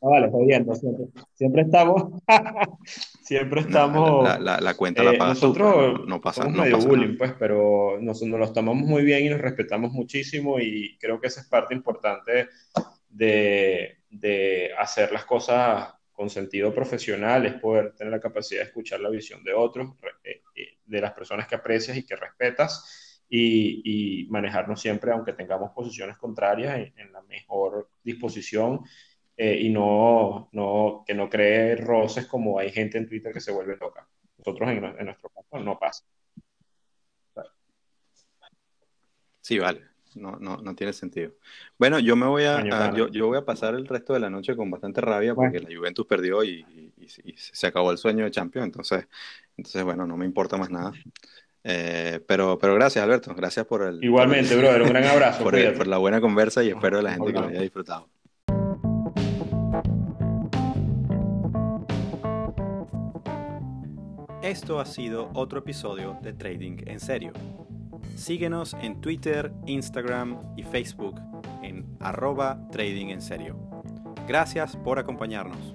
vale, 0.00 0.30
jodiendo, 0.30 0.74
siempre, 0.74 1.06
siempre 1.34 1.62
estamos, 1.62 2.22
siempre 3.22 3.60
estamos... 3.62 4.24
La, 4.40 4.60
la, 4.60 4.74
cuenta 4.74 5.02
la 5.02 5.12
eh, 5.12 5.18
pagas 5.18 5.42
nosotros 5.42 6.06
no, 6.06 6.20
pasa, 6.20 6.42
somos 6.42 6.58
medio 6.58 6.78
bullying, 6.78 7.16
pues, 7.16 7.32
pero 7.38 7.98
nos, 8.00 8.22
nos, 8.22 8.38
lo 8.38 8.52
tomamos 8.52 8.86
muy 8.86 9.02
bien 9.04 9.24
y 9.24 9.28
nos 9.30 9.40
respetamos 9.40 9.92
muchísimo 9.92 10.60
y 10.60 10.96
creo 10.98 11.20
que 11.20 11.28
esa 11.28 11.40
es 11.40 11.48
parte 11.48 11.74
importante 11.74 12.48
de, 13.08 13.98
de 14.10 14.70
hacer 14.78 15.12
las 15.12 15.24
cosas 15.24 15.94
con 16.12 16.30
sentido 16.30 16.74
profesional, 16.74 17.44
es 17.44 17.54
poder 17.54 17.94
tener 17.94 18.12
la 18.12 18.20
capacidad 18.20 18.62
de 18.62 18.68
escuchar 18.68 19.00
la 19.00 19.10
visión 19.10 19.44
de 19.44 19.52
otros, 19.52 19.92
eh, 20.24 20.40
eh, 20.54 20.78
de 20.84 21.00
las 21.00 21.12
personas 21.12 21.46
que 21.46 21.54
aprecias 21.54 21.96
y 21.96 22.06
que 22.06 22.16
respetas, 22.16 23.22
y, 23.28 24.22
y 24.22 24.28
manejarnos 24.30 24.80
siempre, 24.80 25.12
aunque 25.12 25.34
tengamos 25.34 25.72
posiciones 25.72 26.16
contrarias, 26.16 26.76
en, 26.76 26.92
en 26.96 27.12
la 27.12 27.20
mejor 27.22 27.90
disposición 28.02 28.80
eh, 29.36 29.58
y 29.60 29.70
no, 29.70 30.48
no, 30.52 31.04
que 31.06 31.14
no 31.14 31.28
cree 31.28 31.76
roces 31.76 32.26
como 32.26 32.58
hay 32.58 32.70
gente 32.70 32.98
en 32.98 33.08
Twitter 33.08 33.32
que 33.32 33.40
se 33.40 33.52
vuelve 33.52 33.76
loca. 33.76 34.08
Nosotros 34.38 34.70
en, 34.70 34.84
en 34.84 35.04
nuestro 35.04 35.28
caso 35.30 35.62
no 35.62 35.78
pasa. 35.78 36.04
Sí, 39.40 39.58
vale. 39.58 39.82
No, 40.16 40.38
no, 40.40 40.56
no 40.56 40.74
tiene 40.74 40.92
sentido. 40.92 41.32
Bueno, 41.78 41.98
yo 41.98 42.16
me 42.16 42.26
voy 42.26 42.44
a, 42.44 42.92
yo, 42.94 43.08
yo, 43.08 43.26
voy 43.26 43.36
a 43.36 43.44
pasar 43.44 43.74
el 43.74 43.86
resto 43.86 44.14
de 44.14 44.20
la 44.20 44.30
noche 44.30 44.56
con 44.56 44.70
bastante 44.70 45.00
rabia 45.00 45.34
porque 45.34 45.60
la 45.60 45.68
Juventus 45.76 46.06
perdió 46.06 46.42
y, 46.42 46.92
y, 46.96 47.34
se 47.36 47.66
acabó 47.66 47.92
el 47.92 47.98
sueño 47.98 48.24
de 48.24 48.30
Champions. 48.30 48.66
Entonces, 48.66 49.06
entonces 49.56 49.84
bueno, 49.84 50.06
no 50.06 50.16
me 50.16 50.24
importa 50.24 50.56
más 50.56 50.70
nada. 50.70 50.92
Eh, 51.62 52.20
pero, 52.26 52.58
pero 52.58 52.74
gracias, 52.74 53.04
Alberto. 53.04 53.34
Gracias 53.34 53.66
por 53.66 53.82
el. 53.82 54.02
Igualmente, 54.02 54.56
brother. 54.56 54.82
Un 54.82 54.88
gran 54.88 55.04
abrazo. 55.04 55.42
por, 55.44 55.74
por, 55.74 55.86
la 55.86 55.98
buena 55.98 56.20
conversa 56.20 56.64
y 56.64 56.70
espero 56.70 56.98
a 56.98 57.02
la 57.02 57.12
gente 57.12 57.32
que 57.32 57.38
lo 57.38 57.46
haya 57.46 57.60
disfrutado. 57.60 58.08
Esto 64.46 64.78
ha 64.78 64.84
sido 64.86 65.28
otro 65.34 65.58
episodio 65.58 66.18
de 66.22 66.32
Trading 66.32 66.76
en 66.86 67.00
Serio. 67.00 67.32
Síguenos 68.14 68.74
en 68.80 69.00
Twitter, 69.00 69.52
Instagram 69.66 70.38
y 70.56 70.62
Facebook 70.62 71.20
en 71.64 71.84
arroba 71.98 72.56
Trading 72.70 73.08
en 73.08 73.20
Serio. 73.20 73.58
Gracias 74.28 74.76
por 74.76 75.00
acompañarnos. 75.00 75.74